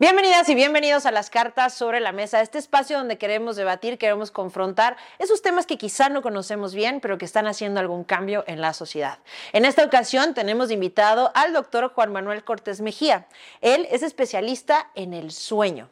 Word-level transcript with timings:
Bienvenidas 0.00 0.48
y 0.48 0.54
bienvenidos 0.54 1.06
a 1.06 1.10
las 1.10 1.28
cartas 1.28 1.74
sobre 1.74 1.98
la 1.98 2.12
mesa, 2.12 2.40
este 2.40 2.58
espacio 2.58 2.96
donde 2.96 3.18
queremos 3.18 3.56
debatir, 3.56 3.98
queremos 3.98 4.30
confrontar 4.30 4.96
esos 5.18 5.42
temas 5.42 5.66
que 5.66 5.76
quizá 5.76 6.08
no 6.08 6.22
conocemos 6.22 6.72
bien, 6.72 7.00
pero 7.00 7.18
que 7.18 7.24
están 7.24 7.48
haciendo 7.48 7.80
algún 7.80 8.04
cambio 8.04 8.44
en 8.46 8.60
la 8.60 8.74
sociedad. 8.74 9.18
En 9.52 9.64
esta 9.64 9.84
ocasión 9.84 10.34
tenemos 10.34 10.70
invitado 10.70 11.32
al 11.34 11.52
doctor 11.52 11.92
Juan 11.92 12.12
Manuel 12.12 12.44
Cortés 12.44 12.80
Mejía. 12.80 13.26
Él 13.60 13.88
es 13.90 14.04
especialista 14.04 14.88
en 14.94 15.14
el 15.14 15.32
sueño. 15.32 15.88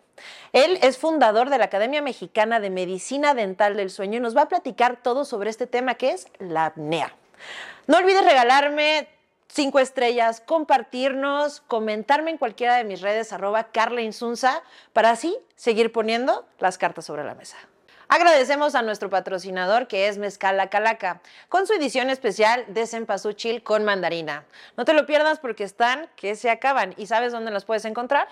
Él 0.52 0.78
es 0.82 0.98
fundador 0.98 1.50
de 1.50 1.58
la 1.58 1.64
Academia 1.64 2.00
Mexicana 2.00 2.60
de 2.60 2.70
Medicina 2.70 3.34
Dental 3.34 3.76
del 3.76 3.90
Sueño 3.90 4.18
y 4.18 4.20
nos 4.20 4.36
va 4.36 4.42
a 4.42 4.48
platicar 4.48 5.02
todo 5.02 5.24
sobre 5.24 5.50
este 5.50 5.66
tema 5.66 5.96
que 5.96 6.10
es 6.10 6.28
la 6.38 6.66
apnea. 6.66 7.12
No 7.88 7.96
olvides 7.96 8.24
regalarme 8.24 9.08
cinco 9.48 9.78
estrellas, 9.78 10.40
compartirnos, 10.40 11.60
comentarme 11.62 12.30
en 12.30 12.38
cualquiera 12.38 12.76
de 12.76 12.84
mis 12.84 13.00
redes, 13.00 13.32
arroba 13.32 13.64
Carla 13.72 14.02
Insunza, 14.02 14.62
para 14.92 15.10
así 15.10 15.36
seguir 15.54 15.92
poniendo 15.92 16.46
las 16.58 16.78
cartas 16.78 17.04
sobre 17.04 17.24
la 17.24 17.34
mesa. 17.34 17.56
Agradecemos 18.08 18.76
a 18.76 18.82
nuestro 18.82 19.10
patrocinador 19.10 19.88
que 19.88 20.06
es 20.06 20.16
Mezcal 20.16 20.56
La 20.56 20.70
Calaca, 20.70 21.20
con 21.48 21.66
su 21.66 21.72
edición 21.72 22.08
especial 22.08 22.64
de 22.68 22.86
Cempasúchil 22.86 23.64
con 23.64 23.84
mandarina. 23.84 24.44
No 24.76 24.84
te 24.84 24.92
lo 24.92 25.06
pierdas 25.06 25.40
porque 25.40 25.64
están 25.64 26.08
que 26.14 26.36
se 26.36 26.50
acaban. 26.50 26.94
¿Y 26.96 27.06
sabes 27.06 27.32
dónde 27.32 27.50
los 27.50 27.64
puedes 27.64 27.84
encontrar? 27.84 28.28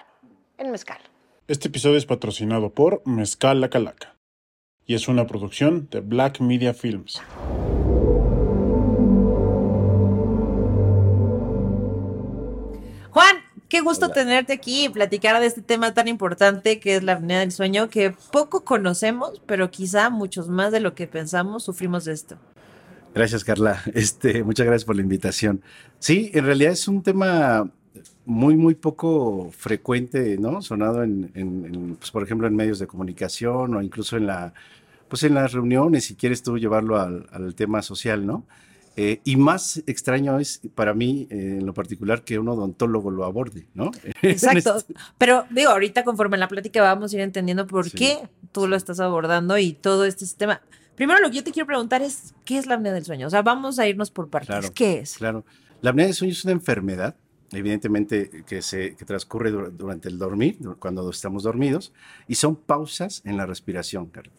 En 0.58 0.70
Mezcal. 0.70 1.00
Este 1.48 1.68
episodio 1.68 1.98
es 1.98 2.06
patrocinado 2.06 2.70
por 2.70 3.02
Mezcal 3.04 3.60
La 3.60 3.68
Calaca 3.68 4.14
y 4.86 4.94
es 4.94 5.08
una 5.08 5.26
producción 5.26 5.88
de 5.90 6.00
Black 6.00 6.40
Media 6.40 6.72
Films. 6.72 7.20
Qué 13.68 13.80
gusto 13.80 14.10
tenerte 14.10 14.52
aquí 14.52 14.86
y 14.86 14.88
platicar 14.88 15.40
de 15.40 15.46
este 15.46 15.62
tema 15.62 15.94
tan 15.94 16.08
importante 16.08 16.80
que 16.80 16.96
es 16.96 17.02
la 17.02 17.14
apnea 17.14 17.40
del 17.40 17.52
sueño, 17.52 17.88
que 17.88 18.14
poco 18.32 18.64
conocemos, 18.64 19.42
pero 19.46 19.70
quizá 19.70 20.10
muchos 20.10 20.48
más 20.48 20.72
de 20.72 20.80
lo 20.80 20.94
que 20.94 21.06
pensamos 21.06 21.64
sufrimos 21.64 22.04
de 22.04 22.12
esto. 22.12 22.36
Gracias, 23.14 23.44
Carla. 23.44 23.82
Este, 23.94 24.42
muchas 24.42 24.66
gracias 24.66 24.84
por 24.84 24.96
la 24.96 25.02
invitación. 25.02 25.62
Sí, 25.98 26.30
en 26.34 26.44
realidad 26.44 26.72
es 26.72 26.88
un 26.88 27.02
tema 27.02 27.70
muy, 28.26 28.56
muy 28.56 28.74
poco 28.74 29.50
frecuente, 29.56 30.36
¿no? 30.38 30.62
Sonado 30.62 31.02
en, 31.02 31.96
pues, 31.98 32.10
por 32.10 32.22
ejemplo, 32.22 32.46
en 32.46 32.56
medios 32.56 32.78
de 32.78 32.86
comunicación 32.86 33.74
o 33.74 33.82
incluso 33.82 34.16
en 34.16 34.26
la, 34.26 34.54
pues 35.08 35.22
en 35.22 35.34
las 35.34 35.52
reuniones, 35.52 36.04
si 36.04 36.16
quieres 36.16 36.42
tú 36.42 36.58
llevarlo 36.58 36.98
al, 36.98 37.26
al 37.30 37.54
tema 37.54 37.82
social, 37.82 38.26
¿no? 38.26 38.44
Eh, 38.96 39.20
y 39.24 39.36
más 39.36 39.82
extraño 39.86 40.38
es 40.38 40.60
para 40.74 40.94
mí, 40.94 41.26
eh, 41.30 41.56
en 41.58 41.66
lo 41.66 41.74
particular, 41.74 42.22
que 42.22 42.38
un 42.38 42.48
odontólogo 42.48 43.10
lo 43.10 43.24
aborde, 43.24 43.66
¿no? 43.74 43.90
Exacto. 44.22 44.76
Este 44.76 44.94
Pero 45.18 45.46
digo, 45.50 45.70
ahorita 45.70 46.04
conforme 46.04 46.36
en 46.36 46.40
la 46.40 46.48
plática 46.48 46.80
vamos 46.82 47.12
a 47.12 47.16
ir 47.16 47.22
entendiendo 47.22 47.66
por 47.66 47.90
qué 47.90 48.28
tú 48.52 48.68
lo 48.68 48.76
estás 48.76 49.00
abordando 49.00 49.58
y 49.58 49.72
todo 49.72 50.04
este 50.04 50.26
sistema. 50.26 50.60
Primero, 50.94 51.20
lo 51.20 51.28
que 51.30 51.36
yo 51.36 51.44
te 51.44 51.50
quiero 51.50 51.66
preguntar 51.66 52.02
es, 52.02 52.34
¿qué 52.44 52.56
es 52.56 52.66
la 52.66 52.76
apnea 52.76 52.92
del 52.92 53.04
sueño? 53.04 53.26
O 53.26 53.30
sea, 53.30 53.42
vamos 53.42 53.80
a 53.80 53.88
irnos 53.88 54.12
por 54.12 54.28
partes. 54.28 54.70
¿Qué 54.70 55.00
es? 55.00 55.14
Claro. 55.14 55.44
La 55.80 55.90
apnea 55.90 56.06
del 56.06 56.14
sueño 56.14 56.32
es 56.32 56.44
una 56.44 56.52
enfermedad, 56.52 57.16
evidentemente, 57.50 58.44
que, 58.46 58.62
se, 58.62 58.94
que 58.94 59.04
transcurre 59.04 59.50
durante 59.50 60.08
el 60.08 60.18
dormir, 60.18 60.56
cuando 60.78 61.10
estamos 61.10 61.42
dormidos, 61.42 61.92
y 62.28 62.36
son 62.36 62.54
pausas 62.54 63.22
en 63.24 63.36
la 63.36 63.44
respiración, 63.44 64.06
Carla. 64.06 64.32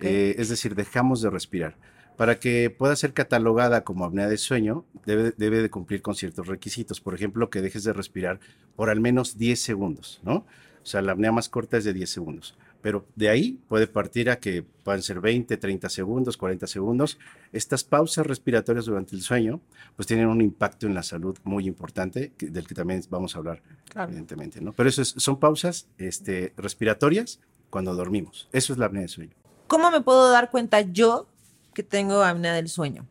Eh, 0.00 0.36
es 0.38 0.50
decir, 0.50 0.74
dejamos 0.74 1.22
de 1.22 1.30
respirar. 1.30 1.76
Para 2.16 2.38
que 2.38 2.70
pueda 2.70 2.94
ser 2.96 3.12
catalogada 3.14 3.84
como 3.84 4.04
apnea 4.04 4.28
de 4.28 4.36
sueño, 4.36 4.84
debe, 5.06 5.32
de 5.36 5.70
cumplir 5.70 6.02
con 6.02 6.14
ciertos 6.14 6.46
requisitos. 6.46 7.00
Por 7.00 7.14
ejemplo, 7.14 7.50
que 7.50 7.62
dejes 7.62 7.84
de 7.84 7.92
respirar 7.92 8.38
por 8.76 8.90
al 8.90 9.00
menos 9.00 9.38
10 9.38 9.60
segundos, 9.60 10.20
¿no? 10.22 10.44
O 10.82 10.86
sea, 10.86 11.00
la 11.00 11.12
apnea 11.12 11.32
más 11.32 11.48
corta 11.48 11.76
es 11.76 11.84
de 11.84 11.92
10 11.92 12.10
segundos. 12.10 12.56
Pero 12.80 13.06
de 13.14 13.28
ahí 13.28 13.60
puede 13.68 13.86
partir 13.86 14.28
a 14.28 14.40
que 14.40 14.64
puedan 14.82 15.02
ser 15.02 15.20
20, 15.20 15.56
30 15.56 15.88
segundos, 15.88 16.36
40 16.36 16.66
segundos. 16.66 17.18
Estas 17.52 17.84
pausas 17.84 18.26
respiratorias 18.26 18.86
durante 18.86 19.14
el 19.14 19.22
sueño, 19.22 19.60
pues 19.94 20.08
tienen 20.08 20.26
un 20.26 20.40
impacto 20.40 20.86
en 20.86 20.94
la 20.94 21.04
salud 21.04 21.38
muy 21.44 21.66
importante, 21.66 22.32
del 22.38 22.66
que 22.66 22.74
también 22.74 23.02
vamos 23.08 23.36
a 23.36 23.38
hablar, 23.38 23.62
evidentemente, 23.94 24.60
¿no? 24.60 24.72
Pero 24.72 24.88
eso 24.88 25.04
son 25.04 25.38
pausas 25.38 25.86
este, 25.98 26.52
respiratorias 26.56 27.40
cuando 27.70 27.94
dormimos. 27.94 28.48
Eso 28.52 28.72
es 28.72 28.78
la 28.80 28.86
apnea 28.86 29.02
de 29.02 29.08
sueño. 29.08 29.32
¿Cómo 29.68 29.90
me 29.92 30.00
puedo 30.00 30.30
dar 30.30 30.50
cuenta 30.50 30.80
yo 30.80 31.28
que 31.72 31.82
tengo 31.82 32.22
apnea 32.22 32.54
del 32.54 32.68
sueño? 32.68 33.06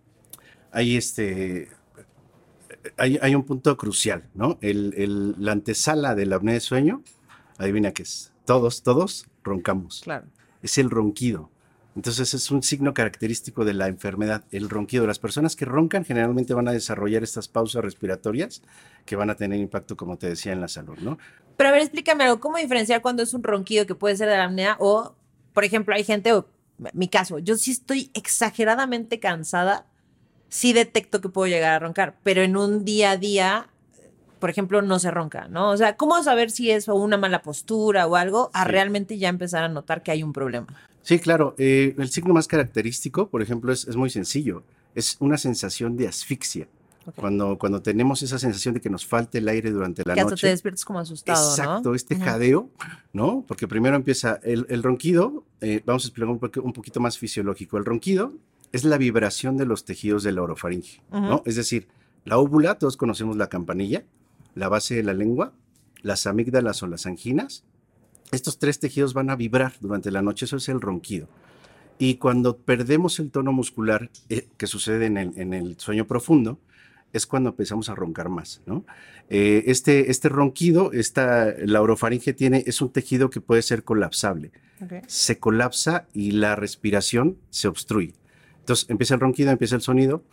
Hay 0.71 0.95
este. 0.95 1.69
Hay, 2.97 3.35
un 3.35 3.43
punto 3.43 3.77
crucial, 3.77 4.23
¿no? 4.33 4.57
El, 4.61 5.35
la 5.37 5.51
antesala 5.51 6.15
de 6.15 6.25
la 6.25 6.37
apnea 6.37 6.53
del 6.53 6.61
sueño, 6.61 7.03
adivina 7.57 7.91
qué 7.91 8.03
es. 8.03 8.31
Todos, 8.45 8.81
todos 8.81 9.27
roncamos. 9.43 10.01
Claro. 10.03 10.25
Es 10.63 10.77
el 10.77 10.89
ronquido. 10.89 11.51
Entonces 11.95 12.33
es 12.33 12.49
un 12.51 12.63
signo 12.63 12.93
característico 12.93 13.65
de 13.65 13.73
la 13.73 13.87
enfermedad, 13.87 14.45
el 14.51 14.69
ronquido. 14.69 15.05
Las 15.05 15.19
personas 15.19 15.55
que 15.55 15.65
roncan 15.65 16.05
generalmente 16.05 16.53
van 16.53 16.67
a 16.67 16.71
desarrollar 16.71 17.21
estas 17.21 17.47
pausas 17.49 17.83
respiratorias 17.83 18.61
que 19.05 19.15
van 19.15 19.29
a 19.29 19.35
tener 19.35 19.59
impacto, 19.59 19.97
como 19.97 20.17
te 20.17 20.29
decía, 20.29 20.53
en 20.53 20.61
la 20.61 20.69
salud, 20.69 20.97
¿no? 20.99 21.17
Pero 21.57 21.69
a 21.69 21.73
ver, 21.73 21.81
explícame 21.81 22.23
algo, 22.23 22.39
¿cómo 22.39 22.57
diferenciar 22.57 23.01
cuando 23.01 23.23
es 23.23 23.33
un 23.33 23.43
ronquido 23.43 23.85
que 23.85 23.95
puede 23.95 24.15
ser 24.15 24.29
de 24.29 24.37
la 24.37 24.45
apnea 24.45 24.77
o, 24.79 25.15
por 25.53 25.65
ejemplo, 25.65 25.93
hay 25.93 26.05
gente, 26.05 26.31
mi 26.93 27.07
caso, 27.07 27.39
yo 27.39 27.55
sí 27.57 27.71
estoy 27.71 28.11
exageradamente 28.13 29.19
cansada, 29.19 29.85
sí 30.49 30.73
detecto 30.73 31.21
que 31.21 31.29
puedo 31.29 31.47
llegar 31.47 31.73
a 31.73 31.79
roncar, 31.79 32.17
pero 32.23 32.41
en 32.41 32.57
un 32.57 32.83
día 32.85 33.11
a 33.11 33.17
día, 33.17 33.69
por 34.39 34.49
ejemplo, 34.49 34.81
no 34.81 34.99
se 34.99 35.11
ronca, 35.11 35.47
¿no? 35.47 35.69
O 35.69 35.77
sea, 35.77 35.95
¿cómo 35.95 36.21
saber 36.23 36.51
si 36.51 36.71
es 36.71 36.87
una 36.87 37.17
mala 37.17 37.41
postura 37.41 38.07
o 38.07 38.15
algo 38.15 38.49
a 38.53 38.65
realmente 38.65 39.17
ya 39.17 39.29
empezar 39.29 39.63
a 39.63 39.69
notar 39.69 40.03
que 40.03 40.11
hay 40.11 40.23
un 40.23 40.33
problema? 40.33 40.67
Sí, 41.03 41.19
claro. 41.19 41.55
Eh, 41.57 41.95
el 41.97 42.09
signo 42.09 42.33
más 42.33 42.47
característico, 42.47 43.29
por 43.29 43.41
ejemplo, 43.41 43.71
es, 43.71 43.87
es 43.87 43.95
muy 43.95 44.09
sencillo. 44.09 44.63
Es 44.93 45.17
una 45.19 45.37
sensación 45.37 45.97
de 45.97 46.07
asfixia. 46.07 46.67
Cuando, 47.15 47.57
cuando 47.57 47.81
tenemos 47.81 48.21
esa 48.21 48.37
sensación 48.37 48.75
de 48.75 48.81
que 48.81 48.89
nos 48.89 49.05
falte 49.05 49.39
el 49.39 49.47
aire 49.47 49.71
durante 49.71 50.03
la 50.05 50.13
que 50.13 50.21
noche. 50.21 50.35
Hasta 50.35 50.47
te 50.47 50.51
despiertas 50.51 50.85
como 50.85 50.99
asustado. 50.99 51.49
Exacto, 51.49 51.95
este 51.95 52.15
jadeo, 52.15 52.69
¿no? 53.11 53.43
Porque 53.47 53.67
primero 53.67 53.95
empieza 53.95 54.39
el, 54.43 54.67
el 54.69 54.83
ronquido, 54.83 55.43
eh, 55.61 55.81
vamos 55.85 56.05
a 56.05 56.07
explicar 56.07 56.29
un, 56.29 56.39
un, 56.63 56.73
poquito 56.73 56.99
más 56.99 57.17
fisiológico. 57.17 57.77
El 57.77 57.85
ronquido 57.85 58.33
es 58.71 58.83
la 58.83 58.97
vibración 58.97 59.57
de 59.57 59.65
los 59.65 59.83
tejidos 59.83 60.23
de 60.23 60.31
la 60.31 60.43
orofaringe, 60.43 61.01
¿no? 61.11 61.41
Es 61.45 61.55
decir, 61.55 61.87
la 62.23 62.37
óvula, 62.37 62.75
todos 62.77 62.97
conocemos 62.97 63.35
la 63.35 63.47
campanilla, 63.47 64.03
la 64.53 64.69
base 64.69 64.95
de 64.95 65.03
la 65.03 65.13
lengua, 65.13 65.53
las 66.03 66.27
amígdalas 66.27 66.83
o 66.83 66.87
las 66.87 67.05
anginas. 67.05 67.63
Estos 68.31 68.59
tres 68.59 68.79
tejidos 68.79 69.13
van 69.13 69.29
a 69.29 69.35
vibrar 69.35 69.73
durante 69.81 70.11
la 70.11 70.21
noche, 70.21 70.45
eso 70.45 70.57
es 70.57 70.69
el 70.69 70.79
ronquido. 70.79 71.27
Y 71.97 72.15
cuando 72.15 72.57
perdemos 72.57 73.19
el 73.19 73.29
tono 73.29 73.51
muscular, 73.51 74.09
eh, 74.29 74.47
que 74.57 74.67
sucede 74.67 75.05
en 75.07 75.17
el, 75.17 75.37
en 75.37 75.53
el 75.53 75.79
sueño 75.79 76.07
profundo, 76.07 76.59
es 77.13 77.25
cuando 77.25 77.49
empezamos 77.49 77.89
a 77.89 77.95
roncar 77.95 78.29
más, 78.29 78.61
¿no? 78.65 78.85
Eh, 79.29 79.63
este, 79.67 80.11
este 80.11 80.29
ronquido, 80.29 80.91
esta, 80.91 81.53
la 81.65 81.81
orofaringe 81.81 82.33
tiene, 82.33 82.63
es 82.67 82.81
un 82.81 82.91
tejido 82.91 83.29
que 83.29 83.41
puede 83.41 83.61
ser 83.61 83.83
colapsable. 83.83 84.51
Se 85.05 85.37
colapsa 85.37 86.07
y 86.11 86.31
la 86.31 86.55
respiración 86.55 87.37
se 87.51 87.67
obstruye. 87.67 88.15
Entonces 88.59 88.89
empieza 88.89 89.13
el 89.13 89.19
ronquido, 89.19 89.51
empieza 89.51 89.75
el 89.75 89.81
sonido, 89.81 90.23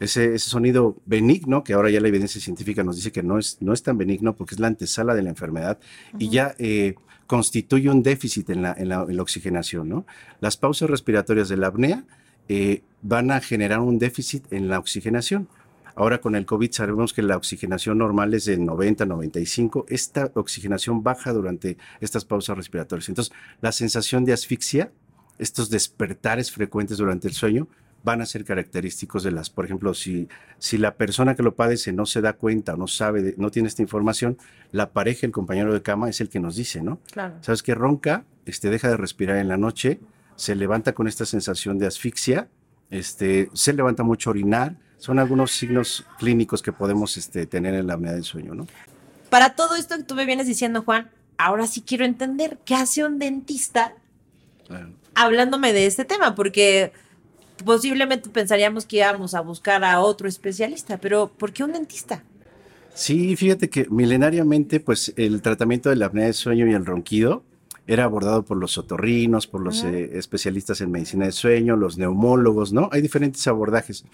ese, 0.00 0.34
ese, 0.34 0.50
sonido 0.50 0.96
benigno, 1.06 1.64
que 1.64 1.72
ahora 1.72 1.90
ya 1.90 2.00
la 2.00 2.08
evidencia 2.08 2.40
científica 2.40 2.82
nos 2.82 2.96
dice 2.96 3.10
que 3.10 3.22
no 3.22 3.38
es, 3.38 3.58
no 3.60 3.72
es 3.72 3.82
tan 3.82 3.96
benigno 3.98 4.36
porque 4.36 4.54
es 4.54 4.60
la 4.60 4.66
antesala 4.66 5.14
de 5.14 5.22
la 5.22 5.30
enfermedad 5.30 5.78
y 6.18 6.30
ya 6.30 6.54
eh, 6.58 6.94
constituye 7.26 7.88
un 7.88 8.02
déficit 8.02 8.50
en 8.50 8.62
la, 8.62 8.74
en 8.76 8.88
la, 8.88 9.02
oxigenación, 9.02 9.88
¿no? 9.88 10.04
Las 10.40 10.56
pausas 10.56 10.90
respiratorias 10.90 11.48
de 11.48 11.56
la 11.56 11.68
apnea 11.68 12.04
eh, 12.48 12.82
van 13.02 13.30
a 13.30 13.40
generar 13.40 13.78
un 13.78 14.00
déficit 14.00 14.52
en 14.52 14.68
la 14.68 14.80
oxigenación. 14.80 15.48
Ahora 15.94 16.20
con 16.20 16.34
el 16.34 16.46
COVID 16.46 16.70
sabemos 16.72 17.12
que 17.12 17.22
la 17.22 17.36
oxigenación 17.36 17.98
normal 17.98 18.34
es 18.34 18.44
de 18.44 18.58
90, 18.58 19.06
95. 19.06 19.86
Esta 19.88 20.30
oxigenación 20.34 21.02
baja 21.02 21.32
durante 21.32 21.76
estas 22.00 22.24
pausas 22.24 22.56
respiratorias. 22.56 23.08
Entonces, 23.08 23.34
la 23.60 23.72
sensación 23.72 24.24
de 24.24 24.32
asfixia, 24.32 24.92
estos 25.38 25.70
despertares 25.70 26.50
frecuentes 26.50 26.98
durante 26.98 27.28
el 27.28 27.34
sueño, 27.34 27.68
van 28.02 28.22
a 28.22 28.26
ser 28.26 28.44
característicos 28.44 29.22
de 29.22 29.30
las, 29.30 29.50
por 29.50 29.64
ejemplo, 29.64 29.92
si, 29.94 30.28
si 30.58 30.78
la 30.78 30.94
persona 30.94 31.34
que 31.34 31.42
lo 31.42 31.54
padece 31.54 31.92
no 31.92 32.06
se 32.06 32.20
da 32.20 32.32
cuenta 32.32 32.74
o 32.74 32.76
no 32.76 32.86
sabe, 32.86 33.34
no 33.36 33.50
tiene 33.50 33.68
esta 33.68 33.82
información, 33.82 34.38
la 34.72 34.90
pareja, 34.90 35.26
el 35.26 35.32
compañero 35.32 35.72
de 35.72 35.82
cama 35.82 36.08
es 36.08 36.20
el 36.20 36.28
que 36.28 36.40
nos 36.40 36.56
dice, 36.56 36.82
¿no? 36.82 37.00
Claro. 37.12 37.36
Sabes 37.42 37.62
que 37.62 37.74
ronca, 37.74 38.24
este, 38.46 38.70
deja 38.70 38.88
de 38.88 38.96
respirar 38.96 39.36
en 39.36 39.48
la 39.48 39.56
noche, 39.56 40.00
se 40.36 40.54
levanta 40.54 40.94
con 40.94 41.08
esta 41.08 41.26
sensación 41.26 41.78
de 41.78 41.86
asfixia, 41.86 42.48
este, 42.90 43.50
se 43.52 43.72
levanta 43.72 44.02
mucho 44.02 44.30
a 44.30 44.32
orinar, 44.32 44.76
son 45.00 45.18
algunos 45.18 45.50
signos 45.50 46.04
clínicos 46.18 46.62
que 46.62 46.72
podemos 46.72 47.16
este, 47.16 47.46
tener 47.46 47.74
en 47.74 47.86
la 47.86 47.94
apnea 47.94 48.12
del 48.12 48.22
sueño, 48.22 48.54
¿no? 48.54 48.66
Para 49.30 49.56
todo 49.56 49.74
esto 49.74 49.96
que 49.96 50.04
tú 50.04 50.14
me 50.14 50.26
vienes 50.26 50.46
diciendo, 50.46 50.82
Juan, 50.82 51.10
ahora 51.38 51.66
sí 51.66 51.80
quiero 51.80 52.04
entender 52.04 52.58
qué 52.64 52.74
hace 52.74 53.04
un 53.04 53.18
dentista 53.18 53.94
hablándome 55.14 55.72
de 55.72 55.86
este 55.86 56.04
tema, 56.04 56.34
porque 56.34 56.92
posiblemente 57.64 58.28
pensaríamos 58.28 58.84
que 58.84 58.98
íbamos 58.98 59.34
a 59.34 59.40
buscar 59.40 59.82
a 59.84 60.00
otro 60.00 60.28
especialista, 60.28 60.98
pero 60.98 61.28
¿por 61.28 61.52
qué 61.52 61.64
un 61.64 61.72
dentista? 61.72 62.22
Sí, 62.94 63.34
fíjate 63.36 63.70
que 63.70 63.86
milenariamente, 63.88 64.80
pues 64.80 65.14
el 65.16 65.40
tratamiento 65.40 65.88
de 65.88 65.96
la 65.96 66.06
apnea 66.06 66.26
del 66.26 66.34
sueño 66.34 66.66
y 66.66 66.74
el 66.74 66.84
ronquido 66.84 67.42
era 67.86 68.04
abordado 68.04 68.44
por 68.44 68.58
los 68.58 68.76
otorrinos, 68.76 69.46
por 69.46 69.62
los 69.62 69.82
eh, 69.82 70.18
especialistas 70.18 70.82
en 70.82 70.90
medicina 70.90 71.24
del 71.24 71.32
sueño, 71.32 71.74
los 71.76 71.96
neumólogos, 71.96 72.72
¿no? 72.72 72.90
Hay 72.92 73.00
diferentes 73.00 73.46
abordajes. 73.46 74.04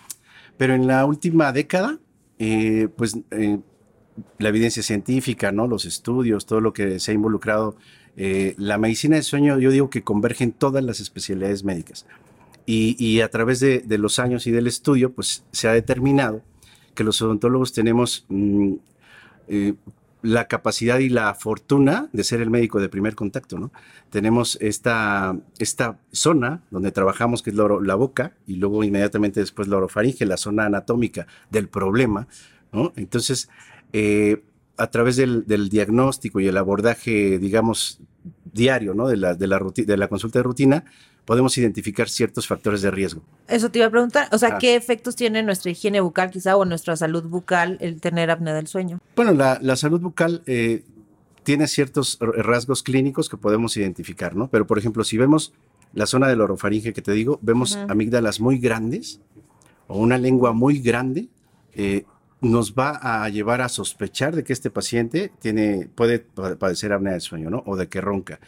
Pero 0.57 0.75
en 0.75 0.87
la 0.87 1.05
última 1.05 1.53
década, 1.53 1.99
eh, 2.39 2.89
pues 2.97 3.19
eh, 3.31 3.59
la 4.39 4.49
evidencia 4.49 4.83
científica, 4.83 5.53
¿no? 5.53 5.67
Los 5.67 5.85
estudios, 5.85 6.47
todo 6.47 6.61
lo 6.61 6.73
que 6.73 6.99
se 6.99 7.11
ha 7.11 7.15
involucrado, 7.15 7.77
la 8.17 8.79
medicina 8.79 9.17
del 9.17 9.25
sueño, 9.25 9.59
yo 9.59 9.71
digo 9.71 9.91
que 9.91 10.03
convergen 10.03 10.51
todas 10.53 10.83
las 10.83 11.01
especialidades 11.01 11.65
médicas. 11.65 12.07
Y, 12.65 13.21
a 13.21 13.29
través 13.29 13.61
de, 13.61 13.85
los 13.99 14.19
años 14.19 14.47
y 14.47 14.53
del 14.53 14.67
estudio, 14.67 15.13
pues 15.13 15.45
se 15.53 15.69
ha 15.69 15.73
determinado 15.73 16.41
que 16.95 17.05
los 17.05 17.21
odontólogos 17.21 17.75
tenemos 17.75 18.25
mm, 18.31 18.77
la 20.23 20.49
capacidad 20.49 20.99
y 20.99 21.09
la 21.09 21.35
fortuna 21.35 22.09
de 22.13 22.25
ser 22.25 22.41
el 22.41 22.51
médico 22.51 22.81
de 22.81 22.89
primer 22.89 23.15
contacto, 23.15 23.59
¿no? 23.59 23.71
Tenemos 24.11 24.59
esta, 24.61 25.37
esta 25.59 25.99
zona 26.13 26.63
donde 26.71 26.91
trabajamos, 26.93 27.43
que 27.43 27.51
es 27.51 27.57
la, 27.57 27.95
boca, 27.95 28.35
y 28.47 28.57
luego 28.57 28.83
inmediatamente 28.83 29.41
después 29.41 29.69
la 29.69 29.77
orofaringe, 29.77 30.25
la 30.27 30.37
zona 30.37 30.67
anatómica 30.67 31.27
del 31.51 31.69
problema, 31.69 32.29
¿no? 32.73 32.93
Entonces, 32.97 33.49
eh, 33.93 34.43
a 34.77 34.91
través 34.91 35.17
del, 35.17 35.45
diagnóstico 35.69 36.41
y 36.41 36.49
el 36.49 36.57
abordaje, 36.57 37.39
digamos, 37.39 38.01
diario, 38.53 38.95
¿no? 38.95 39.09
De 39.09 39.17
la, 39.17 39.35
de 39.35 39.47
la, 39.47 39.59
de 39.59 39.97
la 39.97 40.09
consulta 40.09 40.39
de 40.39 40.43
rutina, 40.45 40.85
podemos 41.27 41.59
identificar 41.59 42.09
ciertos 42.09 42.47
factores 42.47 42.81
de 42.81 42.91
riesgo. 42.91 43.21
Eso 43.49 43.71
te 43.71 43.81
iba 43.81 43.89
a 43.89 43.91
preguntar, 43.91 44.29
o 44.33 44.39
sea, 44.39 44.55
ah. 44.55 44.59
¿qué 44.59 44.77
efectos 44.77 45.17
tiene 45.17 45.43
nuestra 45.43 45.71
higiene 45.71 46.01
bucal 46.01 46.31
quizá 46.31 46.57
o 46.57 46.65
nuestra 46.65 46.97
salud 46.97 47.25
bucal 47.25 47.77
el 47.81 48.01
tener 48.01 48.31
apnea 48.31 48.55
del 48.55 48.69
sueño? 48.69 49.01
Bueno, 49.17 49.33
la, 49.33 49.77
salud 49.77 50.01
bucal 50.01 50.43
eh, 50.47 50.85
tiene 51.43 51.67
ciertos 51.67 52.19
rasgos 52.21 52.83
clínicos 52.83 53.29
que 53.29 53.37
podemos 53.37 53.77
identificar, 53.77 54.35
¿no? 54.35 54.49
Pero, 54.49 54.67
por 54.67 54.79
ejemplo, 54.79 55.05
si 55.05 55.19
vemos 55.19 55.53
la 55.93 56.07
zona 56.07 56.29
del 56.29 56.41
orofaringe 56.41 56.93
que 56.93 57.03
te 57.03 57.13
digo, 57.13 57.39
vemos 57.43 57.77
amígdalas 57.89 58.41
muy 58.41 58.59
grandes 58.59 59.21
o 59.89 59.99
una 59.99 60.19
lengua 60.19 60.53
muy 60.53 60.79
grande, 60.79 61.29
eh, 61.75 62.05
nos 62.41 62.75
va 62.75 63.01
a 63.03 63.29
llevar 63.29 63.63
a 63.63 63.69
sospechar 63.69 64.37
de 64.37 64.45
que 64.45 64.53
este 64.53 64.71
paciente 64.71 65.33
tiene, 65.41 65.89
puede 65.95 66.21
padecer 66.21 66.93
apnea 66.93 67.13
del 67.13 67.21
sueño, 67.21 67.51
¿no? 67.51 67.63
O 67.67 67.77
de 67.77 67.89
que 67.89 68.01
ronca. 68.01 68.39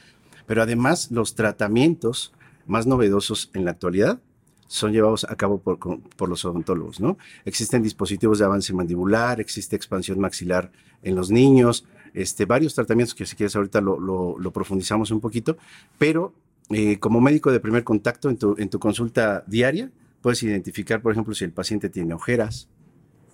Pero 0.46 0.62
además, 0.62 1.10
los 1.10 1.34
tratamientos 1.34 2.32
más 2.68 2.86
novedosos 2.86 3.50
en 3.54 3.64
la 3.64 3.72
actualidad 3.72 4.20
son 4.68 4.92
llevados 4.92 5.24
a 5.24 5.34
cabo 5.34 5.58
por, 5.58 6.28
los 6.28 6.44
odontólogos, 6.44 7.00
¿no? 7.00 7.16
Existen 7.44 7.82
dispositivos 7.82 8.38
de 8.38 8.44
avance 8.44 8.72
mandibular, 8.72 9.40
existe 9.40 9.74
expansión 9.74 10.20
maxilar 10.20 10.70
en 11.02 11.16
los 11.16 11.30
niños, 11.30 11.86
este, 12.14 12.44
varios 12.44 12.74
tratamientos 12.74 13.14
que 13.14 13.26
si 13.26 13.34
quieres 13.34 13.56
ahorita 13.56 13.80
lo, 13.80 14.50
profundizamos 14.52 15.10
un 15.10 15.20
poquito, 15.20 15.56
pero 15.96 16.34
eh, 16.68 16.98
como 16.98 17.20
médico 17.20 17.50
de 17.50 17.60
primer 17.60 17.82
contacto 17.82 18.28
en 18.28 18.68
tu, 18.68 18.78
consulta 18.78 19.42
diaria, 19.46 19.90
puedes 20.20 20.42
identificar, 20.42 21.00
por 21.00 21.12
ejemplo, 21.12 21.34
si 21.34 21.44
el 21.44 21.52
paciente 21.52 21.88
tiene 21.88 22.12
ojeras, 22.12 22.68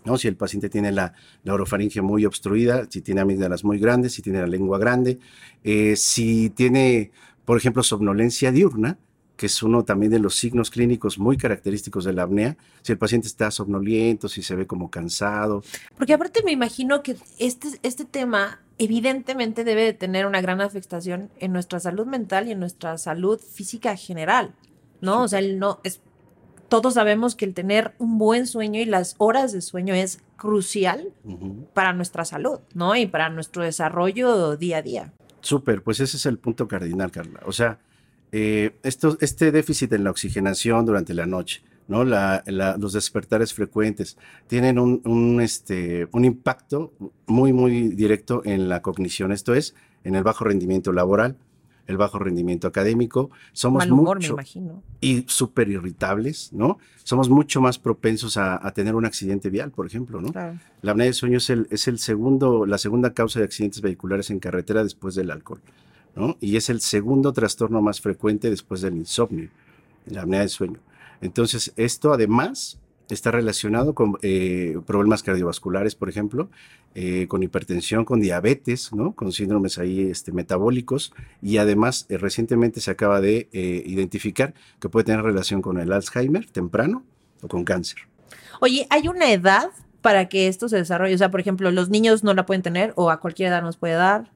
¿no? 0.04 0.16
Si 0.18 0.28
el 0.28 0.36
paciente 0.36 0.68
tiene 0.68 0.92
la, 0.92 1.14
la, 1.42 1.54
orofaringe 1.54 2.00
muy 2.00 2.26
obstruida, 2.26 2.86
si 2.88 3.00
tiene 3.00 3.22
amígdalas 3.22 3.64
muy 3.64 3.78
grandes, 3.80 4.12
si 4.12 4.22
tiene 4.22 4.38
la 4.38 4.46
lengua 4.46 4.78
grande, 4.78 5.18
eh, 5.64 5.96
si 5.96 6.50
tiene, 6.50 7.10
por 7.44 7.56
ejemplo, 7.56 7.82
somnolencia 7.82 8.52
diurna, 8.52 8.98
que 9.36 9.46
es 9.46 9.62
uno 9.62 9.84
también 9.84 10.12
de 10.12 10.18
los 10.18 10.36
signos 10.36 10.70
clínicos 10.70 11.18
muy 11.18 11.36
característicos 11.36 12.04
de 12.04 12.12
la 12.12 12.22
apnea, 12.22 12.56
si 12.82 12.92
el 12.92 12.98
paciente 12.98 13.26
está 13.26 13.50
somnoliento, 13.50 14.28
si 14.28 14.42
se 14.42 14.54
ve 14.54 14.66
como 14.66 14.90
cansado. 14.90 15.62
Porque 15.96 16.14
aparte 16.14 16.42
me 16.44 16.52
imagino 16.52 17.02
que 17.02 17.16
este, 17.38 17.68
este 17.82 18.04
tema 18.04 18.60
evidentemente 18.78 19.64
debe 19.64 19.82
de 19.82 19.92
tener 19.92 20.26
una 20.26 20.40
gran 20.40 20.60
afectación 20.60 21.30
en 21.38 21.52
nuestra 21.52 21.80
salud 21.80 22.06
mental 22.06 22.48
y 22.48 22.52
en 22.52 22.60
nuestra 22.60 22.98
salud 22.98 23.40
física 23.40 23.96
general, 23.96 24.54
¿no? 25.00 25.22
O 25.22 25.28
sea, 25.28 25.40
no 25.40 25.80
es 25.84 26.00
todos 26.68 26.94
sabemos 26.94 27.36
que 27.36 27.44
el 27.44 27.54
tener 27.54 27.94
un 27.98 28.18
buen 28.18 28.46
sueño 28.46 28.80
y 28.80 28.84
las 28.84 29.14
horas 29.18 29.52
de 29.52 29.60
sueño 29.60 29.94
es 29.94 30.20
crucial 30.36 31.12
para 31.72 31.92
nuestra 31.92 32.24
salud, 32.24 32.58
¿no? 32.74 32.96
Y 32.96 33.06
para 33.06 33.28
nuestro 33.28 33.62
desarrollo 33.62 34.56
día 34.56 34.78
a 34.78 34.82
día. 34.82 35.12
Súper, 35.40 35.82
pues 35.82 36.00
ese 36.00 36.16
es 36.16 36.26
el 36.26 36.38
punto 36.38 36.66
cardinal, 36.66 37.10
Carla. 37.12 37.40
O 37.46 37.52
sea, 37.52 37.78
eh, 38.36 38.74
esto, 38.82 39.16
este 39.20 39.52
déficit 39.52 39.92
en 39.92 40.02
la 40.02 40.10
oxigenación 40.10 40.84
durante 40.84 41.14
la 41.14 41.24
noche, 41.24 41.62
¿no? 41.86 42.02
los 42.02 42.92
despertares 42.92 43.54
frecuentes 43.54 44.18
tienen 44.48 44.80
un, 44.80 45.40
este, 45.40 46.08
un 46.10 46.24
impacto 46.24 46.92
muy, 47.26 47.52
muy 47.52 47.90
directo 47.90 48.42
en 48.44 48.68
la 48.68 48.82
cognición, 48.82 49.30
esto 49.30 49.54
es, 49.54 49.76
en 50.02 50.16
el 50.16 50.24
bajo 50.24 50.42
rendimiento 50.42 50.92
laboral, 50.92 51.36
el 51.86 51.96
bajo 51.96 52.18
rendimiento 52.18 52.66
académico, 52.66 53.30
somos 53.52 53.88
mucho 53.88 54.36
y 55.00 55.24
súper 55.28 55.68
irritables, 55.68 56.52
¿no? 56.52 56.78
Somos 57.04 57.28
mucho 57.28 57.60
más 57.60 57.78
propensos 57.78 58.36
a, 58.36 58.68
tener 58.74 58.96
un 58.96 59.04
accidente 59.04 59.48
vial, 59.48 59.70
por 59.70 59.86
ejemplo, 59.86 60.20
¿no? 60.20 60.32
La 60.82 60.90
apnea 60.90 61.06
de 61.06 61.12
sueño 61.12 61.38
es 61.38 61.50
el, 61.50 61.68
es 61.70 61.86
el 61.86 62.00
segundo, 62.00 62.66
la 62.66 62.78
segunda 62.78 63.14
causa 63.14 63.38
de 63.38 63.44
accidentes 63.44 63.80
vehiculares 63.80 64.28
en 64.30 64.40
carretera 64.40 64.82
después 64.82 65.14
del 65.14 65.30
alcohol. 65.30 65.60
Y 66.40 66.56
es 66.56 66.70
el 66.70 66.80
segundo 66.80 67.32
trastorno 67.32 67.82
más 67.82 68.00
frecuente 68.00 68.50
después 68.50 68.80
del 68.80 68.96
insomnio, 68.96 69.50
la 70.06 70.22
apnea 70.22 70.40
del 70.40 70.48
sueño. 70.48 70.78
Entonces, 71.20 71.72
esto 71.76 72.12
además 72.12 72.78
está 73.10 73.30
relacionado 73.30 73.94
con 73.94 74.16
eh, 74.22 74.78
problemas 74.86 75.22
cardiovasculares, 75.22 75.94
por 75.94 76.08
ejemplo, 76.08 76.48
eh, 76.94 77.26
con 77.28 77.42
hipertensión, 77.42 78.04
con 78.04 78.20
diabetes, 78.20 78.92
¿no? 78.92 79.12
Con 79.12 79.32
síndromes 79.32 79.78
ahí 79.78 80.02
este, 80.02 80.32
metabólicos 80.32 81.12
y 81.42 81.58
además 81.58 82.06
eh, 82.08 82.16
recientemente 82.16 82.80
se 82.80 82.90
acaba 82.90 83.20
de 83.20 83.48
identificar 83.52 84.54
que 84.80 84.88
puede 84.88 85.04
tener 85.04 85.22
relación 85.22 85.60
con 85.60 85.78
el 85.78 85.92
Alzheimer 85.92 86.46
temprano 86.46 87.04
o 87.42 87.48
con 87.48 87.64
cáncer. 87.64 88.00
Oye, 88.60 88.86
¿hay 88.90 89.08
una 89.08 89.32
edad 89.32 89.70
para 90.00 90.28
que 90.28 90.48
esto 90.48 90.68
se 90.68 90.76
desarrolle? 90.76 91.14
O 91.14 91.18
sea, 91.18 91.30
por 91.30 91.40
ejemplo, 91.40 91.70
los 91.70 91.90
niños 91.90 92.24
no 92.24 92.32
la 92.34 92.46
pueden 92.46 92.62
tener 92.62 92.92
o 92.96 93.10
a 93.10 93.20
cualquier 93.20 93.48
edad 93.48 93.62
nos 93.62 93.76
puede 93.76 93.94
dar. 93.94 94.30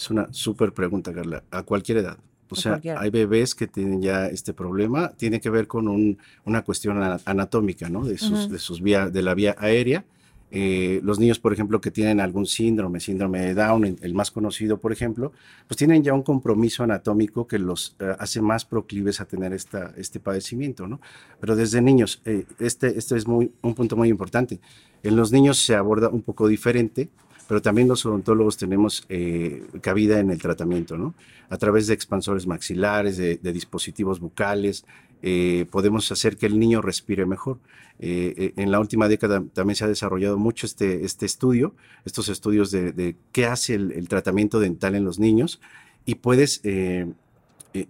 Es 0.00 0.08
una 0.08 0.28
súper 0.32 0.72
pregunta, 0.72 1.12
Carla. 1.12 1.44
A 1.50 1.62
cualquier 1.62 1.98
edad. 1.98 2.16
O 2.48 2.56
sea, 2.56 2.80
hay 2.96 3.10
bebés 3.10 3.54
que 3.54 3.66
tienen 3.66 4.00
ya 4.00 4.28
este 4.28 4.54
problema. 4.54 5.10
Tiene 5.10 5.40
que 5.40 5.50
ver 5.50 5.66
con 5.66 5.88
un, 5.88 6.16
una 6.46 6.62
cuestión 6.62 7.02
anatómica, 7.26 7.90
¿no? 7.90 8.02
De 8.02 8.16
sus, 8.16 8.48
de 8.50 8.58
sus 8.58 8.80
vías, 8.80 9.12
de 9.12 9.22
la 9.22 9.34
vía 9.34 9.54
aérea. 9.58 10.06
Eh, 10.50 11.00
los 11.04 11.20
niños, 11.20 11.38
por 11.38 11.52
ejemplo, 11.52 11.82
que 11.82 11.90
tienen 11.90 12.18
algún 12.18 12.46
síndrome, 12.46 12.98
síndrome 12.98 13.40
de 13.40 13.54
Down, 13.54 13.98
el 14.00 14.14
más 14.14 14.30
conocido, 14.30 14.78
por 14.78 14.90
ejemplo, 14.90 15.32
pues 15.68 15.76
tienen 15.76 16.02
ya 16.02 16.14
un 16.14 16.22
compromiso 16.22 16.82
anatómico 16.82 17.46
que 17.46 17.58
los 17.58 17.94
eh, 18.00 18.16
hace 18.18 18.40
más 18.40 18.64
proclives 18.64 19.20
a 19.20 19.26
tener 19.26 19.52
esta, 19.52 19.92
este 19.96 20.18
padecimiento, 20.18 20.88
¿no? 20.88 21.00
Pero 21.40 21.54
desde 21.54 21.82
niños, 21.82 22.22
eh, 22.24 22.46
este, 22.58 22.98
este 22.98 23.16
es 23.16 23.28
muy, 23.28 23.52
un 23.62 23.74
punto 23.74 23.96
muy 23.96 24.08
importante. 24.08 24.60
En 25.02 25.14
los 25.14 25.30
niños 25.30 25.58
se 25.58 25.76
aborda 25.76 26.08
un 26.08 26.22
poco 26.22 26.48
diferente 26.48 27.10
pero 27.50 27.60
también 27.60 27.88
los 27.88 28.06
odontólogos 28.06 28.56
tenemos 28.58 29.04
eh, 29.08 29.64
cabida 29.80 30.20
en 30.20 30.30
el 30.30 30.40
tratamiento, 30.40 30.96
¿no? 30.96 31.16
A 31.48 31.56
través 31.56 31.88
de 31.88 31.94
expansores 31.94 32.46
maxilares, 32.46 33.16
de, 33.16 33.38
dispositivos 33.52 34.20
bucales, 34.20 34.84
eh, 35.20 35.66
podemos 35.68 36.12
hacer 36.12 36.36
que 36.36 36.46
el 36.46 36.60
niño 36.60 36.80
respire 36.80 37.26
mejor. 37.26 37.58
Eh, 37.98 38.52
en 38.56 38.70
la 38.70 38.78
última 38.78 39.08
década 39.08 39.42
también 39.52 39.74
se 39.74 39.82
ha 39.82 39.88
desarrollado 39.88 40.38
mucho 40.38 40.64
este, 40.64 41.04
este 41.04 41.26
estudio, 41.26 41.74
estos 42.04 42.28
estudios 42.28 42.70
de, 42.70 43.16
qué 43.32 43.46
hace 43.46 43.74
el, 43.74 44.08
tratamiento 44.08 44.60
dental 44.60 44.94
en 44.94 45.04
los 45.04 45.18
niños 45.18 45.60
y 46.06 46.14
puedes 46.14 46.60
e, 46.62 47.08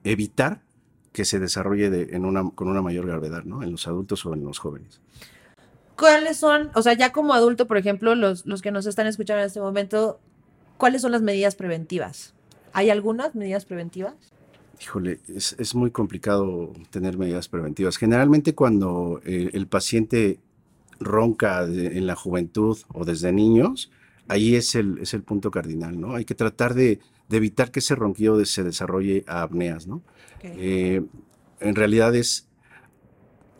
evitar 0.04 0.62
que 1.12 1.26
se 1.26 1.38
desarrolle 1.38 2.16
en 2.16 2.24
una, 2.24 2.48
con 2.48 2.68
una 2.68 2.80
mayor 2.80 3.06
gravedad, 3.06 3.44
¿no? 3.44 3.62
En 3.62 3.72
los 3.72 3.86
adultos 3.86 4.24
o 4.24 4.32
en 4.32 4.42
los 4.42 4.58
jóvenes. 4.58 5.02
¿Cuáles 6.00 6.38
son, 6.38 6.70
o 6.74 6.82
sea, 6.82 6.94
ya 6.94 7.12
como 7.12 7.34
adulto, 7.34 7.66
por 7.66 7.76
ejemplo, 7.76 8.14
los, 8.14 8.46
los 8.46 8.62
que 8.62 8.70
nos 8.70 8.86
están 8.86 9.06
escuchando 9.06 9.42
en 9.42 9.46
este 9.46 9.60
momento, 9.60 10.18
cuáles 10.78 11.02
son 11.02 11.12
las 11.12 11.20
medidas 11.20 11.54
preventivas? 11.54 12.34
¿Hay 12.72 12.88
algunas 12.88 13.34
medidas 13.34 13.66
preventivas? 13.66 14.14
Híjole, 14.80 15.20
es, 15.28 15.74
muy 15.74 15.90
complicado 15.90 16.72
tener 16.88 17.18
medidas 17.18 17.48
preventivas. 17.48 17.98
Generalmente 17.98 18.54
cuando 18.54 19.20
eh, 19.26 19.50
el 19.52 19.66
paciente 19.66 20.40
ronca 20.98 21.64
en 21.64 22.06
la 22.06 22.16
juventud 22.16 22.78
o 22.94 23.04
desde 23.04 23.30
niños, 23.30 23.90
ahí 24.26 24.56
es 24.56 24.74
el, 24.74 24.98
es 25.02 25.12
el 25.12 25.22
punto 25.22 25.50
cardinal, 25.50 26.00
¿no? 26.00 26.14
Hay 26.14 26.24
que 26.24 26.34
tratar 26.34 26.72
de, 26.72 27.00
evitar 27.30 27.70
que 27.70 27.80
ese 27.80 27.94
ronquido 27.94 28.42
se 28.46 28.64
desarrolle 28.64 29.22
a 29.26 29.42
apneas, 29.42 29.86
¿no? 29.86 30.00
Eh, 30.42 31.02
en 31.60 31.74
realidad 31.74 32.14
es, 32.14 32.48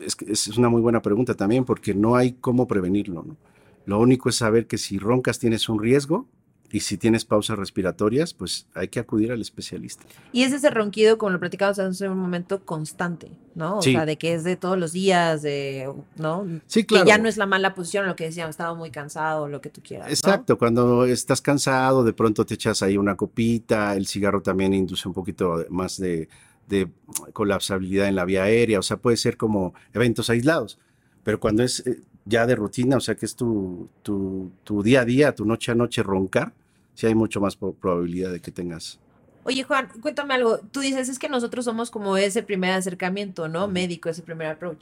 es, 0.05 0.17
es 0.27 0.57
una 0.57 0.69
muy 0.69 0.81
buena 0.81 1.01
pregunta 1.01 1.33
también 1.35 1.65
porque 1.65 1.93
no 1.93 2.15
hay 2.15 2.33
cómo 2.33 2.67
prevenirlo. 2.67 3.23
¿no? 3.23 3.37
Lo 3.85 3.99
único 3.99 4.29
es 4.29 4.35
saber 4.35 4.67
que 4.67 4.77
si 4.77 4.99
roncas 4.99 5.39
tienes 5.39 5.69
un 5.69 5.81
riesgo 5.81 6.27
y 6.71 6.79
si 6.79 6.97
tienes 6.97 7.25
pausas 7.25 7.59
respiratorias, 7.59 8.33
pues 8.33 8.65
hay 8.73 8.87
que 8.87 8.99
acudir 8.99 9.31
al 9.31 9.41
especialista. 9.41 10.05
Y 10.31 10.43
es 10.43 10.53
ese 10.53 10.69
ronquido, 10.69 11.17
como 11.17 11.31
lo 11.31 11.39
platicamos 11.39 11.77
hace 11.79 12.07
un 12.07 12.17
momento, 12.17 12.63
constante, 12.63 13.31
¿no? 13.55 13.79
O 13.79 13.81
sea, 13.81 14.05
de 14.05 14.17
que 14.17 14.33
es 14.33 14.45
de 14.45 14.55
todos 14.55 14.77
los 14.77 14.93
días, 14.93 15.41
de, 15.41 15.91
¿no? 16.15 16.47
Sí, 16.67 16.85
claro. 16.85 17.03
Que 17.03 17.09
ya 17.09 17.17
no 17.17 17.27
es 17.27 17.35
la 17.35 17.45
mala 17.45 17.75
posición, 17.75 18.07
lo 18.07 18.15
que 18.15 18.25
decíamos, 18.25 18.51
estaba 18.51 18.73
muy 18.73 18.89
cansado, 18.89 19.49
lo 19.49 19.59
que 19.59 19.69
tú 19.69 19.81
quieras. 19.83 20.09
Exacto, 20.09 20.57
cuando 20.57 21.05
estás 21.05 21.41
cansado, 21.41 22.05
de 22.05 22.13
pronto 22.13 22.45
te 22.45 22.53
echas 22.53 22.81
ahí 22.81 22.95
una 22.95 23.17
copita, 23.17 23.95
el 23.97 24.07
cigarro 24.07 24.41
también 24.41 24.73
induce 24.73 25.09
un 25.09 25.13
poquito 25.13 25.65
más 25.69 25.97
de, 25.97 26.29
de 26.71 26.87
colapsabilidad 27.33 28.07
en 28.07 28.15
la 28.15 28.25
vía 28.25 28.43
aérea, 28.43 28.79
o 28.79 28.81
sea, 28.81 28.97
puede 28.97 29.17
ser 29.17 29.37
como 29.37 29.73
eventos 29.93 30.29
aislados, 30.29 30.79
pero 31.23 31.39
cuando 31.39 31.63
es 31.63 31.85
eh, 31.85 32.01
ya 32.25 32.47
de 32.47 32.55
rutina, 32.55 32.97
o 32.97 33.01
sea, 33.01 33.15
que 33.15 33.25
es 33.25 33.35
tu, 33.35 33.89
tu, 34.01 34.51
tu 34.63 34.81
día 34.81 35.01
a 35.01 35.05
día, 35.05 35.35
tu 35.35 35.45
noche 35.45 35.71
a 35.71 35.75
noche 35.75 36.01
roncar, 36.01 36.53
sí 36.95 37.07
hay 37.07 37.15
mucho 37.15 37.41
más 37.41 37.55
probabilidad 37.55 38.31
de 38.31 38.39
que 38.39 38.51
tengas. 38.51 38.99
Oye, 39.43 39.63
Juan, 39.63 39.89
cuéntame 40.01 40.35
algo. 40.35 40.59
Tú 40.59 40.81
dices, 40.81 41.09
es 41.09 41.17
que 41.17 41.27
nosotros 41.27 41.65
somos 41.65 41.89
como 41.89 42.15
ese 42.15 42.43
primer 42.43 42.71
acercamiento, 42.71 43.47
¿no? 43.47 43.67
Médico, 43.67 44.09
ese 44.09 44.21
primer 44.21 44.47
approach. 44.47 44.79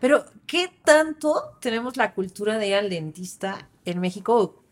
Pero, 0.00 0.24
¿qué 0.46 0.70
tanto 0.84 1.56
tenemos 1.60 1.96
la 1.96 2.12
cultura 2.12 2.58
de 2.58 2.68
ir 2.68 2.74
al 2.74 2.90
dentista 2.90 3.68
en 3.84 4.00
México? 4.00 4.62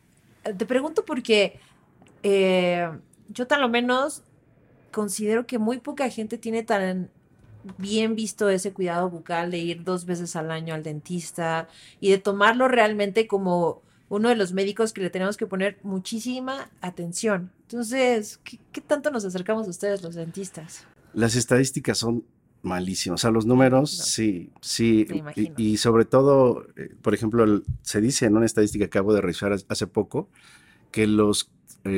Te 0.42 0.66
pregunto 0.66 1.04
porque 1.04 1.58
eh, 2.22 2.88
yo 3.30 3.46
tan 3.46 3.60
lo 3.60 3.68
menos 3.68 4.22
considero 4.96 5.46
que 5.46 5.58
muy 5.58 5.76
poca 5.76 6.08
gente 6.08 6.38
tiene 6.38 6.62
tan 6.62 7.10
bien 7.76 8.14
visto 8.14 8.48
ese 8.48 8.72
cuidado 8.72 9.10
bucal 9.10 9.50
de 9.50 9.58
ir 9.58 9.84
dos 9.84 10.06
veces 10.06 10.36
al 10.36 10.50
año 10.50 10.72
al 10.72 10.82
dentista 10.82 11.68
y 12.00 12.08
de 12.08 12.16
tomarlo 12.16 12.66
realmente 12.66 13.26
como 13.26 13.82
uno 14.08 14.30
de 14.30 14.36
los 14.36 14.54
médicos 14.54 14.94
que 14.94 15.02
le 15.02 15.10
tenemos 15.10 15.36
que 15.36 15.46
poner 15.46 15.76
muchísima 15.82 16.70
atención. 16.80 17.50
Entonces, 17.64 18.40
¿qué, 18.42 18.80
tanto 18.80 19.10
nos 19.10 19.26
acercamos 19.26 19.66
a 19.66 19.70
ustedes 19.70 20.02
los 20.02 20.14
dentistas? 20.14 20.86
Las 21.12 21.36
estadísticas 21.36 21.98
son 21.98 22.24
malísimas. 22.62 23.20
O 23.20 23.22
sea, 23.22 23.30
los 23.30 23.44
números, 23.44 23.90
sí, 23.90 24.50
sí. 24.62 25.06
Y, 25.58 25.76
sobre 25.76 26.06
todo, 26.06 26.68
eh, 26.76 26.94
por 27.02 27.12
ejemplo, 27.12 27.62
se 27.82 28.00
dice 28.00 28.24
en 28.24 28.34
una 28.34 28.46
estadística 28.46 28.88
que 28.88 28.98
acabo 28.98 29.12
de 29.12 29.20
revisar 29.20 29.54
hace 29.68 29.86
poco 29.86 30.30
que 30.90 31.06
los 31.06 31.50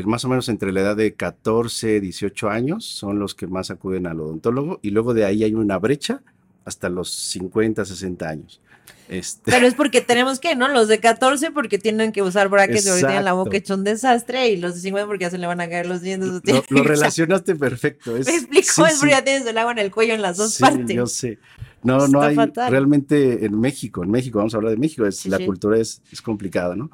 más 0.04 0.25
o 0.25 0.28
menos 0.28 0.49
entre 0.49 0.73
la 0.73 0.80
edad 0.80 0.97
de 0.97 1.14
14, 1.14 2.00
18 2.00 2.49
años 2.49 2.85
son 2.85 3.18
los 3.18 3.35
que 3.35 3.47
más 3.47 3.71
acuden 3.71 4.07
al 4.07 4.21
odontólogo 4.21 4.80
y 4.83 4.90
luego 4.90 5.14
de 5.14 5.25
ahí 5.25 5.45
hay 5.45 5.54
una 5.54 5.78
brecha 5.78 6.23
hasta 6.64 6.88
los 6.88 7.11
50, 7.11 7.85
60 7.85 8.28
años. 8.28 8.61
Este... 9.09 9.50
Pero 9.50 9.66
es 9.66 9.75
porque 9.75 10.02
tenemos 10.02 10.38
que, 10.38 10.54
¿no? 10.54 10.68
Los 10.68 10.88
de 10.88 11.00
14 11.00 11.50
porque 11.52 11.78
tienen 11.78 12.12
que 12.12 12.23
usar 12.23 12.50
brackets 12.50 12.87
y 12.87 12.88
ahorita 12.90 13.16
en 13.16 13.25
la 13.25 13.33
boca 13.33 13.57
hecho 13.57 13.75
un 13.75 13.85
desastre 13.85 14.50
y 14.50 14.59
los 14.59 14.75
de 14.75 14.80
50 14.83 15.07
porque 15.07 15.23
ya 15.23 15.30
se 15.30 15.38
le 15.38 15.47
van 15.47 15.61
a 15.62 15.68
caer 15.68 15.87
los 15.87 16.02
dientes. 16.02 16.42
Lo, 16.68 16.83
relacionaste 16.83 17.54
perfecto. 17.54 18.12
Me 18.12 18.18
explicó, 18.18 18.87
es 18.87 18.99
porque 18.99 19.12
ya 19.12 19.25
tienes 19.25 19.47
el 19.47 19.57
agua 19.57 19.73
en 19.73 19.78
el 19.78 19.90
cuello 19.90 20.12
en 20.12 20.21
las 20.21 20.37
dos 20.37 20.59
partes. 20.59 20.95
yo 20.95 21.07
sé. 21.07 21.38
No, 21.83 22.07
no 22.09 22.21
hay 22.21 22.37
realmente 22.68 23.47
en 23.47 23.59
México, 23.59 24.02
en 24.02 24.11
México, 24.11 24.38
vamos 24.38 24.52
a 24.52 24.57
hablar 24.57 24.73
de 24.73 24.78
México, 24.78 25.07
es, 25.07 25.25
la 25.26 25.38
cultura 25.38 25.78
es, 25.78 26.02
es 26.11 26.21
complicada, 26.21 26.75
¿no? 26.75 26.90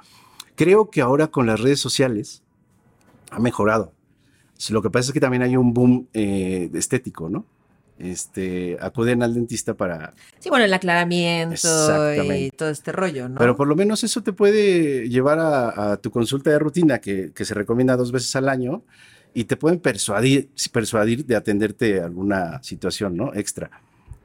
Creo 0.57 0.91
que 0.91 1.01
ahora 1.01 1.29
con 1.29 1.47
las 1.47 1.59
redes 1.59 1.81
sociales 1.81 2.44
ha 3.35 3.38
mejorado. 3.38 3.93
Lo 4.71 4.83
que 4.83 4.91
pasa 4.91 5.09
es 5.09 5.12
que 5.12 5.21
también 5.21 5.43
hay 5.43 5.57
un 5.57 5.75
boom 5.75 6.09
eh, 6.12 6.71
estético, 6.75 7.29
¿no? 7.29 7.45
este, 7.99 8.76
acuden 8.81 9.23
al 9.23 9.35
dentista 9.35 9.75
para... 9.75 10.14
Sí, 10.38 10.49
bueno, 10.49 10.64
el 10.64 10.73
aclaramiento 10.73 12.14
y 12.14 12.50
todo 12.50 12.71
este 12.71 12.93
rollo, 12.93 13.29
¿no? 13.29 13.38
Pero 13.38 13.57
por 13.57 13.69
lo 13.69 13.76
menos 13.76 14.05
eso 14.05 14.23
te 14.23 14.33
puede 14.33 15.09
llevar 15.09 15.38
a, 15.41 15.97
tu 15.99 16.11
consulta 16.11 16.50
de 16.50 16.59
rutina, 16.59 16.99
que, 16.99 17.33
se 17.35 17.55
recomienda 17.55 17.97
dos 17.97 18.12
veces 18.12 18.35
al 18.37 18.49
año, 18.49 18.83
y 19.33 19.45
te 19.45 19.57
pueden 19.57 19.81
persuadir, 19.81 20.49
persuadir 20.73 21.25
de 21.26 21.37
atenderte 21.37 22.00
alguna 22.00 22.62
situación, 22.62 23.17
¿no? 23.17 23.35
Extra. 23.35 23.71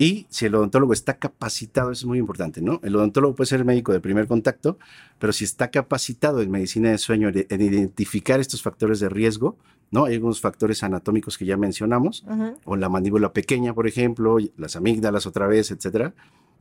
Y 0.01 0.27
si 0.29 0.46
el 0.46 0.56
odontólogo 0.56 0.94
está 0.94 1.18
capacitado, 1.18 1.91
eso 1.91 2.03
es 2.03 2.06
muy 2.06 2.20
importante, 2.20 2.62
¿no? 2.62 2.79
El 2.84 2.96
odontólogo 2.96 3.36
puede 3.36 3.50
ser 3.50 3.60
el 3.60 3.65
médico 3.65 3.91
de 3.91 4.00
primer 4.00 4.27
contacto, 4.27 4.79
pero 5.20 5.34
si 5.34 5.44
está 5.44 5.72
capacitado 5.72 6.41
en 6.41 6.50
medicina 6.50 6.89
de 6.89 6.98
sueño 6.98 7.29
en 7.34 7.62
identificar 7.62 8.39
estos 8.39 8.62
factores 8.62 9.01
de 9.01 9.10
riesgo, 9.10 9.58
¿no? 9.91 10.06
Hay 10.06 10.13
algunos 10.13 10.39
factores 10.39 10.84
anatómicos 10.84 11.38
que 11.38 11.46
ya 11.46 11.58
mencionamos, 11.58 12.24
o 12.63 12.77
la 12.77 12.88
mandíbula 12.88 13.34
pequeña, 13.34 13.74
por 13.74 13.88
ejemplo, 13.88 14.38
las 14.56 14.77
amígdalas 14.77 15.25
otra 15.25 15.48
vez, 15.48 15.70
etcétera. 15.70 16.13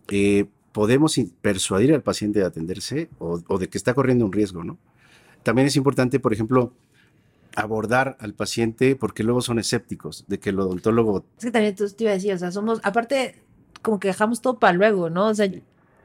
Eh, 0.09 0.47
podemos 0.73 1.17
persuadir 1.41 1.95
al 1.95 2.03
paciente 2.03 2.41
de 2.41 2.45
atenderse 2.45 3.09
o, 3.21 3.41
o, 3.47 3.59
de 3.59 3.69
que 3.69 3.79
está 3.79 3.95
corriendo 3.95 4.25
un 4.25 4.33
riesgo, 4.33 4.65
¿no? 4.65 4.79
También 5.45 5.69
es 5.69 5.77
importante, 5.77 6.19
por 6.19 6.33
ejemplo, 6.33 6.73
abordar 7.59 8.17
al 8.21 8.35
paciente 8.35 8.95
porque 8.95 9.23
luego 9.23 9.41
son 9.41 9.59
escépticos 9.59 10.25
de 10.29 10.39
que 10.39 10.51
el 10.51 10.61
odontólogo... 10.61 11.25
Es 11.39 11.45
que 11.45 11.51
también 11.51 11.75
tú 11.75 11.89
te 11.91 12.05
iba 12.05 12.13
a 12.13 12.15
decir, 12.15 12.33
o 12.33 12.39
sea, 12.39 12.53
somos, 12.53 12.81
aparte, 12.85 13.43
como 13.83 13.99
que 13.99 14.09
dejamos 14.09 14.41
todo 14.41 14.59
para 14.59 14.73
luego, 14.75 15.11
¿no? 15.11 15.27
O 15.27 15.35
sea, 15.35 15.51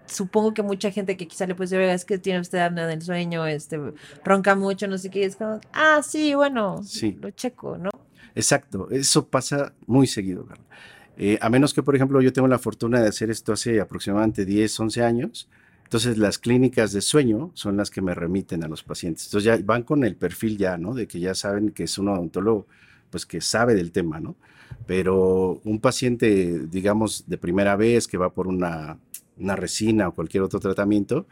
supongo 0.07 0.53
que 0.53 0.63
mucha 0.63 0.91
gente 0.91 1.15
que 1.15 1.27
quizá 1.27 1.45
le 1.45 1.53
puede 1.55 1.69
decir, 1.69 1.89
es 1.89 2.05
que 2.05 2.17
tiene 2.17 2.39
usted 2.39 2.59
apnea 2.59 2.87
del 2.87 3.01
sueño, 3.01 3.45
este, 3.45 3.79
ronca 4.23 4.55
mucho, 4.55 4.87
no 4.87 4.97
sé 4.97 5.09
qué, 5.09 5.25
es 5.25 5.35
como, 5.35 5.59
ah, 5.73 6.01
sí, 6.03 6.33
bueno, 6.33 6.81
sí. 6.83 7.17
lo 7.21 7.29
checo, 7.31 7.77
¿no? 7.77 7.89
Exacto, 8.35 8.89
eso 8.89 9.27
pasa 9.27 9.73
muy 9.85 10.07
seguido, 10.07 10.47
eh, 11.15 11.37
a 11.39 11.49
menos 11.51 11.75
que, 11.75 11.83
por 11.83 11.95
ejemplo, 11.95 12.19
yo 12.21 12.33
tengo 12.33 12.47
la 12.47 12.57
fortuna 12.57 12.99
de 12.99 13.09
hacer 13.09 13.29
esto 13.29 13.53
hace 13.53 13.79
aproximadamente 13.79 14.45
10, 14.45 14.79
11 14.79 15.03
años, 15.03 15.47
entonces, 15.93 16.17
las 16.17 16.39
clínicas 16.39 16.91
de 16.91 17.01
sueño 17.01 17.51
son 17.53 17.77
las 17.77 17.91
que 17.91 18.01
me 18.01 18.15
remiten 18.15 18.63
a 18.63 18.67
los 18.67 18.81
pacientes. 18.81 19.27
Entonces, 19.27 19.45
ya 19.45 19.63
van 19.63 19.83
con 19.83 20.03
el 20.03 20.15
perfil 20.15 20.57
ya, 20.57 20.75
¿no? 20.75 20.95
De 20.95 21.07
que 21.07 21.19
ya 21.19 21.35
saben 21.35 21.69
que 21.69 21.83
es 21.83 21.99
un 21.99 22.07
odontólogo, 22.07 22.65
pues 23.11 23.27
que 23.27 23.41
sabe 23.41 23.75
del 23.75 23.91
tema, 23.91 24.19
¿no? 24.19 24.35
Pero 24.87 25.61
un 25.63 25.79
paciente, 25.79 26.65
digamos, 26.65 27.25
de 27.27 27.37
primera 27.37 27.75
vez 27.75 28.07
que 28.07 28.17
va 28.17 28.33
por 28.33 28.47
una, 28.47 28.97
resina 29.37 30.07
o 30.07 30.15
cualquier 30.15 30.41
otro 30.41 30.59
tratamiento, 30.59 31.27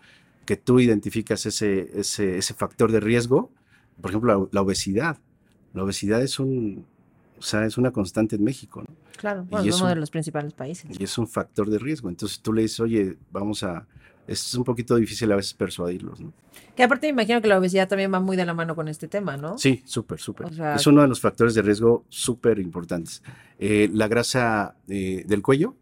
que 0.46 0.58
tú 0.58 0.80
identificas 0.80 1.48
ese, 1.48 1.90
ese, 1.96 2.54
factor 2.54 2.92
de 2.92 3.00
riesgo, 3.00 3.50
por 4.00 4.12
ejemplo, 4.12 4.48
la, 4.52 4.62
obesidad. 4.62 5.18
La 5.74 5.84
obesidad 5.84 6.22
es 6.22 6.40
un, 6.40 6.86
o 7.40 7.42
sea, 7.42 7.66
es 7.66 7.80
una 7.80 7.90
constante 7.90 8.36
en 8.36 8.44
México, 8.44 8.84
¿no? 8.88 8.96
Claro, 9.18 9.44
bueno, 9.50 9.68
es 9.68 9.82
uno 9.82 9.90
de 9.90 9.96
los 9.96 10.12
principales 10.12 10.54
países. 10.54 11.00
Y 11.00 11.04
es 11.04 11.18
un 11.18 11.28
factor 11.28 11.68
de 11.68 11.80
riesgo. 11.80 12.10
Entonces 12.10 12.40
tú 12.42 12.54
le 12.54 12.62
dices, 12.62 12.80
oye, 12.80 13.18
vamos 13.32 13.64
a, 13.64 13.88
es 14.28 14.54
un 14.56 14.64
poquito 14.64 14.96
difícil 14.96 15.32
a 15.32 15.36
veces 15.36 15.54
persuadirlos, 15.54 16.20
¿no? 16.20 16.34
Que 16.76 16.84
aparte 16.84 17.08
me 17.08 17.22
imagino 17.22 17.42
que 17.42 17.48
la 17.48 17.58
obesidad 17.58 17.88
también 17.88 18.14
va 18.14 18.20
muy 18.20 18.38
de 18.38 18.46
la 18.46 18.54
mano 18.54 18.76
con 18.76 18.88
este 18.88 19.08
tema, 19.08 19.38
¿no? 19.38 19.58
Sí, 19.58 19.82
súper, 19.86 20.20
súper. 20.20 20.48
es 20.76 20.88
uno 20.88 21.02
de 21.02 21.08
los 21.08 21.20
factores 21.20 21.54
de 21.54 21.62
riesgo 21.62 22.06
súper 22.10 22.60
importantes. 22.60 23.22
Eh, 23.60 23.90
la 23.94 24.08
grasa 24.08 24.76
eh, 24.88 25.24
del 25.28 25.42
cuello 25.42 25.76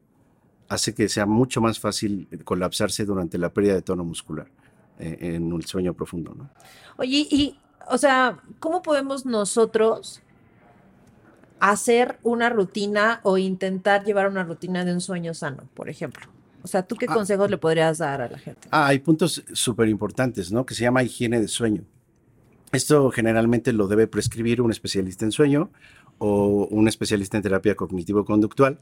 hace 0.67 0.93
que 0.93 1.09
sea 1.09 1.25
mucho 1.25 1.61
más 1.61 1.79
fácil 1.79 2.27
colapsarse 2.43 3.05
durante 3.05 3.37
la 3.37 3.49
pérdida 3.51 3.73
de 3.73 3.81
tono 3.81 4.03
muscular 4.03 4.47
eh, 4.99 5.17
en 5.35 5.51
un 5.51 5.61
sueño 5.63 5.93
profundo, 5.93 6.33
¿no? 6.35 6.49
Oye, 6.97 7.27
y, 7.29 7.57
o 7.89 7.97
sea, 7.97 8.39
¿cómo 8.59 8.81
podemos 8.81 9.25
nosotros 9.25 10.21
hacer 11.59 12.19
una 12.23 12.49
rutina 12.49 13.19
o 13.23 13.37
intentar 13.37 14.05
llevar 14.05 14.27
una 14.27 14.43
rutina 14.43 14.85
de 14.85 14.93
un 14.93 15.01
sueño 15.01 15.33
sano, 15.33 15.63
por 15.73 15.89
ejemplo? 15.89 16.27
O 16.61 16.67
sea, 16.67 16.83
¿tú 16.83 16.95
qué 16.95 17.05
ah, 17.07 17.13
consejos 17.13 17.49
le 17.49 17.57
podrías 17.57 17.97
dar 17.99 18.21
a 18.21 18.29
la 18.29 18.37
gente? 18.37 18.67
Ah, 18.71 18.87
hay 18.87 18.99
puntos 18.99 19.43
súper 19.53 19.87
importantes, 19.87 20.51
¿no? 20.51 20.65
Que 20.65 20.73
se 20.73 20.83
llama 20.83 21.03
higiene 21.03 21.39
de 21.39 21.47
sueño. 21.47 21.83
Esto 22.71 23.09
generalmente 23.11 23.73
lo 23.73 23.87
debe 23.87 24.07
prescribir 24.07 24.61
un 24.61 24.71
especialista 24.71 25.25
en 25.25 25.31
sueño 25.31 25.71
o 26.17 26.67
un 26.69 26.87
especialista 26.87 27.37
en 27.37 27.43
terapia 27.43 27.75
cognitivo-conductual 27.75 28.79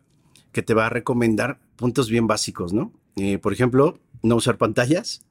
que 0.52 0.62
te 0.62 0.74
va 0.74 0.88
a 0.88 0.90
recomendar 0.90 1.60
puntos 1.76 2.10
bien 2.10 2.28
básicos, 2.28 2.74
¿no? 2.74 2.92
Eh, 3.16 3.38
por 3.38 3.54
ejemplo, 3.54 4.00
no 4.24 4.36
usar 4.36 4.58
pantallas. 4.58 5.22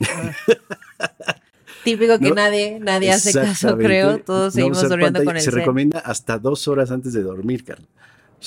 Típico 1.84 2.18
que 2.18 2.30
nadie, 2.30 2.80
nadie 2.80 3.12
hace 3.12 3.32
caso, 3.32 3.76
creo. 3.76 4.18
Todos 4.18 4.54
seguimos 4.54 4.88
durmiendo 4.88 5.22
con 5.22 5.36
el 5.36 5.42
Se 5.42 5.50
recomienda 5.50 5.98
hasta 5.98 6.38
dos 6.38 6.66
horas 6.66 6.90
antes 6.90 7.12
de 7.12 7.22
dormir, 7.22 7.64
Carlos. 7.64 7.88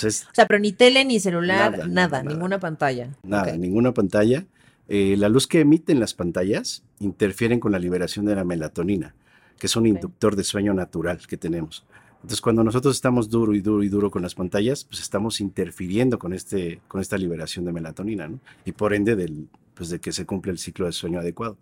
O 0.06 0.34
sea, 0.34 0.46
pero 0.46 0.60
ni 0.60 0.72
tele, 0.72 1.06
ni 1.06 1.20
celular, 1.20 1.88
nada, 1.90 2.24
ninguna 2.24 2.60
pantalla. 2.60 3.10
Nada, 3.24 3.58
ninguna 3.58 3.94
pantalla. 3.94 4.46
Eh, 4.90 5.16
la 5.18 5.30
luz 5.30 5.48
que 5.48 5.62
emiten 5.62 6.00
las 6.00 6.14
pantallas 6.14 6.84
interfieren 7.00 7.60
con 7.60 7.72
la 7.72 7.80
liberación 7.80 8.26
de 8.26 8.36
la 8.36 8.44
melatonina, 8.44 9.16
que 9.60 9.68
es 9.68 9.76
un 9.76 9.86
inductor 9.86 10.36
de 10.36 10.44
sueño 10.44 10.74
natural 10.74 11.20
que 11.28 11.38
tenemos. 11.38 11.86
Entonces, 12.18 12.42
cuando 12.42 12.64
nosotros 12.64 12.96
estamos 12.96 13.30
duro 13.30 13.54
y 13.54 13.62
duro 13.62 13.84
y 13.84 13.90
duro 13.90 14.10
con 14.10 14.22
las 14.22 14.36
pantallas, 14.36 14.86
pues 14.86 15.02
estamos 15.02 15.40
interfiriendo 15.40 16.18
con, 16.18 16.34
este, 16.34 16.82
con 16.88 17.00
esta 17.00 17.18
liberación 17.18 17.66
de 17.66 17.72
melatonina, 17.72 18.28
¿no? 18.28 18.40
Y 18.66 18.72
por 18.72 18.94
ende 18.94 19.16
del, 19.16 19.48
pues 19.74 19.90
de 19.90 20.00
que 20.00 20.12
se 20.12 20.26
cumple 20.26 20.52
el 20.52 20.58
ciclo 20.58 20.88
de 20.88 20.94
sueño 20.94 21.20
adecuado. 21.20 21.58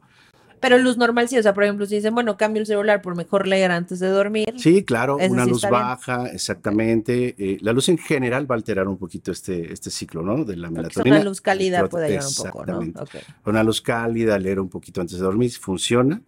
Pero 0.68 0.82
luz 0.82 0.98
normal 0.98 1.30
sí, 1.30 1.38
o 1.38 1.44
sea, 1.44 1.54
por 1.54 1.64
ejemplo, 1.64 1.86
si 1.86 1.96
dicen, 1.96 2.16
bueno, 2.16 2.38
cambio 2.38 2.60
el 2.60 2.66
celular 2.66 3.04
por 3.04 3.16
mejor 3.16 3.46
leer 3.46 3.70
antes 3.70 4.00
de 4.00 4.08
dormir. 4.08 4.52
Sí, 4.58 4.84
claro, 4.84 5.18
una 5.18 5.46
luz 5.46 5.62
baja, 5.62 6.26
exactamente. 6.30 7.36
Eh, 7.38 7.60
la 7.62 7.72
luz 7.72 7.88
en 7.90 8.00
general 8.00 8.50
va 8.50 8.56
a 8.56 8.58
alterar 8.58 8.88
un 8.88 8.98
poquito 8.98 9.32
este, 9.32 9.72
este 9.72 9.92
ciclo, 9.92 10.24
¿no? 10.24 10.44
De 10.44 10.56
la 10.56 10.72
melatonina. 10.72 11.18
Una 11.18 11.26
luz 11.26 11.40
cálida 11.40 11.88
puede 11.88 12.06
ayudar 12.06 12.26
un 12.26 12.52
poco, 12.52 12.66
¿no? 12.66 13.04
Una 13.46 13.64
luz 13.64 13.80
cálida, 13.80 14.40
leer 14.40 14.60
un 14.60 14.70
poquito 14.70 15.02
antes 15.02 15.20
de 15.20 15.24
dormir, 15.24 15.52
funciona. 15.52 16.24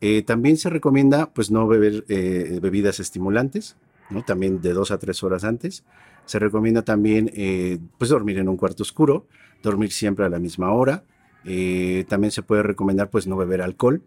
Eh, 0.00 0.22
también 0.22 0.56
se 0.56 0.70
recomienda 0.70 1.30
pues 1.34 1.50
no 1.50 1.68
beber 1.68 2.06
eh, 2.08 2.60
bebidas 2.62 2.98
estimulantes, 2.98 3.76
¿no? 4.08 4.24
También 4.24 4.62
de 4.62 4.72
dos 4.72 4.90
a 4.90 4.96
tres 4.96 5.22
horas 5.22 5.44
antes. 5.44 5.84
Se 6.24 6.38
recomienda 6.38 6.80
también 6.80 7.30
eh, 7.34 7.78
pues 7.98 8.08
dormir 8.08 8.38
en 8.38 8.48
un 8.48 8.56
cuarto 8.56 8.84
oscuro, 8.84 9.26
dormir 9.62 9.92
siempre 9.92 10.24
a 10.24 10.30
la 10.30 10.38
misma 10.38 10.72
hora. 10.72 11.04
Eh, 11.44 12.04
también 12.08 12.30
se 12.30 12.42
puede 12.42 12.62
recomendar 12.62 13.10
pues 13.10 13.26
no 13.26 13.36
beber 13.36 13.62
alcohol. 13.62 14.02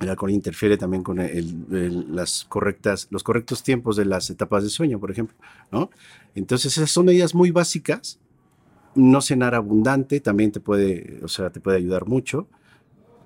El 0.00 0.08
alcohol 0.08 0.30
interfiere 0.30 0.76
también 0.76 1.02
con 1.02 1.18
el- 1.18 1.64
el- 1.72 2.14
las 2.14 2.44
correctas, 2.44 3.08
los 3.10 3.24
correctos 3.24 3.62
tiempos 3.64 3.96
de 3.96 4.04
las 4.04 4.30
etapas 4.30 4.62
de 4.62 4.68
sueño, 4.70 5.00
por 5.00 5.10
ejemplo, 5.10 5.34
¿no? 5.72 5.90
Entonces 6.36 6.76
esas 6.76 6.90
son 6.90 7.06
medidas 7.06 7.34
muy 7.34 7.50
básicas. 7.50 8.20
No 8.94 9.20
cenar 9.20 9.54
abundante 9.56 10.20
también 10.20 10.52
te 10.52 10.60
puede, 10.60 11.18
o 11.24 11.28
sea, 11.28 11.50
te 11.50 11.60
puede 11.60 11.78
ayudar 11.78 12.06
mucho, 12.06 12.46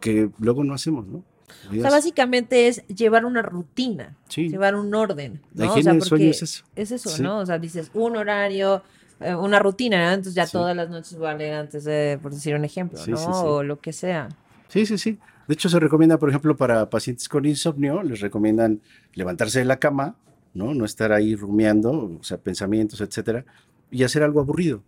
que 0.01 0.31
luego 0.39 0.65
no 0.65 0.73
hacemos, 0.73 1.07
¿no? 1.07 1.23
O 1.71 1.73
sea, 1.75 1.91
básicamente 1.91 2.69
es 2.69 2.87
llevar 2.87 3.25
una 3.27 3.43
rutina, 3.43 4.17
Sí. 4.29 4.49
llevar 4.49 4.75
un 4.75 4.95
orden. 4.95 5.41
La 5.55 5.65
¿no? 5.67 5.73
O 5.73 5.75
higiene 5.75 5.83
sea, 5.85 5.93
del 5.95 6.03
sueño 6.03 6.31
es 6.31 6.43
eso. 6.43 6.65
Es 6.77 6.93
eso, 6.93 7.09
Sí. 7.11 7.23
¿no? 7.23 7.39
O 7.41 7.47
sea, 7.47 7.59
dices 7.59 7.91
un 7.95 8.17
horario, 8.17 8.83
una 9.21 9.59
rutina, 9.59 9.99
¿no? 10.07 10.09
Entonces 10.13 10.35
ya 10.35 10.47
Sí. 10.47 10.53
todas 10.53 10.77
las 10.77 10.89
noches 10.91 11.17
voy 11.19 11.29
a 11.29 11.35
leer 11.35 11.55
antes 11.55 11.85
de, 11.85 12.19
por 12.23 12.33
decir 12.33 12.55
un 12.55 12.65
ejemplo, 12.65 12.99
Sí, 12.99 13.11
¿no? 13.11 13.17
sí, 13.17 13.25
sí. 13.25 13.31
O 13.33 13.63
lo 13.63 13.81
que 13.81 13.93
sea. 13.93 14.29
Sí, 14.69 14.87
sí, 14.87 14.99
sí. 14.99 15.19
De 15.47 15.55
hecho, 15.55 15.69
se 15.69 15.81
recomienda, 15.81 16.19
por 16.19 16.29
ejemplo, 16.29 16.57
para 16.57 16.89
pacientes 16.91 17.29
con 17.29 17.45
insomnio, 17.47 18.03
les 18.03 18.21
recomiendan 18.21 18.81
levantarse 19.15 19.61
de 19.61 19.65
la 19.65 19.79
cama, 19.79 20.15
¿no? 20.55 20.75
No 20.75 20.85
estar 20.85 21.11
ahí 21.13 21.35
rumiando, 21.35 22.19
o 22.21 22.23
sea, 22.23 22.37
pensamientos, 22.39 23.01
etcétera, 23.01 23.45
y 23.91 24.03
hacer 24.05 24.23
algo 24.23 24.41
aburrido. 24.41 24.83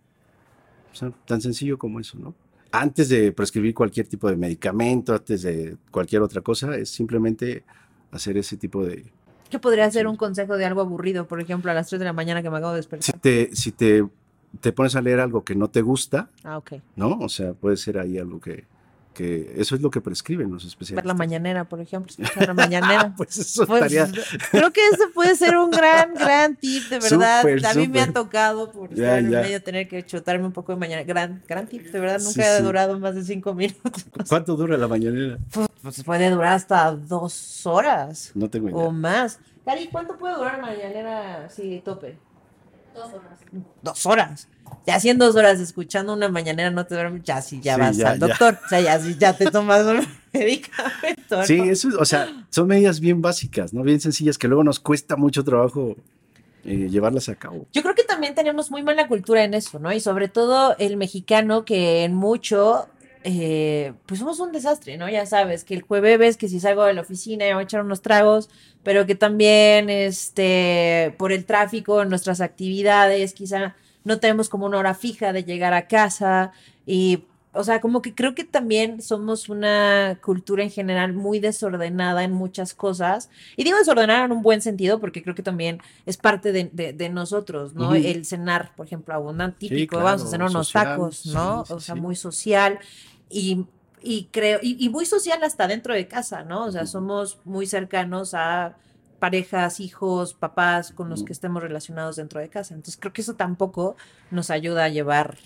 O 0.93 0.97
sea, 0.97 1.13
tan 1.27 1.41
sencillo 1.41 1.79
como 1.79 1.99
eso, 1.99 2.19
¿no? 2.19 2.35
Antes 2.73 3.09
de 3.09 3.33
prescribir 3.33 3.75
cualquier 3.75 4.07
tipo 4.07 4.29
de 4.29 4.37
medicamento, 4.37 5.15
antes 5.15 5.43
de 5.43 5.77
cualquier 5.91 6.23
otra 6.23 6.41
cosa, 6.43 6.77
es 6.77 6.91
simplemente 6.91 7.65
hacer 8.13 8.37
ese 8.37 8.57
tipo 8.57 8.85
de... 8.85 9.07
¿Qué 9.49 9.59
podría 9.59 9.91
ser 9.91 10.07
un 10.07 10.17
consejo 10.17 10.57
de 10.57 10.65
algo 10.67 10.81
aburrido, 10.83 11.27
por 11.27 11.41
ejemplo, 11.41 11.71
a 11.71 11.75
las 11.75 11.89
3 11.89 11.99
de 11.99 12.05
la 12.05 12.13
mañana 12.13 12.43
que 12.43 12.51
me 12.51 12.59
acabo 12.59 12.75
de 12.75 12.83
Si 12.83 12.89
despertar? 12.89 13.21
te, 13.21 13.51
si 13.57 13.73
te, 13.73 14.05
te 14.61 14.73
pones 14.73 14.97
a 14.97 15.00
leer 15.02 15.21
algo 15.21 15.45
que 15.45 15.54
no 15.54 15.69
te 15.69 15.80
gusta, 15.83 16.28
Ah, 16.45 16.59
ok. 16.59 16.75
¿no? 16.97 17.19
O 17.21 17.28
sea, 17.28 17.52
puede 17.52 17.76
ser 17.76 17.99
ahí 17.99 18.19
algo 18.19 18.40
que... 18.40 18.64
que 19.14 19.54
eso 19.57 19.75
es 19.75 19.80
lo 19.80 19.90
que 19.90 20.00
prescriben 20.00 20.50
los 20.50 20.64
especialistas. 20.64 20.97
Ver 21.04 21.07
la 21.07 21.14
mañanera, 21.14 21.64
por 21.64 21.80
ejemplo, 21.80 22.11
escuchar 22.16 22.49
la 22.49 22.54
mañanera. 22.54 23.14
Pues 23.16 23.37
eso 23.38 23.66
Pues, 23.66 23.92
estaría... 23.92 24.11
creo 24.50 24.73
que 24.73 24.80
ese 24.88 25.07
puede 25.14 25.35
ser 25.37 25.57
un 25.57 25.71
gran, 25.71 26.14
gran 26.14 26.57
tip, 26.57 26.83
de 26.88 26.99
verdad. 26.99 27.42
A 27.71 27.75
mí 27.75 27.87
me 27.88 28.00
ha 28.00 28.12
tocado 28.12 28.71
por 28.73 28.88
Ya, 28.95 29.19
estar 29.19 29.19
en 29.21 29.30
ya. 29.30 29.40
medio 29.42 29.62
tener 29.62 29.88
que 29.88 30.04
chutarme 30.04 30.47
un 30.47 30.52
poco 30.52 30.73
de 30.73 30.78
mañana. 30.78 31.02
Gran, 31.04 31.42
gran 31.47 31.66
tip, 31.66 31.83
de 31.87 32.00
verdad. 32.00 32.19
Nunca 32.19 32.33
Sí, 32.33 32.40
ha 32.42 32.57
sí. 32.59 32.62
durado 32.62 32.99
más 32.99 33.14
de 33.14 33.25
cinco 33.25 33.54
minutos. 33.54 34.04
¿Cuánto 34.28 34.57
dura 34.57 34.76
la 34.76 34.88
mañanera? 34.88 35.38
Pues 35.83 36.02
puede 36.02 36.28
durar 36.30 36.54
hasta 36.54 36.90
dos 36.92 37.64
horas 37.66 38.33
No 38.35 38.49
tengo 38.50 38.69
idea. 38.69 38.78
o 38.78 38.90
más. 38.90 39.38
Cari, 39.64 39.88
¿cuánto 39.88 40.16
puede 40.19 40.35
durar 40.35 40.61
mañanera 40.61 41.45
así 41.47 41.80
tope? 41.85 42.19
Dos 43.00 43.12
horas. 43.14 43.38
Dos 43.83 44.07
horas. 44.07 44.49
Ya 44.87 44.99
en 45.11 45.19
dos 45.19 45.35
horas 45.37 45.59
escuchando 45.61 46.12
una 46.12 46.28
mañanera 46.28 46.71
no 46.71 46.87
te 46.87 46.95
duermes, 46.95 47.23
ya 47.25 47.42
sí, 47.42 47.61
ya 47.61 47.75
Sí, 47.75 47.80
vas 47.80 47.97
ya, 47.97 48.11
al 48.11 48.19
ya. 48.21 48.26
doctor. 48.28 48.59
O 48.64 48.69
sea, 48.69 48.80
ya 48.80 48.99
sí, 49.00 49.16
ya 49.19 49.33
te 49.37 49.50
tomas 49.50 49.85
un 49.85 50.07
medicamento. 50.33 51.42
Sí, 51.45 51.59
eso 51.61 51.88
es, 51.88 51.95
o 51.97 52.04
sea, 52.04 52.28
son 52.50 52.69
medidas 52.69 53.00
bien 53.00 53.21
básicas, 53.21 53.73
¿no? 53.73 53.83
Bien 53.83 54.00
sencillas 54.00 54.38
que 54.38 54.49
luego 54.49 54.62
nos 54.64 54.78
cuesta 54.80 55.16
mucho 55.16 55.42
trabajo 55.45 55.97
eh, 56.64 56.88
llevarlas 56.90 57.28
a 57.28 57.35
cabo. 57.35 57.66
Yo 57.73 57.83
creo 57.83 57.95
que 57.95 58.04
también 58.04 58.35
tenemos 58.35 58.71
muy 58.71 58.83
mala 58.83 59.09
cultura 59.09 59.42
en 59.45 59.54
eso, 59.54 59.78
¿no? 59.78 59.92
Y 59.92 60.00
sobre 60.00 60.28
todo 60.28 60.76
el 60.78 60.97
mexicano 60.97 61.64
que 61.64 62.04
en 62.04 62.14
mucho, 62.14 62.87
eh, 63.23 63.93
pues 64.07 64.21
somos 64.21 64.41
un 64.41 64.53
desastre, 64.53 64.97
¿no? 64.97 65.09
Ya 65.09 65.27
sabes, 65.27 65.65
que 65.65 65.75
el 65.75 65.83
jueves, 65.83 66.37
que 66.37 66.49
si 66.49 66.61
salgo 66.61 66.85
de 66.85 66.95
la 66.95 67.03
oficina 67.03 67.47
ya 67.47 67.55
voy 67.55 67.62
a 67.62 67.65
echar 67.65 67.85
unos 67.85 68.03
tragos, 68.03 68.49
pero 68.83 69.07
que 69.07 69.15
también, 69.15 69.91
este, 69.91 71.15
por 71.19 71.33
el 71.33 71.45
tráfico, 71.45 72.05
nuestras 72.05 72.41
actividades, 72.41 73.35
quizá 73.35 73.77
no 74.05 74.19
tenemos 74.21 74.49
como 74.49 74.67
una 74.67 74.79
hora 74.79 74.95
fija 74.95 75.33
de 75.33 75.45
llegar 75.45 75.75
a 75.75 75.89
casa 75.89 76.53
y... 76.87 77.25
O 77.52 77.64
sea, 77.64 77.80
como 77.80 78.00
que 78.00 78.14
creo 78.14 78.35
que 78.37 78.45
también 78.45 79.02
somos 79.02 79.49
una 79.49 80.21
cultura 80.23 80.62
en 80.62 80.71
general 80.71 81.12
muy 81.14 81.40
desordenada 81.40 82.23
en 82.23 82.33
muchas 82.33 82.75
cosas. 82.75 83.28
Y 83.57 83.64
digo 83.64 83.76
desordenada 83.78 84.25
en 84.25 84.33
un 84.33 84.42
buen 84.42 84.61
sentido 84.62 85.00
porque 85.00 85.23
creo 85.23 85.35
que 85.35 85.42
también 85.42 85.80
es 86.07 86.16
parte 86.16 86.52
de, 86.52 86.71
de- 86.73 86.92
de 86.92 87.09
nosotros, 87.09 87.75
¿no? 87.75 87.95
El 87.95 88.25
cenar, 88.25 88.75
por 88.76 88.87
ejemplo, 88.87 89.14
abundante, 89.14 89.59
típico, 89.59 89.97
claro, 89.97 90.04
vamos 90.04 90.23
a 90.25 90.26
cenar 90.28 90.49
unos 90.49 90.66
social, 90.69 90.84
tacos, 90.86 91.26
¿no? 91.26 91.65
sí, 91.65 91.73
o 91.73 91.80
sea, 91.80 91.95
muy 91.97 92.15
social 92.17 92.78
y, 93.28 93.67
y 94.02 94.25
creo, 94.30 94.60
y, 94.63 94.76
y 94.84 94.89
muy 94.89 95.04
social 95.06 95.43
hasta 95.43 95.67
dentro 95.67 95.95
de 95.95 96.06
casa, 96.08 96.45
¿no? 96.45 96.67
O 96.67 96.71
sea, 96.73 96.86
somos 96.86 97.39
muy 97.45 97.67
cercanos 97.67 98.32
a 98.34 98.76
parejas, 99.19 99.80
hijos, 99.80 100.34
papás 100.34 100.93
con 100.93 101.10
los 101.10 101.25
que 101.25 101.32
estemos 101.32 101.63
relacionados 101.63 102.17
dentro 102.17 102.41
de 102.41 102.49
casa. 102.49 102.75
Entonces 102.75 102.97
creo 102.99 103.13
que 103.13 103.21
eso 103.23 103.34
tampoco 103.34 103.97
nos 104.30 104.50
ayuda 104.50 104.84
a 104.84 104.89
llevar 104.89 105.36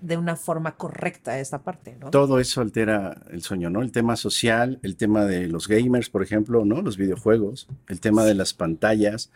de 0.00 0.16
una 0.16 0.36
forma 0.36 0.76
correcta 0.76 1.38
esta 1.38 1.62
parte, 1.62 1.96
¿no? 2.00 2.10
Todo 2.10 2.38
eso 2.38 2.60
altera 2.60 3.22
el 3.30 3.42
sueño, 3.42 3.70
¿no? 3.70 3.82
El 3.82 3.92
tema 3.92 4.16
social, 4.16 4.78
el 4.82 4.96
tema 4.96 5.24
de 5.24 5.48
los 5.48 5.68
gamers, 5.68 6.10
por 6.10 6.22
ejemplo, 6.22 6.64
¿no? 6.64 6.82
Los 6.82 6.96
videojuegos, 6.96 7.68
el 7.88 8.00
tema 8.00 8.24
de 8.24 8.34
las 8.34 8.54
pantallas. 8.54 9.30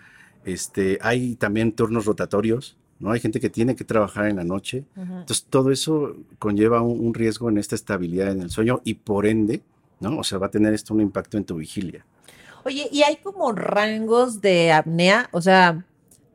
Este, 0.45 0.99
hay 1.03 1.37
también 1.37 1.73
turnos 1.73 2.05
rotatorios, 2.05 2.77
¿no? 2.99 3.11
Hay 3.11 3.21
gente 3.21 3.41
que 3.41 3.51
tiene 3.51 3.77
que 3.77 3.85
trabajar 3.85 4.27
en 4.27 4.37
la 4.37 4.45
noche. 4.45 4.85
Entonces, 4.97 5.47
todo 5.49 5.71
eso 5.71 6.17
conlleva 6.39 6.83
un, 6.83 7.01
un 7.01 7.15
riesgo 7.15 7.49
en 7.49 7.59
esta 7.59 7.75
estabilidad 7.75 8.31
en 8.31 8.43
el 8.43 8.51
sueño 8.51 8.81
y 8.85 8.95
por 8.95 9.27
ende, 9.27 9.63
¿no? 10.01 10.19
O 10.19 10.25
sea, 10.25 10.39
va 10.39 10.47
a 10.47 10.51
tener 10.51 10.75
esto 10.75 10.95
un 10.95 11.01
impacto 11.01 11.37
en 11.37 11.45
tu 11.45 11.57
vigilia. 11.57 12.05
Oye, 12.65 12.89
¿y 12.91 13.03
hay 13.03 13.17
como 13.17 13.53
rangos 13.53 14.41
de 14.41 14.73
apnea? 14.73 15.29
O 15.33 15.41
sea, 15.41 15.85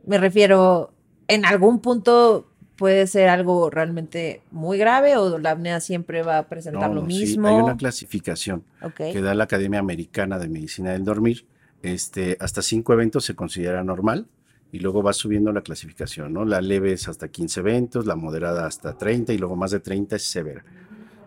me 0.06 0.18
refiero, 0.18 0.94
en 1.28 1.46
algún 1.46 1.80
punto 1.80 2.51
puede 2.82 3.06
ser 3.06 3.30
algo 3.30 3.70
realmente 3.70 4.42
muy 4.50 4.80
grave 4.80 5.16
o 5.16 5.38
la 5.38 5.52
apnea 5.52 5.80
siempre 5.80 6.24
va 6.24 6.40
a 6.40 6.48
presentar 6.48 6.90
No, 6.90 6.96
lo 6.96 7.02
no, 7.04 7.10
sí, 7.12 7.20
mismo. 7.20 7.48
hay 7.48 7.54
una 7.56 7.78
clasificación. 7.78 8.64
Ok. 8.82 8.96
que 9.14 9.22
da 9.22 9.36
la 9.36 9.44
Academia 9.44 9.80
Americana 9.80 10.40
de 10.40 10.50
Medicina 10.50 10.92
del 10.92 11.04
Dormir. 11.04 11.46
Este, 11.84 12.38
hasta 12.40 12.64
cinco 12.64 12.94
eventos 12.94 13.24
se 13.24 13.36
considera 13.36 13.84
normal 13.84 14.26
y 14.72 14.80
luego 14.80 15.04
va 15.04 15.14
subiendo 15.14 15.52
la 15.54 15.62
clasificación, 15.62 16.34
¿no? 16.34 16.44
La 16.44 16.60
leve 16.60 16.92
es 16.94 17.08
hasta 17.08 17.28
15 17.28 17.60
eventos, 17.60 18.08
la 18.08 18.16
moderada 18.16 18.66
hasta 18.66 18.98
30 18.98 19.32
y 19.34 19.38
luego 19.38 19.56
más 19.56 19.70
de 19.70 19.80
30 19.80 20.16
es 20.16 20.24
severa. 20.24 20.66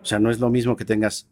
O 0.01 0.05
sea, 0.05 0.19
no 0.19 0.29
es 0.29 0.41
lo 0.41 0.49
mismo 0.49 0.75
que 0.75 0.83
tengas 0.83 1.27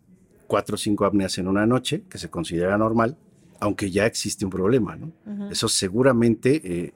cuatro 0.48 0.76
o 0.76 0.78
cinco 0.78 1.04
apneas 1.06 1.38
en 1.38 1.50
una 1.50 1.66
noche, 1.66 2.04
que 2.10 2.18
se 2.18 2.30
considera 2.30 2.78
normal, 2.78 3.18
aunque 3.60 3.92
ya 3.92 4.06
existe 4.06 4.46
un 4.46 4.52
problema, 4.52 4.96
¿no? 4.96 5.12
Ujú. 5.26 5.52
Eso 5.52 5.68
seguramente, 5.68 6.62
eh, 6.64 6.94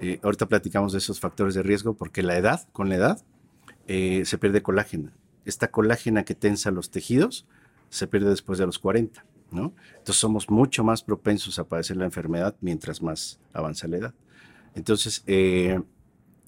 eh, 0.00 0.20
ahorita 0.22 0.46
platicamos 0.46 0.92
de 0.92 0.98
esos 0.98 1.20
factores 1.20 1.54
de 1.54 1.62
riesgo, 1.62 1.94
porque 1.94 2.22
la 2.22 2.36
edad, 2.36 2.68
con 2.72 2.88
la 2.88 2.96
edad, 2.96 3.24
eh, 3.86 4.22
se 4.24 4.38
pierde 4.38 4.62
colágena. 4.62 5.12
Esta 5.44 5.68
colágena 5.70 6.24
que 6.24 6.34
tensa 6.34 6.70
los 6.70 6.90
tejidos 6.90 7.46
se 7.88 8.06
pierde 8.06 8.28
después 8.30 8.58
de 8.58 8.66
los 8.66 8.78
40, 8.78 9.24
¿no? 9.50 9.72
Entonces 9.92 10.16
somos 10.16 10.50
mucho 10.50 10.84
más 10.84 11.02
propensos 11.02 11.58
a 11.58 11.64
padecer 11.64 11.96
la 11.96 12.04
enfermedad 12.04 12.54
mientras 12.60 13.00
más 13.02 13.38
avanza 13.52 13.88
la 13.88 13.96
edad. 13.96 14.14
Entonces, 14.74 15.22
eh, 15.26 15.80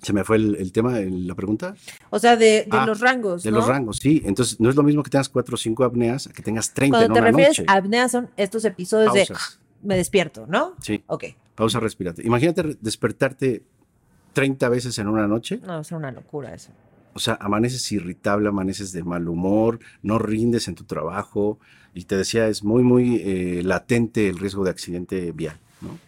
se 0.03 0.13
me 0.13 0.23
fue 0.25 0.37
el, 0.37 0.57
el 0.57 0.71
tema, 0.73 0.99
la 1.01 1.35
pregunta. 1.35 1.75
O 2.11 2.19
sea, 2.19 2.37
de, 2.37 2.47
de 2.65 2.69
Ah, 2.71 2.87
los 2.87 3.01
rangos, 3.01 3.43
De 3.43 3.51
¿no? 3.51 3.59
los 3.59 3.67
rangos, 3.67 3.97
sí. 3.99 4.23
Entonces, 4.25 4.61
no 4.61 4.69
es 4.71 4.77
lo 4.77 4.83
mismo 4.83 5.03
que 5.03 5.11
tengas 5.11 5.29
cuatro 5.29 5.55
o 5.55 5.59
cinco 5.59 5.85
apneas 5.85 6.27
a 6.27 6.33
que 6.33 6.43
tengas 6.43 6.73
30 6.75 6.97
Cuando 6.99 7.07
en 7.07 7.13
te 7.15 7.21
una 7.21 7.31
refieres 7.31 7.59
noche. 7.59 7.71
a 7.73 7.77
apnea 7.79 8.09
son 8.09 8.31
estos 8.37 8.65
episodios 8.67 9.13
de 9.15 9.27
Pausas. 9.27 9.61
me 9.83 9.97
despierto, 9.97 10.47
¿no? 10.47 10.75
Sí, 10.83 11.03
Ok. 11.07 11.25
Pausa 11.61 11.81
respiratoria. 11.81 12.27
Imagínate 12.27 12.77
despertarte 12.81 13.63
30 14.33 14.69
veces 14.69 14.99
en 14.99 15.09
una 15.09 15.27
noche. 15.27 15.61
No, 15.65 15.81
es 15.81 15.93
una 15.93 16.11
locura 16.11 16.55
eso. 16.55 16.71
O 17.15 17.19
sea, 17.19 17.37
amaneces 17.41 17.91
irritable, 17.93 18.49
amaneces 18.49 18.93
de 18.93 19.03
mal 19.03 19.29
humor, 19.29 19.81
no 20.03 20.19
rindes 20.19 20.69
en 20.69 20.75
tu 20.75 20.85
trabajo. 20.85 21.59
Y 21.93 22.05
te 22.05 22.17
decía, 22.17 22.47
es 22.47 22.63
muy, 22.63 22.83
muy 22.85 23.17
eh, 23.25 23.63
latente 23.65 24.29
el 24.29 24.39
riesgo 24.39 24.63
de 24.65 24.71
accidente 24.71 25.33
vial, 25.33 25.59
¿no? 25.81 25.99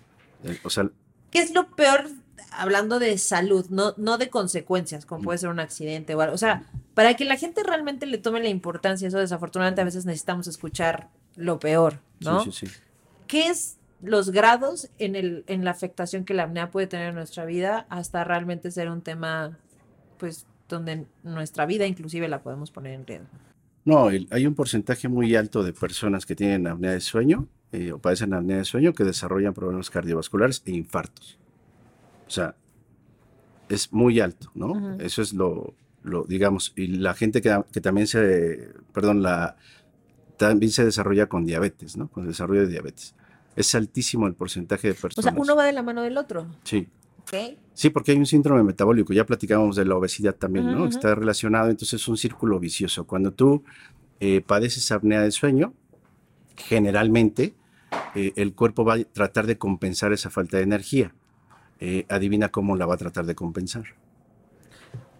Eh, 0.48 0.58
o 0.62 0.70
sea, 0.70 0.88
¿Qué 1.32 1.40
es 1.40 1.52
lo 1.54 1.68
peor 1.74 2.08
hablando 2.52 2.98
de 2.98 3.16
salud, 3.18 3.66
no, 3.70 3.94
no 3.96 4.18
de 4.18 4.28
consecuencias, 4.28 5.06
como 5.06 5.22
Mm. 5.22 5.24
puede 5.24 5.38
ser 5.38 5.48
un 5.48 5.58
accidente 5.60 6.14
o 6.14 6.20
algo? 6.20 6.34
O 6.34 6.38
sea, 6.38 6.64
para 6.94 7.14
que 7.16 7.24
la 7.24 7.36
gente 7.36 7.62
realmente 7.64 8.06
le 8.06 8.18
tome 8.18 8.40
la 8.40 8.48
importancia, 8.48 9.08
eso 9.08 9.18
desafortunadamente 9.18 9.80
a 9.80 9.84
veces 9.84 10.06
necesitamos 10.06 10.46
escuchar 10.46 11.08
lo 11.34 11.58
peor, 11.58 11.98
¿no? 12.20 12.44
sí, 12.44 12.52
sí, 12.52 12.66
sí. 12.66 12.72
¿Qué 13.26 13.48
es 13.48 13.76
los 14.02 14.30
grados 14.30 14.90
en, 14.98 15.16
el, 15.16 15.44
en 15.46 15.64
la 15.64 15.70
afectación 15.70 16.24
que 16.24 16.34
la 16.34 16.44
apnea 16.44 16.70
puede 16.70 16.86
tener 16.86 17.08
en 17.10 17.14
nuestra 17.14 17.44
vida 17.44 17.86
hasta 17.88 18.24
realmente 18.24 18.70
ser 18.70 18.90
un 18.90 19.00
tema, 19.02 19.58
pues, 20.18 20.46
donde 20.68 21.06
nuestra 21.22 21.66
vida 21.66 21.86
inclusive 21.86 22.28
la 22.28 22.42
podemos 22.42 22.70
poner 22.70 22.94
en 22.94 23.06
riesgo? 23.06 23.26
No, 23.84 24.10
el- 24.10 24.28
hay 24.30 24.46
un 24.46 24.54
porcentaje 24.54 25.08
muy 25.08 25.34
alto 25.36 25.62
de 25.62 25.72
personas 25.72 26.26
que 26.26 26.34
tienen 26.36 26.66
apnea 26.66 26.92
de 26.92 27.00
sueño 27.00 27.46
eh, 27.72 27.92
o 27.92 27.98
padecen 27.98 28.34
apnea 28.34 28.58
de 28.58 28.64
sueño 28.64 28.92
que 28.92 29.04
desarrollan 29.04 29.54
problemas 29.54 29.90
cardiovasculares 29.90 30.62
e 30.66 30.72
infartos. 30.72 31.38
O 32.26 32.30
sea, 32.30 32.54
es 33.68 33.92
muy 33.92 34.20
alto, 34.20 34.50
¿no? 34.54 34.72
Ujú. 34.72 34.96
Eso 35.00 35.22
es 35.22 35.32
lo, 35.32 35.74
lo, 36.02 36.24
digamos, 36.24 36.72
y 36.76 36.88
la 36.88 37.14
gente 37.14 37.40
que, 37.40 37.58
que 37.72 37.80
también 37.80 38.06
se, 38.06 38.68
perdón, 38.92 39.22
la, 39.22 39.56
también 40.36 40.70
se 40.72 40.84
desarrolla 40.84 41.26
con 41.26 41.46
diabetes, 41.46 41.96
¿no? 41.96 42.08
Con 42.08 42.24
el 42.24 42.30
desarrollo 42.30 42.62
de 42.62 42.68
diabetes. 42.68 43.14
Es 43.56 43.74
altísimo 43.74 44.26
el 44.26 44.34
porcentaje 44.34 44.88
de 44.88 44.94
O 44.94 44.96
personas. 44.96 45.32
sea, 45.34 45.40
uno 45.42 45.54
va 45.56 45.64
de 45.66 45.72
la 45.72 45.82
mano 45.82 46.02
del 46.02 46.16
otro. 46.18 46.46
Sí. 46.64 46.88
Sí, 47.72 47.88
porque 47.90 48.12
hay 48.12 48.18
un 48.18 48.26
síndrome 48.26 48.62
metabólico, 48.62 49.12
ya 49.14 49.24
platicábamos 49.24 49.76
de 49.76 49.84
la 49.86 49.96
obesidad 49.96 50.34
también, 50.34 50.66
¿no? 50.70 50.86
Está 50.86 51.14
relacionado, 51.14 51.70
entonces 51.70 52.00
es 52.00 52.08
un 52.08 52.16
círculo 52.18 52.58
vicioso. 52.58 53.06
Cuando 53.06 53.30
tú 53.32 53.62
eh, 54.20 54.42
padeces 54.42 54.90
apnea 54.92 55.22
del 55.22 55.32
sueño, 55.32 55.72
generalmente 56.56 57.54
eh, 58.14 58.32
el 58.36 58.54
cuerpo 58.54 58.84
va 58.84 58.94
a 58.94 59.04
tratar 59.04 59.46
de 59.46 59.56
compensar 59.56 60.12
esa 60.12 60.30
falta 60.30 60.56
de 60.58 60.64
energía. 60.64 61.14
Eh, 61.80 62.04
adivina 62.08 62.50
cómo 62.50 62.76
la 62.76 62.86
va 62.86 62.94
a 62.94 62.98
tratar 62.98 63.24
de 63.26 63.34
compensar. 63.34 63.84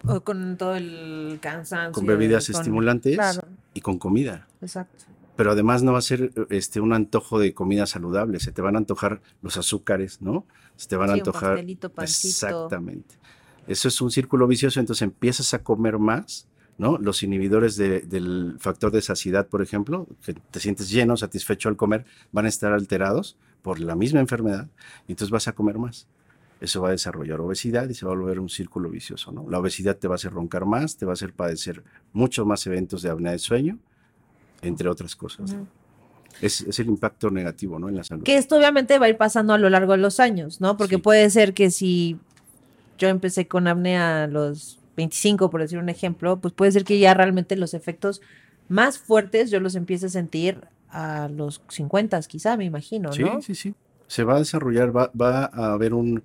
O 0.05 0.21
con 0.21 0.57
todo 0.57 0.75
el 0.75 1.39
cansancio. 1.41 1.93
Con 1.93 2.05
bebidas 2.05 2.47
con- 2.47 2.55
estimulantes 2.59 3.15
Claro, 3.15 3.47
y 3.73 3.81
con 3.81 3.97
comida. 3.97 4.47
exacto. 4.61 5.05
Pero 5.35 5.51
además 5.51 5.81
no 5.83 5.93
va 5.93 5.97
a 5.99 6.01
ser 6.03 6.31
este, 6.49 6.79
un 6.79 6.93
antojo 6.93 7.39
de 7.39 7.53
comida 7.53 7.85
saludable, 7.85 8.39
se 8.39 8.51
te 8.51 8.61
van 8.61 8.75
a 8.75 8.79
antojar 8.79 9.21
los 9.41 9.57
azúcares, 9.57 10.21
¿no? 10.21 10.45
Se 10.75 10.87
te 10.87 10.95
van 10.95 11.09
a 11.09 11.13
un 11.13 11.19
antojar... 11.19 11.51
pastelito, 11.55 11.91
pancito. 11.91 12.27
Exactamente. 12.29 13.15
Eso 13.67 13.87
es 13.87 13.99
un 14.01 14.11
círculo 14.11 14.45
vicioso, 14.47 14.79
entonces 14.79 15.01
empiezas 15.01 15.53
a 15.53 15.63
comer 15.63 15.97
más, 15.97 16.47
¿no? 16.77 16.97
Los 16.97 17.23
inhibidores 17.23 17.77
de- 17.77 18.01
del 18.01 18.57
factor 18.59 18.91
de 18.91 19.01
saciedad, 19.01 19.47
por 19.47 19.61
ejemplo, 19.61 20.07
que 20.23 20.33
te 20.33 20.59
sientes 20.59 20.89
lleno, 20.89 21.17
satisfecho 21.17 21.69
al 21.69 21.77
comer, 21.77 22.05
van 22.31 22.45
a 22.45 22.49
estar 22.49 22.73
alterados 22.73 23.37
por 23.61 23.79
la 23.79 23.95
misma 23.95 24.19
enfermedad, 24.19 24.67
y 25.07 25.13
entonces 25.13 25.31
vas 25.31 25.47
a 25.47 25.53
comer 25.53 25.77
más. 25.79 26.07
Eso 26.59 26.81
va 26.81 26.89
a 26.89 26.91
desarrollar 26.91 27.39
obesidad 27.41 27.89
y 27.89 27.93
se 27.93 28.05
va 28.05 28.11
a 28.11 28.15
volver 28.15 28.39
un 28.39 28.49
círculo 28.49 28.89
vicioso, 28.89 29.31
¿no? 29.31 29.49
La 29.49 29.59
obesidad 29.59 29.97
te 29.97 30.07
va 30.07 30.13
a 30.13 30.17
hacer 30.17 30.31
roncar 30.33 30.65
más, 30.65 30.95
te 30.97 31.05
va 31.05 31.11
a 31.11 31.13
hacer 31.13 31.33
padecer 31.33 31.83
muchos 32.11 32.45
más 32.45 32.65
eventos 32.67 33.01
de 33.01 33.09
apnea 33.09 33.31
del 33.31 33.39
sueño, 33.39 33.79
entre 34.63 34.89
otras 34.89 35.15
cosas. 35.15 35.55
Es, 36.41 36.61
es 36.61 36.79
el 36.79 36.87
impacto 36.87 37.29
negativo, 37.29 37.77
¿no? 37.79 37.89
En 37.89 37.95
la 37.95 38.03
salud. 38.03 38.23
Que 38.23 38.37
esto 38.37 38.57
obviamente 38.57 38.97
va 38.99 39.05
a 39.05 39.09
ir 39.09 39.17
pasando 39.17 39.53
a 39.53 39.57
lo 39.57 39.69
largo 39.69 39.91
de 39.93 39.99
los 39.99 40.19
años, 40.19 40.59
¿no? 40.61 40.77
Porque 40.77 40.95
Sí. 40.95 41.01
puede 41.01 41.29
ser 41.29 41.53
que 41.53 41.69
si 41.69 42.17
yo 42.97 43.07
empecé 43.09 43.47
con 43.47 43.67
apnea 43.67 44.23
a 44.23 44.27
los 44.27 44.79
25, 44.97 45.49
por 45.49 45.61
decir 45.61 45.77
un 45.77 45.89
ejemplo, 45.89 46.37
pues 46.39 46.53
puede 46.53 46.71
ser 46.71 46.83
que 46.83 46.97
ya 46.99 47.13
realmente 47.13 47.55
los 47.55 47.73
efectos 47.73 48.21
más 48.67 48.97
fuertes 48.97 49.51
yo 49.51 49.59
los 49.59 49.75
empiece 49.75 50.07
a 50.07 50.09
sentir 50.09 50.61
a 50.89 51.27
los 51.27 51.61
50, 51.69 52.19
quizá, 52.21 52.55
me 52.57 52.65
imagino, 52.65 53.11
Sí, 53.13 53.23
¿no? 53.23 53.41
sí, 53.41 53.55
sí. 53.55 53.73
Se 54.07 54.23
va 54.23 54.35
a 54.35 54.39
desarrollar, 54.39 54.95
va, 54.95 55.11
va 55.19 55.45
a 55.45 55.73
haber 55.73 55.93
un, 55.93 56.23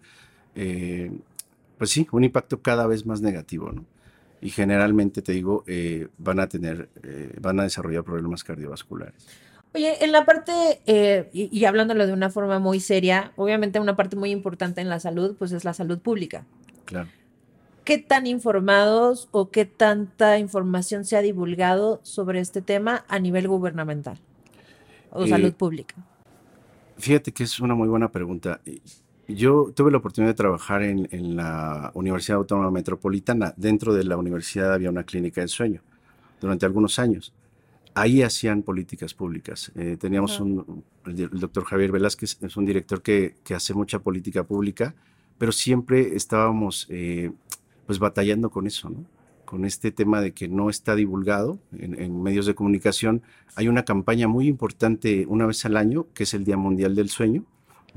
eh, 0.55 1.11
pues 1.79 1.91
sí, 1.91 2.07
un 2.13 2.25
impacto 2.25 2.61
cada 2.61 2.87
vez 2.87 3.07
más 3.07 3.21
negativo, 3.23 3.73
¿no? 3.73 3.85
Y 4.41 4.51
generalmente, 4.51 5.23
te 5.23 5.33
digo, 5.33 5.65
eh, 5.67 6.09
van 6.19 6.41
a 6.41 6.49
tener, 6.49 6.89
eh, 7.03 7.37
van 7.41 7.61
a 7.61 7.65
desarrollar 7.65 8.05
problemas 8.05 8.45
cardiovasculares. 8.45 9.27
Oye, 9.75 10.03
en 10.03 10.13
la 10.13 10.25
parte, 10.25 10.81
eh, 10.87 11.29
y, 11.33 11.57
y 11.57 11.65
hablándolo 11.65 12.07
de 12.07 12.13
una 12.13 12.31
forma 12.31 12.59
muy 12.59 12.81
seria, 12.81 13.33
obviamente 13.37 13.81
una 13.81 13.97
parte 13.97 14.17
muy 14.17 14.31
importante 14.31 14.81
en 14.81 14.89
la 14.89 15.01
salud, 15.01 15.37
pues 15.39 15.53
es 15.53 15.65
la 15.65 15.75
salud 15.75 15.99
pública. 15.99 16.47
Claro. 16.85 17.09
¿Qué 17.85 17.97
tan 17.97 18.27
informados 18.27 19.29
o 19.31 19.51
qué 19.51 19.65
tanta 19.65 20.39
información 20.39 21.05
se 21.05 21.17
ha 21.17 21.23
divulgado 21.23 22.01
sobre 22.03 22.41
este 22.41 22.61
tema 22.61 23.05
a 23.09 23.19
nivel 23.19 23.49
gubernamental 23.49 24.19
o 25.11 25.27
salud 25.27 25.55
pública? 25.55 25.95
Fíjate 26.99 27.33
que 27.33 27.45
es 27.45 27.59
una 27.61 27.75
muy 27.75 27.89
buena 27.89 28.11
pregunta. 28.11 28.61
Yo 29.29 29.73
tuve 29.75 29.91
la 29.91 29.99
oportunidad 29.99 30.33
de 30.33 30.37
trabajar 30.37 30.83
en, 30.83 31.07
en 31.11 31.37
la 31.37 31.91
Universidad 31.95 32.39
Autónoma 32.39 32.71
Metropolitana. 32.71 33.53
Dentro 33.59 33.93
de 33.93 34.05
la 34.05 34.17
universidad 34.17 34.73
había 34.73 34.89
una 34.89 35.05
clínica 35.05 35.43
del 35.43 35.51
sueño 35.51 35.83
durante 36.41 36.65
algunos 36.65 36.99
años. 36.99 37.35
Ahí 37.95 38.23
hacían 38.23 38.63
políticas 38.63 39.13
públicas. 39.13 39.71
Eh, 39.75 39.99
teníamos 40.01 40.37
Ajá. 40.37 40.45
un, 40.45 40.83
el, 41.05 41.15
di- 41.15 41.23
el 41.25 41.41
doctor 41.41 41.65
Javier 41.65 41.93
Velázquez, 41.93 42.39
es 42.41 42.57
un 42.57 42.65
director 42.65 43.03
que, 43.03 43.35
que 43.45 43.55
hace 43.55 43.75
mucha 43.75 43.99
política 43.99 44.45
pública, 44.45 44.95
pero 45.37 45.53
siempre 45.53 46.17
estábamos 46.17 46.87
eh, 46.89 47.31
pues 47.87 47.99
batallando 47.99 48.49
con 48.51 48.67
eso, 48.67 48.89
¿no? 48.89 49.05
Con 49.45 49.65
este 49.65 49.91
tema 49.91 50.21
de 50.21 50.33
que 50.33 50.49
no 50.49 50.71
está 50.71 50.95
divulgado 50.95 51.59
en, 51.77 52.01
en 52.01 52.23
medios 52.23 52.47
de 52.47 52.55
comunicación. 52.55 53.23
Hay 53.57 53.69
una 53.69 53.85
campaña 53.85 54.27
muy 54.27 54.47
importante 54.47 55.27
una 55.29 55.47
vez 55.47 55.65
al 55.67 55.77
año, 55.77 56.07
que 56.15 56.23
es 56.23 56.35
el 56.35 56.45
Día 56.45 56.57
Mundial 56.57 56.95
del 56.95 57.09
Sueño, 57.11 57.45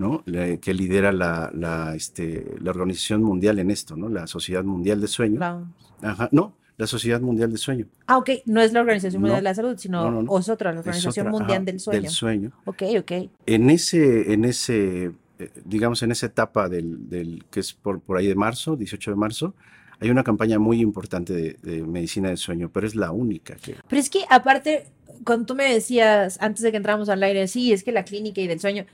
¿no? 0.01 0.23
Le- 0.25 0.59
que 0.59 0.73
lidera 0.73 1.11
la, 1.13 1.49
la, 1.53 1.95
este, 1.95 2.55
la 2.59 2.71
Organización 2.71 3.23
Mundial 3.23 3.59
en 3.59 3.71
esto, 3.71 3.95
¿no? 3.95 4.09
La 4.09 4.27
Sociedad 4.27 4.63
Mundial 4.63 4.99
de 4.99 5.07
Sueño. 5.07 5.37
Claro. 5.37 5.67
Ajá, 6.01 6.27
no, 6.31 6.53
la 6.77 6.87
Sociedad 6.87 7.21
Mundial 7.21 7.51
de 7.51 7.57
Sueño. 7.57 7.85
Ah, 8.07 8.17
ok, 8.17 8.29
no 8.45 8.59
es 8.59 8.73
la 8.73 8.81
Organización 8.81 9.21
Mundial 9.21 9.37
No. 9.37 9.43
de 9.43 9.49
la 9.49 9.55
Salud, 9.55 9.77
sino 9.77 10.09
No, 10.23 10.39
es 10.39 10.49
otra, 10.49 10.73
la 10.73 10.79
Organización 10.79 11.27
otra, 11.27 11.39
Mundial 11.39 11.57
ajá, 11.61 11.65
del 11.65 11.79
Sueño. 11.79 12.01
Del 12.01 12.09
sueño. 12.11 12.51
Ok, 12.65 12.83
ok. 12.99 13.11
En 13.45 13.69
ese, 13.69 14.33
en 14.33 14.45
ese, 14.45 15.11
eh, 15.39 15.49
digamos, 15.63 16.01
en 16.03 16.11
esa 16.11 16.25
etapa 16.25 16.67
del, 16.67 17.07
del 17.07 17.45
que 17.51 17.59
es 17.61 17.71
por, 17.73 18.01
por 18.01 18.17
ahí 18.17 18.27
de 18.27 18.35
marzo, 18.35 18.75
18 18.75 19.11
de 19.11 19.15
marzo, 19.17 19.53
hay 19.99 20.09
una 20.09 20.23
campaña 20.23 20.57
muy 20.57 20.81
importante 20.81 21.31
de, 21.33 21.57
de 21.61 21.83
medicina 21.83 22.29
del 22.29 22.37
sueño, 22.37 22.71
pero 22.73 22.87
es 22.87 22.95
la 22.95 23.11
única 23.11 23.55
que... 23.55 23.75
Pero 23.87 23.99
es 23.99 24.09
que 24.09 24.21
aparte, 24.31 24.87
cuando 25.23 25.45
tú 25.45 25.53
me 25.53 25.71
decías 25.71 26.39
antes 26.41 26.63
de 26.63 26.71
que 26.71 26.77
entramos 26.77 27.07
al 27.09 27.21
aire, 27.21 27.47
sí, 27.47 27.71
es 27.71 27.83
que 27.83 27.91
la 27.91 28.03
clínica 28.03 28.41
y 28.41 28.47
del 28.47 28.59
sueño, 28.59 28.85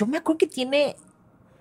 yo 0.00 0.06
me 0.06 0.16
acuerdo 0.18 0.38
que 0.38 0.46
tiene 0.46 0.96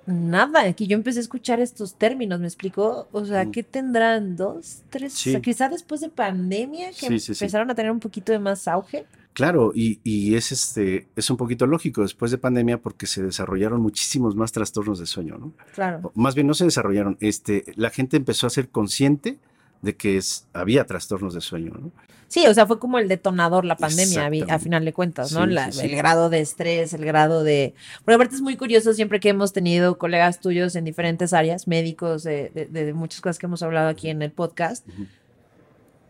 nada, 0.06 0.72
que 0.74 0.88
yo 0.88 0.96
empecé 0.96 1.20
a 1.20 1.22
escuchar 1.22 1.60
estos 1.60 1.96
términos, 1.96 2.40
¿me 2.40 2.48
explicó? 2.48 3.08
O 3.12 3.26
sea, 3.26 3.46
Mm. 3.46 3.52
¿qué 3.52 3.64
tendrán? 3.64 4.36
¿Dos? 4.36 4.82
¿Tres? 4.90 5.14
Sí. 5.14 5.30
O 5.30 5.32
sea, 5.34 5.42
quizá 5.42 5.70
después 5.70 6.02
de 6.02 6.10
pandemia, 6.10 6.90
que 6.92 7.20
sí. 7.20 7.32
empezaron 7.34 7.70
a 7.70 7.76
tener 7.76 7.92
un 7.92 8.00
poquito 8.00 8.32
de 8.32 8.40
más 8.40 8.68
auge. 8.68 9.06
Claro, 9.34 9.72
y, 9.76 10.00
y 10.04 10.36
es, 10.36 10.52
este, 10.52 11.08
es 11.16 11.30
un 11.30 11.38
poquito 11.38 11.68
lógico 11.68 12.02
después 12.02 12.32
de 12.32 12.38
pandemia 12.40 12.82
porque 12.82 13.06
se 13.06 13.22
desarrollaron 13.22 13.82
muchísimos 13.82 14.36
más 14.36 14.52
trastornos 14.52 15.00
de 15.00 15.06
sueño, 15.06 15.38
¿no? 15.38 15.54
Claro. 15.76 16.12
Más 16.16 16.34
bien 16.34 16.48
no 16.48 16.54
se 16.56 16.66
desarrollaron, 16.66 17.16
este, 17.20 17.64
la 17.76 17.90
gente 17.92 18.18
empezó 18.18 18.48
a 18.48 18.50
ser 18.50 18.70
consciente 18.70 19.38
de 19.82 19.96
que 19.96 20.18
es- 20.18 20.46
había 20.54 20.86
trastornos 20.86 21.34
de 21.34 21.42
sueño, 21.42 21.74
¿no? 21.80 21.92
Sí, 22.28 22.46
o 22.46 22.54
sea, 22.54 22.68
fue 22.68 22.78
como 22.78 23.00
el 23.00 23.08
detonador 23.08 23.66
la 23.66 23.76
pandemia, 23.76 24.30
a 24.54 24.60
final 24.60 24.86
de 24.86 24.94
cuentas, 24.94 25.32
¿no? 25.32 25.46
Sí, 25.46 25.52
La- 25.52 25.72
sí, 25.72 25.80
sí. 25.80 25.86
El 25.88 25.96
grado 25.96 26.30
de 26.30 26.42
estrés, 26.42 26.94
el 26.94 27.04
grado 27.04 27.44
de... 27.44 27.74
Porque 28.06 28.14
aparte 28.16 28.36
es 28.36 28.42
muy 28.42 28.56
curioso 28.56 28.94
siempre 28.94 29.20
que 29.20 29.30
hemos 29.30 29.52
tenido 29.52 29.98
colegas 29.98 30.40
tuyos 30.40 30.76
en 30.76 30.86
diferentes 30.86 31.34
áreas, 31.34 31.68
médicos, 31.68 32.22
de, 32.24 32.52
de- 32.54 32.66
de 32.68 32.94
muchas 32.94 33.22
cosas 33.22 33.40
que 33.40 33.48
hemos 33.48 33.64
hablado 33.64 33.88
aquí 33.90 34.10
en 34.10 34.22
el 34.22 34.32
podcast. 34.32 34.88
Ujú. 34.90 35.08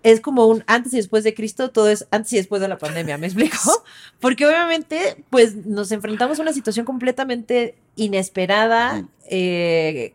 Es 0.03 0.19
como 0.21 0.45
un 0.47 0.63
antes 0.67 0.93
y 0.93 0.97
después 0.97 1.23
de 1.23 1.33
Cristo, 1.33 1.71
todo 1.71 1.89
es 1.89 2.05
antes 2.11 2.31
y 2.33 2.37
después 2.37 2.61
de 2.61 2.67
la 2.69 2.77
pandemia, 2.77 3.17
¿me 3.17 3.27
explico? 3.27 3.57
Porque 4.19 4.45
obviamente, 4.45 5.23
pues 5.29 5.55
nos 5.65 5.91
enfrentamos 5.93 6.39
a 6.39 6.41
una 6.41 6.53
situación 6.53 6.85
completamente 6.85 7.75
inesperada, 7.95 9.05
eh, 9.29 10.13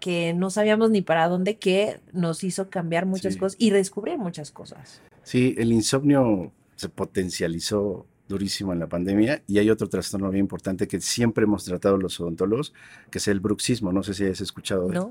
que 0.00 0.34
no 0.34 0.50
sabíamos 0.50 0.90
ni 0.90 1.02
para 1.02 1.28
dónde, 1.28 1.56
que 1.56 2.00
nos 2.12 2.44
hizo 2.44 2.68
cambiar 2.70 3.06
muchas 3.06 3.34
Sí. 3.34 3.38
cosas 3.40 3.56
y 3.60 3.70
descubrir 3.70 4.18
muchas 4.18 4.50
cosas. 4.50 5.00
Sí, 5.22 5.54
el 5.58 5.72
insomnio 5.72 6.52
se 6.76 6.88
potencializó 6.88 8.06
durísimo 8.28 8.72
en 8.72 8.80
la 8.80 8.88
pandemia 8.88 9.42
y 9.46 9.58
hay 9.58 9.70
otro 9.70 9.88
trastorno 9.88 10.30
bien 10.30 10.44
importante 10.44 10.86
que 10.88 11.00
siempre 11.00 11.44
hemos 11.44 11.64
tratado 11.64 11.96
los 11.96 12.18
odontólogos, 12.20 12.72
que 13.10 13.18
es 13.18 13.28
el 13.28 13.40
bruxismo. 13.40 13.92
No 13.92 14.02
sé 14.02 14.14
si 14.14 14.24
hayas 14.24 14.40
escuchado 14.40 14.88
de. 14.88 15.06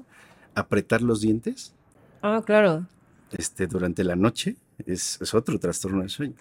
Apretar 0.57 1.01
los 1.01 1.19
dientes 1.21 1.73
Ah, 2.21 2.41
claro. 2.45 2.85
este, 3.31 3.67
durante 3.67 4.03
la 4.05 4.15
noche 4.15 4.55
es, 4.85 5.19
es 5.21 5.33
otro 5.33 5.59
trastorno 5.59 5.99
del 6.01 6.09
sueño. 6.09 6.35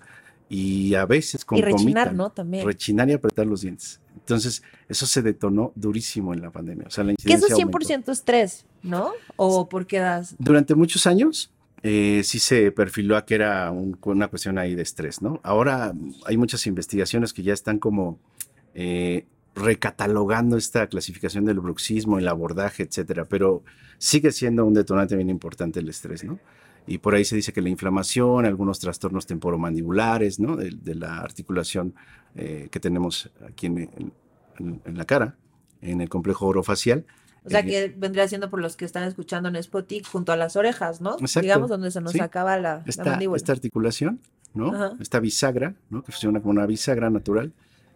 Y 0.54 0.94
a 0.94 1.04
veces 1.06 1.44
Y 1.50 1.62
rechinar. 1.62 2.14
¿no? 2.14 2.30
También. 2.30 2.64
Rechinar 2.66 3.08
y 3.08 3.12
apretar 3.14 3.46
los 3.46 3.62
dientes. 3.62 4.00
Entonces, 4.14 4.62
eso 4.88 5.04
se 5.06 5.20
detonó 5.22 5.72
durísimo 5.74 6.32
en 6.32 6.40
la 6.42 6.50
pandemia. 6.50 6.86
O 6.86 6.90
sea, 6.90 7.02
la 7.04 7.14
que 7.14 7.32
eso 7.32 7.46
es 7.46 7.52
aumentó. 7.52 7.78
100% 7.78 8.12
estrés, 8.12 8.64
¿no? 8.82 9.12
¿O 9.36 9.68
por 9.68 9.86
qué 9.86 9.98
das? 9.98 10.34
Durante 10.38 10.74
muchos 10.74 11.06
años 11.06 11.50
eh, 11.82 12.22
sí 12.24 12.38
se 12.38 12.70
perfiló 12.72 13.16
a 13.16 13.26
que 13.26 13.34
era 13.34 13.70
un- 13.70 13.98
una 14.04 14.28
cuestión 14.28 14.56
ahí 14.58 14.74
de 14.74 14.82
estrés, 14.82 15.20
¿no? 15.20 15.40
Ahora 15.42 15.92
hay 16.24 16.36
muchas 16.36 16.66
investigaciones 16.66 17.32
que 17.32 17.42
ya 17.42 17.52
están 17.52 17.78
como 17.78 18.18
eh, 18.74 19.26
recatalogando 19.54 20.56
esta 20.56 20.86
clasificación 20.88 21.44
del 21.44 21.60
bruxismo, 21.60 22.18
el 22.18 22.26
abordaje, 22.28 22.82
etcétera, 22.84 23.24
pero 23.24 23.62
sigue 23.98 24.32
siendo 24.32 24.64
un 24.64 24.74
detonante 24.74 25.14
bien 25.16 25.30
importante 25.30 25.80
el 25.80 25.88
estrés, 25.88 26.24
¿no? 26.24 26.38
Y 26.86 26.98
por 26.98 27.14
ahí 27.14 27.24
se 27.24 27.34
dice 27.36 27.52
que 27.52 27.62
la 27.62 27.68
inflamación, 27.70 28.44
algunos 28.44 28.78
trastornos 28.78 29.26
temporomandibulares, 29.26 30.38
¿no? 30.38 30.56
De, 30.56 30.70
de 30.70 30.94
la 30.94 31.18
articulación 31.18 31.94
eh, 32.34 32.68
que 32.70 32.80
tenemos 32.80 33.30
aquí 33.48 33.66
en, 33.66 33.78
en- 33.78 34.12
en 34.84 34.98
la 34.98 35.04
cara, 35.04 35.36
en 35.80 36.00
el 36.00 36.08
complejo 36.08 36.46
orofacial, 36.46 37.04
O 37.44 37.50
sea, 37.50 37.60
Eh, 37.60 37.64
que 37.66 37.94
vendría 37.96 38.26
siendo 38.28 38.48
por 38.50 38.60
los 38.60 38.76
que 38.76 38.84
están 38.84 39.04
escuchando 39.04 39.48
en 39.48 39.56
Spotify 39.56 40.02
junto 40.10 40.32
a 40.32 40.36
las 40.36 40.56
orejas, 40.56 41.00
¿no? 41.00 41.16
Exacto, 41.18 41.40
Digamos 41.42 41.68
donde 41.70 41.90
se 41.90 42.00
nos 42.00 42.12
sí. 42.12 42.20
acaba 42.20 42.56
la, 42.56 42.76
la 42.76 42.82
esta, 42.86 43.04
mandíbula. 43.04 43.36
esta 43.36 43.52
articulación, 43.52 44.20
¿no? 44.54 44.68
Ajá. 44.74 44.92
Esta 45.00 45.20
bisagra, 45.20 45.74
¿no? 45.90 46.02
Que 46.02 46.12
funciona 46.12 46.40
como 46.40 46.52
una 46.52 46.66
bisagra 46.66 47.10
natural, 47.10 47.52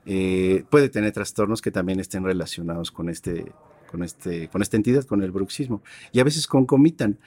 eh, 0.07 0.65
puede 0.71 0.89
tener 0.89 1.13
trastornos 1.13 1.61
que 1.63 1.71
también 1.71 2.01
estén 2.01 2.25
relacionados 2.25 2.91
con 2.91 3.09
este, 3.09 3.53
con 3.91 4.03
este, 4.03 4.49
con 4.49 4.61
esta 4.63 4.77
entidad, 4.77 5.05
con 5.05 5.23
el 5.23 5.31
bruxismo. 5.31 5.83
Y 6.13 6.21
a 6.21 6.25
veces 6.25 6.47
concomitan, 6.47 7.19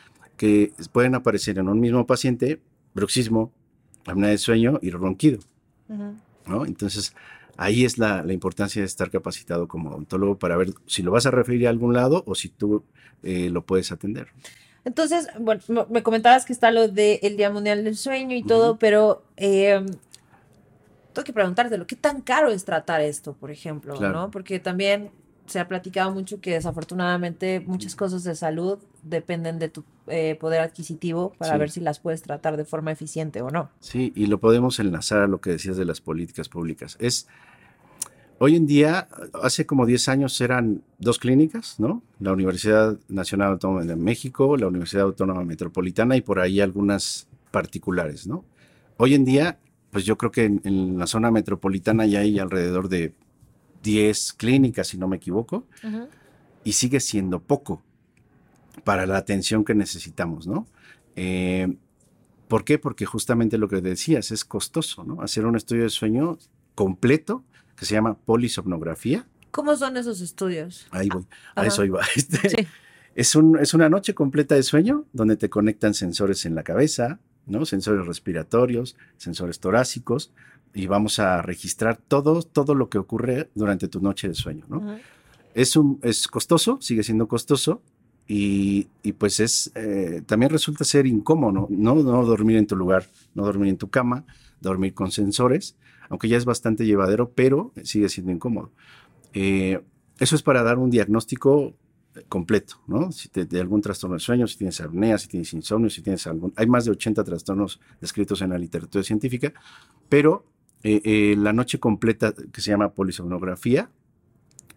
que 0.42 0.74
pueden 0.92 1.14
aparecer 1.14 1.60
en 1.60 1.70
un 1.70 1.80
mismo 1.80 2.08
paciente 2.08 2.60
bruxismo, 2.96 3.52
apnea 4.08 4.30
del 4.30 4.40
sueño 4.40 4.80
y 4.82 4.90
ronquido. 4.90 5.38
¿no? 6.48 6.66
Entonces, 6.66 7.14
ahí 7.58 7.86
es 7.86 8.00
la, 8.00 8.24
la, 8.24 8.34
importancia 8.34 8.82
de 8.82 8.88
estar 8.88 9.12
capacitado 9.12 9.68
como 9.68 9.92
odontólogo 9.92 10.40
para 10.40 10.58
ver 10.58 10.74
si 10.88 11.04
lo 11.04 11.12
vas 11.12 11.28
a 11.28 11.32
referir 11.32 11.68
a 11.68 11.70
algún 11.70 11.94
lado 11.94 12.24
o 12.26 12.34
si 12.34 12.50
tú 12.50 12.84
eh, 13.22 13.52
lo 13.52 13.64
puedes 13.64 13.92
atender. 13.92 14.30
Entonces, 14.84 15.28
bueno, 15.40 15.62
me 15.92 16.02
comentabas 16.02 16.44
que 16.44 16.54
está 16.54 16.72
lo 16.72 16.88
del 16.88 17.38
Día 17.38 17.52
Mundial 17.52 17.84
del 17.84 17.96
Sueño 17.96 18.36
y 18.36 18.42
todo, 18.42 18.80
pero 18.80 19.24
eh, 19.38 19.86
tengo 21.14 21.24
que 21.24 21.34
preguntártelo, 21.34 21.86
¿qué 21.86 21.96
tan 21.96 22.22
caro 22.22 22.50
es 22.50 22.66
tratar 22.66 23.02
esto, 23.02 23.34
por 23.34 23.52
ejemplo? 23.52 23.94
¿no? 24.00 24.32
Porque 24.32 24.60
también 24.60 25.12
se 25.46 25.60
ha 25.60 25.68
platicado 25.68 26.12
mucho 26.12 26.40
que 26.40 26.52
desafortunadamente 26.52 27.60
muchas 27.60 27.96
cosas 27.96 28.24
de 28.24 28.36
salud 28.36 28.80
dependen 29.04 29.60
de 29.60 29.70
tu 29.70 29.84
eh, 30.08 30.36
poder 30.40 30.62
adquisitivo 30.62 31.34
para 31.38 31.58
ver 31.58 31.72
si 31.72 31.80
las 31.80 32.00
puedes 32.00 32.22
tratar 32.22 32.58
de 32.58 32.66
forma 32.66 32.92
eficiente 32.92 33.42
o 33.42 33.50
no. 33.50 33.70
Sí, 33.80 34.14
y 34.16 34.28
lo 34.28 34.40
podemos 34.40 34.80
enlazar 34.80 35.22
a 35.22 35.28
lo 35.28 35.42
que 35.42 35.52
decías 35.52 35.78
de 35.78 35.86
las 35.86 36.02
políticas 36.02 36.50
públicas. 36.50 36.98
Es, 37.00 37.28
hoy 38.40 38.56
en 38.56 38.66
día, 38.68 39.08
hace 39.42 39.66
como 39.66 39.86
10 39.86 40.10
años 40.10 40.40
eran 40.42 40.84
dos 41.00 41.20
clínicas, 41.20 41.80
¿no? 41.80 42.02
La 42.20 42.32
Universidad 42.32 42.98
Nacional 43.10 43.54
Autónoma 43.54 43.84
de 43.84 43.96
México, 43.96 44.58
la 44.58 44.68
Universidad 44.68 45.04
Autónoma 45.04 45.44
Metropolitana 45.44 46.16
y 46.16 46.22
por 46.22 46.40
ahí 46.40 46.62
algunas 46.62 47.28
particulares, 47.52 48.28
¿no? 48.28 48.46
Hoy 48.98 49.16
en 49.16 49.26
día 49.26 49.58
pues 49.92 50.06
yo 50.06 50.18
creo 50.18 50.32
que 50.32 50.46
en, 50.46 50.98
la 50.98 51.06
zona 51.06 51.30
metropolitana 51.32 52.06
ya 52.06 52.20
hay 52.22 52.40
alrededor 52.40 52.90
de 52.90 53.14
10 53.84 54.34
clínicas, 54.34 54.88
si 54.88 54.98
no 54.98 55.08
me 55.08 55.18
equivoco, 55.18 55.68
y 56.64 56.74
sigue 56.74 57.00
siendo 57.00 57.42
poco 57.42 57.82
para 58.84 59.06
la 59.06 59.18
atención 59.18 59.64
que 59.66 59.76
necesitamos, 59.76 60.48
¿no? 60.48 60.68
Eh, 61.16 61.76
¿Por 62.48 62.66
qué? 62.66 62.78
Porque 62.78 63.06
justamente 63.06 63.58
lo 63.58 63.68
que 63.68 63.82
decías 63.82 64.32
es 64.32 64.44
costoso, 64.44 65.04
¿no? 65.04 65.22
Hacer 65.22 65.46
un 65.46 65.56
estudio 65.56 65.84
de 65.84 65.90
sueño 65.90 66.38
completo 66.76 67.44
que 67.76 67.86
se 67.86 67.96
llama 67.96 68.18
polisomnografía. 68.18 69.26
¿Cómo 69.52 69.76
son 69.76 69.98
esos 69.98 70.22
estudios? 70.22 70.88
Ahí 70.92 71.10
voy, 71.10 71.26
a 71.56 71.66
eso 71.66 71.84
iba. 71.84 72.02
Este, 72.16 72.68
es, 73.16 73.36
un, 73.36 73.58
es 73.60 73.74
una 73.74 73.90
noche 73.90 74.14
completa 74.14 74.56
de 74.56 74.64
sueño 74.64 75.06
donde 75.14 75.36
te 75.38 75.50
conectan 75.50 75.94
sensores 75.94 76.46
en 76.46 76.56
la 76.56 76.64
cabeza, 76.64 77.20
¿no? 77.46 77.66
Sensores 77.66 78.06
respiratorios, 78.06 78.96
sensores 79.18 79.60
torácicos, 79.60 80.32
y 80.74 80.88
vamos 80.88 81.20
a 81.20 81.42
registrar 81.42 81.98
todo, 81.98 82.42
todo 82.44 82.76
lo 82.76 82.90
que 82.90 82.98
ocurre 82.98 83.50
durante 83.56 83.88
tu 83.88 84.00
noche 84.02 84.28
de 84.28 84.36
sueño, 84.36 84.66
¿no? 84.70 84.98
es, 85.54 85.76
un, 85.76 86.00
es 86.02 86.28
costoso, 86.28 86.78
sigue 86.82 87.04
siendo 87.04 87.28
costoso, 87.28 87.82
y, 88.34 88.88
pues 89.18 89.42
es, 89.42 89.72
eh, 89.76 90.22
también 90.26 90.52
resulta 90.52 90.86
ser 90.86 91.06
incómodo, 91.06 91.68
¿no? 91.70 91.96
¿no? 91.96 92.26
dormir 92.26 92.56
en 92.56 92.66
tu 92.66 92.78
lugar, 92.78 93.06
no 93.34 93.44
dormir 93.44 93.68
en 93.68 93.78
tu 93.78 93.90
cama, 93.90 94.24
dormir 94.62 94.94
con 94.94 95.12
sensores, 95.12 95.76
aunque 96.08 96.30
ya 96.30 96.38
es 96.38 96.46
bastante 96.46 96.86
llevadero, 96.86 97.32
pero 97.32 97.74
sigue 97.84 98.08
siendo 98.08 98.32
incómodo. 98.32 98.72
Eh, 99.34 99.82
eso 100.20 100.36
es 100.36 100.44
para 100.44 100.64
dar 100.64 100.78
un 100.78 100.90
diagnóstico 100.90 101.74
completo, 102.28 102.82
¿no? 102.88 103.12
Si 103.12 103.30
te, 103.30 103.46
de 103.46 103.60
algún 103.60 103.82
trastorno 103.82 104.16
de 104.16 104.20
sueño, 104.20 104.48
si 104.48 104.58
tienes 104.58 104.82
apnea, 104.82 105.18
si 105.18 105.28
tienes 105.28 105.54
insomnio, 105.54 105.90
si 105.90 106.02
tienes 106.02 106.28
algún... 106.28 106.54
Hay 106.56 106.68
más 106.68 106.86
de 106.86 106.92
80 106.92 107.24
trastornos 107.24 107.80
descritos 108.00 108.42
en 108.42 108.50
la 108.50 108.58
literatura 108.58 109.04
científica, 109.04 109.54
pero 110.10 110.46
eh, 110.84 111.02
eh, 111.04 111.36
la 111.38 111.54
noche 111.54 111.80
completa 111.80 112.34
que 112.52 112.62
se 112.62 112.72
llama 112.72 112.94
polisomnografía, 112.94 113.90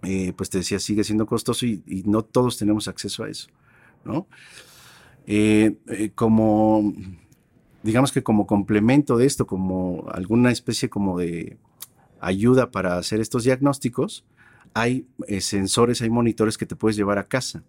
eh, 0.03 0.33
pues 0.37 0.51
te 0.51 0.59
decía, 0.59 0.79
sigue 0.79 1.03
siendo 1.03 1.27
costoso 1.27 1.67
y, 1.67 1.83
no 2.07 2.23
todos 2.23 2.59
tenemos 2.59 2.89
acceso 2.89 3.25
a 3.25 3.29
eso, 3.29 3.49
¿no? 4.05 4.27
como, 6.15 6.93
digamos 7.83 8.13
que 8.13 8.23
como 8.23 8.47
complemento 8.47 9.17
de 9.17 9.25
esto, 9.25 9.47
como 9.47 10.05
alguna 10.13 10.51
especie 10.51 10.91
como 10.91 11.19
de 11.19 11.57
ayuda 12.21 12.71
para 12.71 12.99
hacer 12.99 13.21
estos 13.21 13.45
diagnósticos, 13.45 14.27
hay 14.75 15.07
eh, 15.29 15.41
sensores, 15.41 16.03
hay 16.03 16.11
monitores 16.11 16.59
que 16.59 16.67
te 16.67 16.77
puedes 16.77 16.97
llevar 16.97 17.19
a 17.19 17.29
casa 17.29 17.63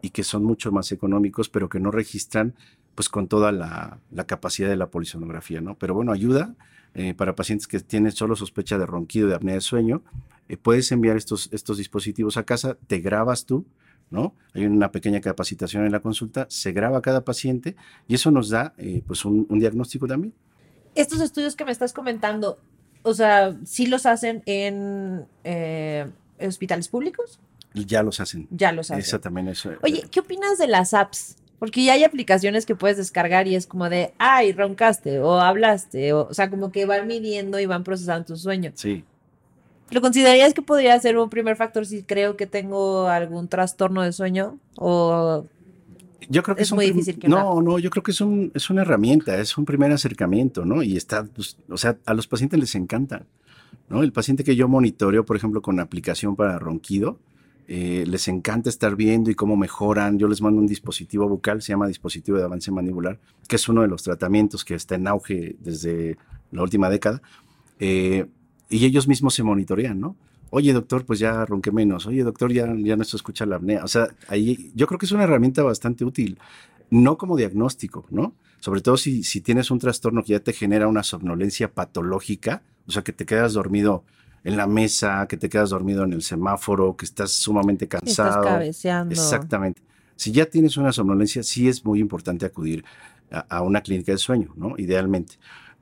y 0.00 0.10
que 0.10 0.24
son 0.24 0.42
mucho 0.42 0.72
más 0.72 0.90
económicos, 0.90 1.48
pero 1.48 1.68
que 1.68 1.78
no 1.78 1.90
registran 1.90 2.54
pues 2.94 3.08
con 3.08 3.28
toda 3.28 3.52
la, 3.52 3.98
capacidad 4.26 4.68
de 4.68 4.76
la 4.76 4.88
polisonografía, 4.88 5.60
¿no? 5.60 5.76
Pero 5.76 5.94
bueno, 5.94 6.12
ayuda 6.12 6.54
eh, 6.94 7.12
para 7.12 7.34
pacientes 7.34 7.66
que 7.66 7.80
tienen 7.80 8.12
solo 8.12 8.36
sospecha 8.36 8.78
de 8.78 8.86
ronquido, 8.86 9.28
de 9.28 9.34
apnea 9.34 9.54
de 9.54 9.60
sueño, 9.60 10.02
eh, 10.48 10.56
puedes 10.56 10.90
enviar 10.92 11.16
estos, 11.16 11.48
estos 11.52 11.78
dispositivos 11.78 12.36
a 12.36 12.44
casa, 12.44 12.76
te 12.86 13.00
grabas 13.00 13.46
tú, 13.46 13.66
¿no? 14.10 14.34
Hay 14.54 14.64
una 14.64 14.92
pequeña 14.92 15.20
capacitación 15.20 15.84
en 15.84 15.92
la 15.92 16.00
consulta, 16.00 16.46
se 16.48 16.72
graba 16.72 17.02
cada 17.02 17.24
paciente 17.24 17.74
y 18.06 18.14
eso 18.14 18.30
nos 18.30 18.48
da 18.48 18.74
pues 19.06 19.24
un, 19.24 19.46
diagnóstico 19.58 20.06
también. 20.06 20.32
Estos 20.94 21.20
estudios 21.20 21.56
que 21.56 21.64
me 21.64 21.72
estás 21.72 21.92
comentando, 21.92 22.58
o 23.04 23.14
sea, 23.14 23.54
sí 23.64 23.86
los 23.86 24.06
hacen 24.06 24.42
en 24.46 25.26
eh, 25.44 26.06
hospitales 26.40 26.88
públicos. 26.88 27.38
Ya 27.74 28.02
los 28.02 28.18
hacen. 28.18 28.48
Ya 28.50 28.72
los 28.72 28.90
hacen. 28.90 29.48
Eso. 29.48 29.70
Oye, 29.82 30.04
¿qué 30.10 30.20
opinas 30.20 30.58
de 30.58 30.66
las 30.66 30.94
apps? 30.94 31.36
Porque 31.58 31.84
ya 31.84 31.92
hay 31.92 32.04
aplicaciones 32.04 32.66
que 32.66 32.74
puedes 32.74 32.96
descargar 32.96 33.46
y 33.46 33.56
es 33.56 33.66
como 33.66 33.88
de, 33.88 34.14
ay, 34.18 34.52
roncaste 34.52 35.20
o 35.20 35.38
hablaste, 35.38 36.12
o, 36.12 36.28
o 36.28 36.34
sea, 36.34 36.50
como 36.50 36.72
que 36.72 36.86
van 36.86 37.06
midiendo 37.06 37.60
y 37.60 37.66
van 37.66 37.84
procesando 37.84 38.24
tu 38.26 38.36
sueño. 38.36 38.72
Sí. 38.74 39.04
¿Lo 39.90 40.00
considerarías 40.00 40.54
que 40.54 40.62
podría 40.62 40.98
ser 40.98 41.18
un 41.18 41.28
primer 41.28 41.56
factor 41.56 41.84
si 41.84 42.02
creo 42.02 42.36
que 42.36 42.46
tengo 42.46 43.06
algún 43.06 43.48
trastorno 43.48 44.02
de 44.02 44.12
sueño? 44.12 44.58
¿O 44.76 45.44
yo 46.28 46.42
creo 46.42 46.56
que 46.56 46.62
es, 46.62 46.72
muy 46.72 46.86
difícil 46.86 47.18
que 47.18 47.28
no, 47.28 47.60
no, 47.62 47.78
yo 47.78 47.90
creo 47.90 48.02
que 48.02 48.10
es, 48.10 48.20
un, 48.20 48.50
es 48.54 48.70
una 48.70 48.82
herramienta, 48.82 49.38
es 49.38 49.56
un 49.56 49.64
primer 49.64 49.92
acercamiento, 49.92 50.64
¿no? 50.64 50.82
Y 50.82 50.96
está, 50.96 51.24
pues, 51.24 51.56
o 51.68 51.76
sea, 51.76 51.98
a 52.06 52.14
los 52.14 52.26
pacientes 52.26 52.58
les 52.58 52.74
encanta, 52.74 53.26
¿no? 53.88 54.02
El 54.02 54.12
paciente 54.12 54.44
que 54.44 54.56
yo 54.56 54.68
monitoreo, 54.68 55.24
por 55.24 55.36
ejemplo, 55.36 55.62
con 55.62 55.80
aplicación 55.80 56.36
para 56.36 56.58
ronquido, 56.58 57.18
eh, 57.66 58.04
les 58.06 58.28
encanta 58.28 58.68
estar 58.68 58.94
viendo 58.94 59.30
y 59.30 59.34
cómo 59.34 59.56
mejoran. 59.56 60.18
Yo 60.18 60.28
les 60.28 60.42
mando 60.42 60.60
un 60.60 60.66
dispositivo 60.66 61.28
bucal, 61.28 61.62
se 61.62 61.72
llama 61.72 61.88
dispositivo 61.88 62.36
de 62.36 62.44
avance 62.44 62.70
mandibular, 62.70 63.18
que 63.48 63.56
es 63.56 63.68
uno 63.68 63.82
de 63.82 63.88
los 63.88 64.02
tratamientos 64.02 64.64
que 64.64 64.74
está 64.74 64.96
en 64.96 65.06
auge 65.06 65.56
desde 65.60 66.18
la 66.50 66.62
última 66.62 66.90
década. 66.90 67.22
Eh, 67.78 68.26
y 68.68 68.84
ellos 68.84 69.08
mismos 69.08 69.34
se 69.34 69.42
monitorean, 69.42 69.98
¿no? 69.98 70.16
Oye 70.54 70.72
doctor, 70.72 71.04
pues 71.04 71.18
ya 71.18 71.44
ronqué 71.44 71.72
menos, 71.72 72.06
oye 72.06 72.22
doctor, 72.22 72.52
ya, 72.52 72.72
ya 72.78 72.96
no 72.96 73.02
se 73.02 73.16
escucha 73.16 73.44
la 73.44 73.56
apnea. 73.56 73.82
O 73.82 73.88
sea, 73.88 74.08
ahí 74.28 74.70
yo 74.74 74.86
creo 74.86 74.98
que 74.98 75.06
es 75.06 75.12
una 75.12 75.24
herramienta 75.24 75.62
bastante 75.64 76.04
útil, 76.04 76.38
no 76.90 77.18
como 77.18 77.36
diagnóstico, 77.36 78.06
¿no? 78.10 78.34
Sobre 78.60 78.80
todo 78.80 78.96
si, 78.96 79.24
si 79.24 79.40
tienes 79.40 79.70
un 79.72 79.80
trastorno 79.80 80.22
que 80.22 80.32
ya 80.32 80.40
te 80.40 80.52
genera 80.52 80.86
una 80.86 81.02
somnolencia 81.02 81.72
patológica, 81.72 82.62
o 82.86 82.92
sea, 82.92 83.02
que 83.02 83.12
te 83.12 83.26
quedas 83.26 83.54
dormido 83.54 84.04
en 84.44 84.56
la 84.56 84.68
mesa, 84.68 85.26
que 85.28 85.36
te 85.36 85.48
quedas 85.48 85.70
dormido 85.70 86.04
en 86.04 86.12
el 86.12 86.22
semáforo, 86.22 86.96
que 86.96 87.04
estás 87.04 87.32
sumamente 87.32 87.88
cansado. 87.88 88.30
Estás 88.30 88.44
cabeceando. 88.44 89.12
Exactamente. 89.12 89.82
Si 90.14 90.30
ya 90.30 90.46
tienes 90.46 90.76
una 90.76 90.92
somnolencia, 90.92 91.42
sí 91.42 91.68
es 91.68 91.84
muy 91.84 91.98
importante 91.98 92.46
acudir 92.46 92.84
a, 93.30 93.40
a 93.40 93.62
una 93.62 93.80
clínica 93.80 94.12
de 94.12 94.18
sueño, 94.18 94.52
¿no? 94.56 94.74
Idealmente. 94.78 95.34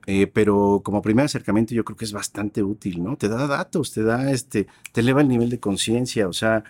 Eh, 0.07 0.27
pero 0.27 0.81
como 0.85 1.01
primer 1.01 1.27
acercamiento 1.27 1.75
yo 1.75 1.85
creo 1.85 1.97
que 1.97 2.05
es 2.05 2.12
bastante 2.12 2.62
útil, 2.62 3.03
¿no? 3.03 3.17
Te 3.17 3.29
da 3.29 3.47
datos, 3.47 3.93
te 3.93 4.03
da 4.03 4.31
este, 4.33 4.67
te 4.93 5.01
eleva 5.01 5.21
el 5.21 5.29
nivel 5.29 5.49
de 5.49 5.61
conciencia, 5.61 6.29
o 6.29 6.33
sea, 6.33 6.65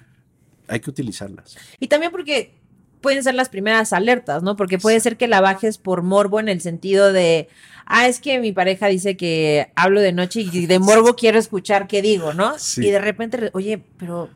hay 0.68 0.80
que 0.80 0.90
utilizarlas. 0.90 1.56
Y 1.80 1.88
también 1.88 2.12
porque 2.12 2.54
pueden 3.00 3.22
ser 3.22 3.34
las 3.34 3.48
primeras 3.48 3.92
alertas, 3.92 4.42
¿no? 4.42 4.56
Porque 4.56 4.78
puede 4.78 5.00
ser 5.00 5.16
que 5.16 5.28
la 5.28 5.40
bajes 5.40 5.76
por 5.78 6.02
morbo 6.02 6.40
en 6.40 6.48
el 6.48 6.60
sentido 6.60 7.12
de, 7.12 7.48
ah, 7.86 8.06
es 8.06 8.20
que 8.20 8.38
mi 8.38 8.52
pareja 8.52 8.86
dice 8.86 9.16
que 9.16 9.70
hablo 9.74 10.00
de 10.00 10.12
noche 10.12 10.40
y 10.40 10.66
de 10.66 10.78
morbo 10.78 11.14
quiero 11.16 11.38
escuchar 11.38 11.86
qué 11.86 12.00
digo, 12.00 12.32
¿no? 12.34 12.54
Y 12.76 12.90
de 12.90 12.98
repente, 12.98 13.50
oye, 13.54 13.82
pero 13.98 14.30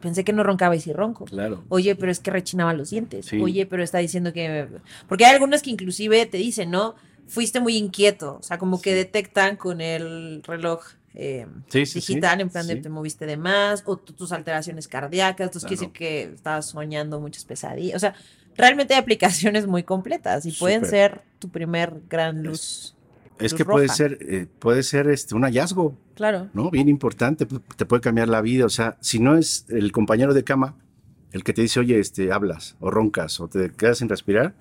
pensé 0.00 0.24
que 0.24 0.32
no 0.32 0.42
roncaba 0.42 0.76
y 0.76 0.80
sí 0.80 0.92
ronco. 0.92 1.24
Claro. 1.24 1.64
Oye, 1.68 1.94
pero 1.94 2.10
es 2.12 2.20
que 2.20 2.30
rechinaba 2.30 2.72
los 2.72 2.90
dientes. 2.90 3.32
Oye, 3.32 3.66
pero 3.66 3.82
está 3.82 3.98
diciendo 3.98 4.32
que... 4.32 4.66
Porque 5.08 5.24
hay 5.24 5.34
algunos 5.34 5.62
que 5.62 5.70
inclusive 5.70 6.26
te 6.26 6.38
dicen, 6.38 6.70
¿no? 6.70 6.94
Fuiste 7.30 7.60
muy 7.60 7.76
inquieto, 7.76 8.38
o 8.40 8.42
sea, 8.42 8.58
como 8.58 8.82
que 8.82 8.92
detectan 8.94 9.56
con 9.56 9.80
el 9.80 10.42
reloj 10.42 10.82
eh, 11.14 11.46
digital, 11.72 12.40
en 12.40 12.50
plan 12.50 12.66
de 12.66 12.76
te 12.76 12.88
moviste 12.88 13.24
de 13.24 13.36
más, 13.36 13.82
o 13.86 13.96
tus 13.96 14.32
alteraciones 14.32 14.88
cardíacas, 14.88 15.46
entonces 15.46 15.66
quiere 15.66 15.80
decir 15.80 15.92
que 15.92 16.22
estabas 16.34 16.66
soñando 16.66 17.20
muchas 17.20 17.44
pesadillas, 17.44 17.96
o 17.96 17.98
sea, 18.00 18.14
realmente 18.56 18.94
hay 18.94 19.00
aplicaciones 19.00 19.66
muy 19.66 19.84
completas 19.84 20.44
y 20.44 20.52
pueden 20.52 20.84
ser 20.84 21.22
tu 21.38 21.48
primer 21.48 22.02
gran 22.08 22.42
luz. 22.42 22.94
Es, 23.38 23.54
que 23.54 23.64
puede 23.64 23.88
ser, 23.88 24.18
eh, 24.20 24.46
puede 24.58 24.82
ser 24.82 25.08
este, 25.08 25.34
un 25.34 25.44
hallazgo. 25.44 25.96
Claro. 26.14 26.50
¿No? 26.52 26.70
Bien 26.70 26.90
importante, 26.90 27.46
te 27.46 27.86
puede 27.86 28.02
cambiar 28.02 28.28
la 28.28 28.42
vida. 28.42 28.66
O 28.66 28.68
sea, 28.68 28.98
si 29.00 29.18
no 29.18 29.38
es 29.38 29.64
el 29.70 29.92
compañero 29.92 30.34
de 30.34 30.44
cama 30.44 30.76
el 31.32 31.42
que 31.42 31.52
te 31.52 31.62
dice, 31.62 31.80
oye, 31.80 31.98
este, 31.98 32.32
hablas, 32.32 32.76
o 32.80 32.90
roncas, 32.90 33.40
o 33.40 33.48
te 33.48 33.70
quedas 33.70 33.98
sin 33.98 34.08
respirar, 34.08 34.54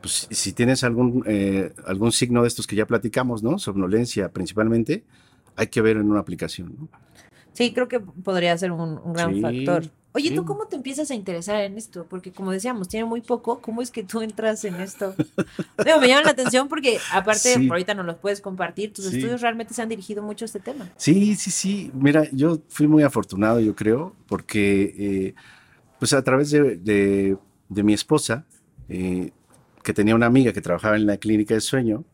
pues, 0.00 0.26
si 0.30 0.52
tienes 0.52 0.84
algún, 0.84 1.22
eh, 1.26 1.72
algún 1.86 2.12
signo 2.12 2.42
de 2.42 2.48
estos 2.48 2.66
que 2.66 2.76
ya 2.76 2.86
platicamos, 2.86 3.42
¿no? 3.42 3.58
Somnolencia 3.58 4.30
principalmente, 4.30 5.04
hay 5.56 5.68
que 5.68 5.80
ver 5.80 5.96
en 5.96 6.10
una 6.10 6.20
aplicación, 6.20 6.74
¿no? 6.78 6.88
Sí, 7.52 7.72
creo 7.72 7.88
que 7.88 8.00
podría 8.00 8.56
ser 8.58 8.70
un, 8.72 9.00
gran 9.14 9.40
factor. 9.40 9.84
Oye, 10.12 10.30
¿tú 10.30 10.42
Sí. 10.42 10.46
cómo 10.46 10.66
te 10.66 10.76
empiezas 10.76 11.10
a 11.10 11.14
interesar 11.14 11.62
en 11.62 11.76
esto? 11.76 12.06
Porque 12.08 12.30
como 12.32 12.50
decíamos, 12.50 12.88
tiene 12.88 13.04
muy 13.06 13.20
poco. 13.22 13.60
¿Cómo 13.60 13.80
es 13.82 13.90
que 13.90 14.02
tú 14.02 14.20
entras 14.22 14.64
en 14.64 14.76
esto? 14.76 15.14
Digo, 15.84 16.00
me 16.00 16.08
llama 16.08 16.22
la 16.22 16.30
atención 16.30 16.68
porque 16.68 16.98
aparte, 17.12 17.54
Sí. 17.54 17.68
ahorita 17.68 17.94
nos 17.94 18.04
los 18.06 18.16
puedes 18.16 18.40
compartir, 18.40 18.92
tus 18.94 19.06
estudios 19.06 19.40
realmente 19.42 19.72
se 19.74 19.82
han 19.82 19.88
dirigido 19.90 20.22
mucho 20.22 20.44
a 20.44 20.46
este 20.46 20.60
tema. 20.60 20.90
Sí, 20.96 21.34
sí, 21.36 21.50
sí. 21.50 21.90
Mira, 21.94 22.28
yo 22.32 22.60
fui 22.68 22.86
muy 22.86 23.02
afortunado, 23.02 23.60
yo 23.60 23.74
creo, 23.74 24.14
porque 24.26 24.94
eh, 24.98 25.34
pues 25.98 26.12
a 26.12 26.22
través 26.22 26.50
de, 26.50 26.76
de- 26.76 27.36
de 27.68 27.82
mi 27.82 27.92
esposa, 27.94 28.46
eh, 28.88 29.32
que 29.86 29.94
tenía 29.94 30.16
una 30.16 30.26
amiga 30.26 30.52
que 30.52 30.60
trabajaba 30.60 30.96
en 30.96 31.06
la 31.06 31.16
clínica 31.16 31.54
de 31.54 31.60
sueño, 31.60 32.04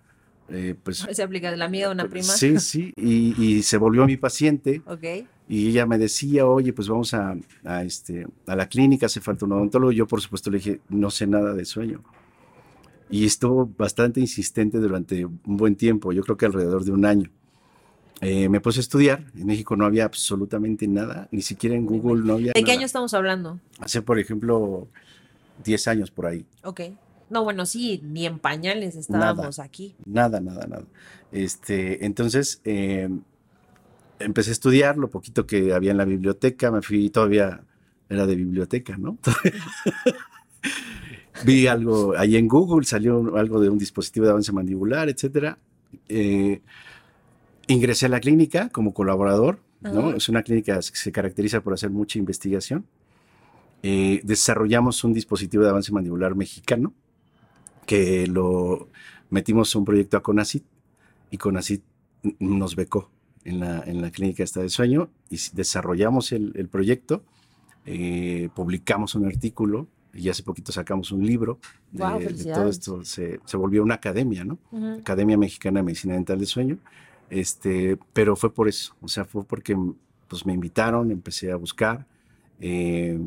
eh, 0.51 0.75
pues 0.83 0.99
Se 1.13 1.23
aplica 1.23 1.51
la 1.57 1.65
amiga 1.65 1.87
de 1.89 1.95
una 1.95 2.07
prima. 2.07 2.25
sí, 2.29 2.59
sí, 2.61 2.93
y, 2.97 3.35
y 3.43 3.63
se 3.63 3.79
volvió 3.79 4.05
mi 4.05 4.19
paciente 4.19 4.83
Ok. 4.87 5.05
y 5.49 5.69
ella 5.69 5.87
me 5.87 5.97
decía, 5.97 6.45
oye, 6.47 6.75
pues 6.75 6.89
vamos 6.89 7.15
a, 7.15 7.35
a, 7.65 7.83
este, 7.83 8.27
a 8.47 8.55
la 8.55 8.69
clínica, 8.69 9.07
hace 9.07 9.21
falta 9.23 9.47
un 9.47 9.53
odontólogo. 9.53 9.91
Yo, 9.91 10.07
por 10.07 10.21
supuesto, 10.21 10.51
le 10.51 10.59
dije, 10.59 10.81
no 10.91 11.11
sé 11.11 11.27
nada 11.27 11.55
de 11.55 11.65
sueño. 11.65 12.03
Y 13.11 13.25
estuvo 13.25 13.67
bastante 13.79 14.21
insistente 14.21 14.79
durante 14.79 15.25
un 15.25 15.41
buen 15.57 15.75
tiempo, 15.77 16.13
yo 16.13 16.23
creo 16.23 16.37
que 16.37 16.45
alrededor 16.47 16.85
de 16.85 16.93
un 16.93 17.05
año. 17.07 17.31
Eh, 18.21 18.49
me 18.51 18.61
puse 18.61 18.81
a 18.81 18.83
estudiar, 18.83 19.25
en 19.35 19.47
México 19.47 19.77
no 19.77 19.85
había 19.87 20.05
absolutamente 20.05 20.87
nada, 20.89 21.27
ni 21.33 21.41
siquiera 21.43 21.75
en 21.75 21.87
Google 21.87 22.23
no 22.25 22.35
había 22.35 22.53
¿De 22.53 22.61
qué 22.61 22.63
nada. 22.63 22.75
año 22.75 22.87
estamos 22.87 23.15
hablando? 23.15 23.59
Hace, 23.81 24.01
por 24.03 24.19
ejemplo, 24.19 24.87
10 25.65 25.89
años 25.89 26.11
por 26.11 26.27
ahí. 26.27 26.45
Ok. 26.65 26.81
No, 27.33 27.45
bueno, 27.45 27.65
sí, 27.65 27.99
ni 28.05 28.27
en 28.27 28.39
pañales 28.39 28.95
estábamos 28.95 29.59
aquí. 29.59 29.95
Nada, 30.05 30.39
nada, 30.39 30.67
nada. 30.67 30.85
Este, 31.33 32.05
entonces, 32.05 32.61
eh, 32.67 33.09
empecé 34.19 34.51
a 34.51 34.53
estudiar 34.53 34.99
lo 34.99 35.09
poquito 35.09 35.47
que 35.47 35.73
había 35.73 35.93
en 35.93 35.97
la 35.97 36.05
biblioteca, 36.05 36.71
me 36.71 36.83
fui, 36.83 37.09
todavía 37.09 37.63
era 38.11 38.27
de 38.27 38.37
biblioteca, 38.37 38.99
¿no? 38.99 39.17
Vi 41.47 41.67
algo 41.69 42.15
ahí 42.19 42.37
en 42.37 42.49
Google, 42.49 42.85
salió 42.85 43.35
algo 43.39 43.61
de 43.61 43.71
un 43.71 43.79
dispositivo 43.79 44.27
de 44.27 44.33
avance 44.33 44.53
mandibular, 44.53 45.09
etcétera. 45.09 45.57
Eh, 46.11 46.61
ingresé 47.67 48.05
a 48.05 48.09
la 48.11 48.21
clínica 48.21 48.69
como 48.69 48.93
colaborador, 48.93 49.59
¿no? 49.81 50.13
Es 50.13 50.29
una 50.29 50.43
clínica 50.43 50.77
que 50.77 50.83
se 50.83 51.13
caracteriza 51.13 51.63
por 51.63 51.73
hacer 51.73 51.89
mucha 51.89 52.19
investigación. 52.19 52.85
Eh, 53.83 54.21
desarrollamos 54.23 55.03
un 55.03 55.15
dispositivo 55.15 55.63
de 55.63 55.71
avance 55.71 55.93
mandibular 55.93 56.35
mexicano 56.35 56.93
que 57.87 58.27
lo 58.27 58.89
metimos 59.31 59.75
un 59.75 59.85
proyecto 59.85 60.17
a 60.17 60.23
CONACIT 60.23 60.65
y 61.31 61.39
CONACIT 61.39 61.83
nos 62.39 62.77
becó 62.77 63.11
en 63.45 63.61
la, 63.61 63.83
en 63.85 64.01
la 64.01 64.11
clínica 64.11 64.45
esta 64.45 64.61
de 64.61 64.69
sueño 64.69 65.11
y 65.29 65.39
desarrollamos 65.53 66.33
el, 66.33 66.53
el 66.55 66.69
proyecto, 66.69 67.25
eh, 67.87 68.49
publicamos 68.55 69.15
un 69.15 69.27
artículo 69.27 69.89
y 70.15 70.29
hace 70.29 70.43
poquito 70.43 70.73
sacamos 70.73 71.11
un 71.11 71.27
libro 71.27 71.59
de, 71.91 72.29
de 72.29 72.53
todo 72.53 72.69
esto. 72.69 73.05
Se, 73.05 73.41
se 73.45 73.57
volvió 73.57 73.83
una 73.83 73.95
academia, 73.95 74.45
¿no? 74.45 74.59
Academia 75.01 75.39
Mexicana 75.39 75.81
de 75.81 75.85
Medicina 75.85 76.15
Dental 76.15 76.39
de 76.39 76.47
Sueño. 76.47 76.79
Este, 77.31 77.97
pero 78.13 78.37
fue 78.37 78.53
por 78.53 78.69
eso, 78.69 78.95
o 79.01 79.09
sea, 79.09 79.25
fue 79.25 79.43
porque 79.45 79.75
pues, 80.29 80.45
me 80.45 80.53
invitaron, 80.53 81.11
empecé 81.11 81.51
a 81.51 81.57
buscar, 81.57 82.07
eh, 82.61 83.19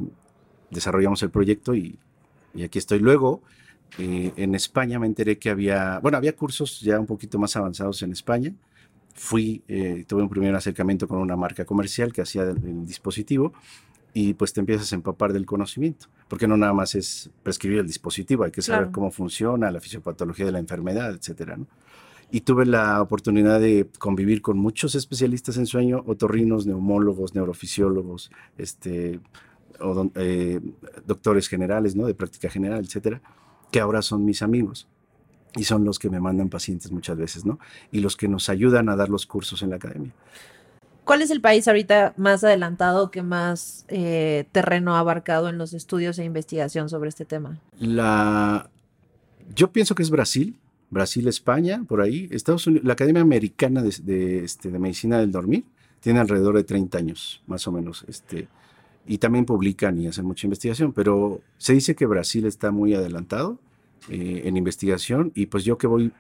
desarrollamos 0.70 1.24
el 1.24 1.32
proyecto 1.32 1.74
y, 1.74 1.98
y 2.54 2.62
aquí 2.62 2.78
estoy. 2.78 3.00
Luego, 3.00 3.42
eh, 3.98 4.34
en 4.36 4.56
España 4.56 5.00
me 5.00 5.08
enteré 5.08 5.38
que 5.38 5.50
había, 5.50 6.00
bueno, 6.00 6.18
había 6.18 6.36
cursos 6.36 6.82
ya 6.82 7.00
un 7.00 7.06
poquito 7.06 7.40
más 7.40 7.56
avanzados 7.56 8.02
en 8.02 8.12
España. 8.12 8.54
Fui, 9.14 9.64
eh, 9.68 10.04
tuve 10.08 10.22
un 10.24 10.30
primer 10.30 10.54
acercamiento 10.56 11.08
con 11.08 11.20
una 11.20 11.36
marca 11.38 11.64
comercial 11.66 12.12
que 12.12 12.22
hacía 12.22 12.44
el, 12.44 12.58
el 12.58 12.86
dispositivo 12.86 13.54
y 14.14 14.34
pues 14.34 14.54
te 14.54 14.60
empiezas 14.62 14.92
a 14.92 14.96
empapar 14.96 15.34
del 15.34 15.46
conocimiento, 15.46 16.08
porque 16.30 16.48
no 16.48 16.56
nada 16.56 16.74
más 16.74 16.96
es 16.96 17.30
prescribir 17.44 17.80
el 17.80 17.88
dispositivo, 17.88 18.44
hay 18.46 18.52
que 18.52 18.62
saber 18.62 18.84
Claro. 18.84 18.92
cómo 18.94 19.12
funciona, 19.12 19.72
la 19.72 19.82
fisiopatología 19.82 20.46
de 20.46 20.54
la 20.54 20.60
enfermedad, 20.60 21.14
etcétera, 21.14 21.58
¿no? 21.58 21.68
Y 22.32 22.42
tuve 22.42 22.66
la 22.66 23.02
oportunidad 23.02 23.60
de 23.60 23.88
convivir 24.00 24.42
con 24.42 24.58
muchos 24.58 24.96
especialistas 24.96 25.58
en 25.58 25.66
sueño, 25.66 26.02
otorrinos, 26.08 26.66
neumólogos, 26.66 27.36
neurofisiólogos, 27.36 28.32
este, 28.58 29.20
eh, 30.16 30.60
doctores 31.06 31.48
generales, 31.50 31.96
¿no? 31.96 32.08
De 32.08 32.16
práctica 32.16 32.50
general, 32.50 32.84
etcétera, 32.86 33.22
que 33.76 33.82
ahora 33.82 34.02
son 34.02 34.24
mis 34.24 34.42
amigos 34.42 34.88
y 35.54 35.66
son 35.66 35.84
los 35.84 36.00
que 36.00 36.10
me 36.10 36.22
mandan 36.22 36.48
pacientes 36.48 36.94
muchas 36.94 37.18
veces, 37.18 37.46
¿no? 37.46 37.60
Y 37.92 38.00
los 38.00 38.16
que 38.16 38.30
nos 38.30 38.48
ayudan 38.48 38.88
a 38.88 38.96
dar 38.96 39.10
los 39.10 39.26
cursos 39.26 39.62
en 39.64 39.72
la 39.72 39.76
academia. 39.76 40.14
¿Cuál 41.04 41.22
es 41.22 41.30
el 41.30 41.42
país 41.42 41.68
ahorita 41.68 42.14
más 42.16 42.46
adelantado 42.46 43.12
que 43.12 43.22
más 43.22 43.84
eh, 43.90 44.46
terreno 44.54 44.96
ha 44.96 45.00
abarcado 45.00 45.50
en 45.50 45.58
los 45.58 45.74
estudios 45.74 46.18
e 46.20 46.24
investigación 46.24 46.88
sobre 46.88 47.10
este 47.10 47.26
tema? 47.26 47.60
La, 47.78 48.70
yo 49.54 49.74
pienso 49.74 49.94
que 49.94 50.04
es 50.04 50.10
Brasil, 50.10 50.58
Brasil, 50.90 51.28
España, 51.28 51.84
por 51.86 52.00
ahí. 52.00 52.30
Estados 52.32 52.68
Unidos, 52.68 52.86
la 52.86 52.94
Academia 52.94 53.24
Americana 53.24 53.84
de, 53.84 53.94
de, 54.04 54.46
este, 54.46 54.72
de 54.72 54.80
Medicina 54.80 55.20
del 55.20 55.34
Dormir 55.34 55.66
tiene 56.00 56.22
alrededor 56.22 56.56
de 56.56 56.64
30 56.64 56.98
años, 56.98 57.44
más 57.46 57.68
o 57.68 57.74
menos. 57.74 58.06
Este, 58.08 58.48
y 59.06 59.18
también 59.18 59.44
publican 59.44 60.00
y 60.00 60.08
hacen 60.08 60.24
mucha 60.24 60.48
investigación, 60.48 60.94
pero 60.94 61.42
se 61.58 61.74
dice 61.74 61.94
que 61.94 62.06
Brasil 62.06 62.46
está 62.46 62.72
muy 62.72 62.94
adelantado 62.94 63.60
eh, 64.10 64.44
en 64.46 64.58
investigación 64.58 65.32
y 65.36 65.46
pues 65.48 65.64
yo 65.64 65.78
que 65.78 65.88
voy 65.88 66.12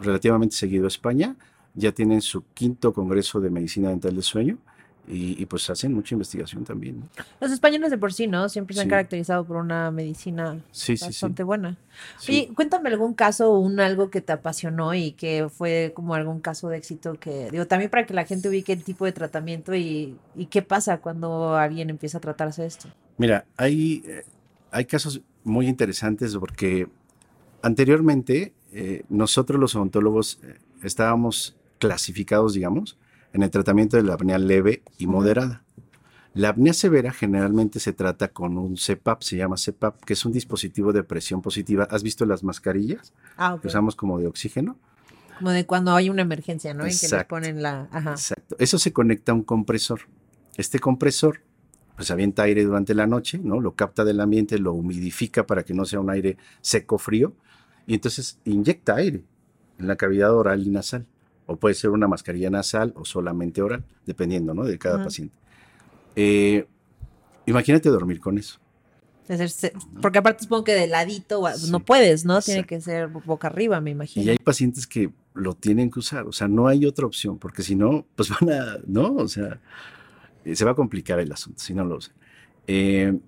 relativamente 0.00 0.54
seguido 0.56 0.84
a 0.84 0.88
España, 0.88 1.36
ya 1.74 1.92
tienen 1.92 2.20
su 2.22 2.44
quinto 2.54 2.92
Congreso 2.92 3.40
de 3.40 3.50
Medicina 3.50 3.90
Dental 3.90 4.14
del 4.14 4.22
Sueño 4.22 4.58
y, 5.08 5.40
y, 5.40 5.46
pues 5.46 5.70
hacen 5.70 5.94
mucha 5.94 6.16
investigación 6.16 6.64
también. 6.64 6.98
¿no? 6.98 7.06
Los 7.40 7.52
españoles 7.52 7.92
de 7.92 7.98
por 7.98 8.12
sí, 8.12 8.26
¿no? 8.26 8.48
Siempre 8.48 8.74
se 8.74 8.80
han 8.80 8.86
Sí. 8.86 8.90
caracterizado 8.90 9.44
por 9.44 9.58
una 9.58 9.92
medicina 9.92 10.54
Sí, 10.72 10.96
sí, 10.96 10.96
sí. 10.96 11.04
bastante 11.06 11.44
buena. 11.44 11.76
sí. 12.18 12.32
Oye, 12.32 12.54
cuéntame 12.56 12.88
algún 12.88 13.14
caso, 13.14 13.56
un 13.56 13.78
algo 13.78 14.10
que 14.10 14.20
te 14.20 14.32
apasionó 14.32 14.94
y 14.94 15.12
que 15.12 15.48
fue 15.48 15.92
como 15.94 16.14
algún 16.14 16.40
caso 16.40 16.68
de 16.70 16.78
éxito 16.78 17.14
que, 17.20 17.48
digo, 17.52 17.66
también 17.66 17.88
para 17.88 18.04
que 18.04 18.14
la 18.14 18.24
gente 18.24 18.48
ubique 18.48 18.72
el 18.72 18.82
tipo 18.82 19.04
de 19.04 19.12
tratamiento 19.12 19.76
y, 19.76 20.16
y 20.34 20.46
qué 20.46 20.62
pasa 20.62 20.98
cuando 20.98 21.54
alguien 21.56 21.88
empieza 21.88 22.18
a 22.18 22.20
tratarse 22.20 22.66
esto. 22.66 22.88
Mira, 23.16 23.44
hay, 23.56 24.02
eh, 24.06 24.24
hay 24.72 24.86
casos 24.86 25.20
muy 25.44 25.68
interesantes 25.68 26.36
porque 26.36 26.88
anteriormente 27.66 28.54
eh, 28.72 29.02
nosotros 29.08 29.60
los 29.60 29.74
odontólogos 29.74 30.40
eh, 30.42 30.58
estábamos 30.82 31.56
clasificados, 31.78 32.54
digamos, 32.54 32.98
en 33.32 33.42
el 33.42 33.50
tratamiento 33.50 33.96
de 33.96 34.02
la 34.04 34.14
apnea 34.14 34.38
leve 34.38 34.82
y 34.98 35.06
moderada. 35.06 35.62
La 36.32 36.50
apnea 36.50 36.74
severa 36.74 37.12
generalmente 37.12 37.80
se 37.80 37.92
trata 37.92 38.28
con 38.28 38.58
un 38.58 38.76
CPAP, 38.76 39.22
se 39.22 39.36
llama 39.36 39.56
CPAP, 39.56 40.04
que 40.04 40.12
es 40.12 40.24
un 40.24 40.32
dispositivo 40.32 40.92
de 40.92 41.02
presión 41.02 41.40
positiva. 41.42 41.88
¿Has 41.90 42.02
visto 42.02 42.26
las 42.26 42.44
mascarillas 42.44 43.12
Ah, 43.38 43.58
que 43.60 43.68
usamos 43.68 43.96
como 43.96 44.18
de 44.18 44.26
oxígeno? 44.26 44.76
Como 45.38 45.50
de 45.50 45.64
cuando 45.66 45.94
hay 45.94 46.08
una 46.10 46.22
emergencia, 46.22 46.72
¿no? 46.74 46.82
En 46.84 46.88
que 46.88 46.92
les 46.94 47.04
Exacto. 47.04 47.28
ponen 47.28 47.62
la... 47.62 47.88
Ajá. 47.90 48.12
Exacto. 48.12 48.56
Eso 48.58 48.78
se 48.78 48.92
conecta 48.92 49.32
a 49.32 49.34
un 49.34 49.42
compresor. 49.42 50.00
Este 50.56 50.78
compresor, 50.78 51.40
pues 51.96 52.10
avienta 52.10 52.42
aire 52.44 52.62
durante 52.62 52.94
la 52.94 53.06
noche, 53.06 53.40
¿no? 53.42 53.60
Lo 53.60 53.74
capta 53.74 54.04
del 54.04 54.20
ambiente, 54.20 54.58
lo 54.58 54.72
humidifica 54.74 55.46
para 55.46 55.64
que 55.64 55.74
no 55.74 55.84
sea 55.84 55.98
un 56.00 56.10
aire 56.10 56.36
seco 56.60 56.98
frío 56.98 57.32
y 57.86 57.94
entonces 57.94 58.38
inyecta 58.44 58.96
aire 58.96 59.24
en 59.78 59.86
la 59.88 59.96
cavidad 59.96 60.34
oral 60.34 60.62
y 60.66 60.70
nasal. 60.70 61.06
O 61.46 61.56
puede 61.56 61.74
ser 61.74 61.90
una 61.90 62.06
mascarilla 62.08 62.50
nasal 62.50 62.92
o 62.96 63.04
solamente 63.04 63.62
oral, 63.62 63.84
dependiendo, 64.04 64.52
¿no? 64.52 64.64
De 64.64 64.78
cada 64.78 64.96
Ujú. 64.96 65.04
paciente. 65.04 65.34
Eh, 66.16 66.66
imagínate 67.46 67.88
dormir 67.88 68.20
con 68.20 68.36
eso. 68.38 68.58
Porque 70.00 70.18
aparte 70.18 70.44
supongo 70.44 70.64
que 70.64 70.74
de 70.74 70.86
ladito 70.86 71.40
o- 71.40 71.48
no 71.70 71.80
puedes, 71.80 72.24
¿no? 72.24 72.40
Tiene 72.40 72.60
Exacto. 72.60 72.68
que 72.76 72.80
ser 72.80 73.08
boca 73.08 73.48
arriba, 73.48 73.80
me 73.80 73.90
Y 73.90 73.92
imagino. 73.94 74.30
hay 74.30 74.38
pacientes 74.38 74.86
que 74.86 75.10
lo 75.34 75.54
tienen 75.54 75.90
que 75.90 75.98
usar, 75.98 76.26
o 76.26 76.32
sea, 76.32 76.46
no 76.48 76.68
hay 76.68 76.86
otra 76.86 77.06
opción, 77.06 77.38
porque 77.38 77.62
si 77.62 77.74
no, 77.74 78.06
pues 78.14 78.28
van 78.40 78.50
a, 78.50 78.78
¿no? 78.86 79.14
O 79.16 79.28
sea, 79.28 79.60
se 80.54 80.64
va 80.64 80.72
a 80.72 80.74
complicar 80.74 81.18
el 81.18 81.32
asunto 81.32 81.60
si 81.60 81.74
no 81.74 81.84
lo 81.84 81.96
usan. 81.96 82.14
Eh, 82.66 83.18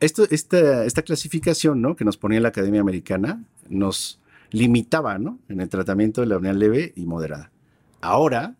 esto, 0.00 0.26
esta, 0.30 0.84
esta 0.84 1.02
clasificación, 1.02 1.82
¿no? 1.82 1.96
Que 1.96 2.04
nos 2.04 2.16
ponía 2.16 2.40
la 2.40 2.48
Academia 2.48 2.80
Americana, 2.80 3.44
nos 3.68 4.20
limitaba, 4.50 5.18
¿no? 5.18 5.38
En 5.48 5.60
el 5.60 5.68
tratamiento 5.68 6.20
de 6.20 6.28
la 6.28 6.36
apnea 6.36 6.52
leve 6.52 6.92
y 6.94 7.04
moderada. 7.04 7.50
Ahora, 8.00 8.54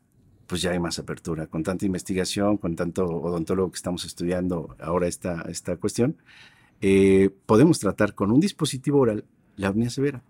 pues 0.47 0.63
ya 0.63 0.73
hay 0.73 0.81
más 0.81 0.99
apertura, 0.99 1.47
con 1.47 1.63
tanta 1.63 1.87
investigación, 1.87 2.57
con 2.57 2.75
tanto 2.75 3.07
odontólogo 3.07 3.71
que 3.71 3.77
estamos 3.77 4.05
estudiando 4.05 4.75
ahora 4.81 5.07
esta, 5.07 5.43
esta 5.43 5.77
cuestión, 5.77 6.17
eh, 6.81 7.31
podemos 7.47 7.79
tratar 7.79 8.15
con 8.15 8.33
un 8.33 8.41
dispositivo 8.41 9.01
oral 9.01 9.25
la 9.57 9.69
apnea 9.69 9.91
severa 9.91 10.23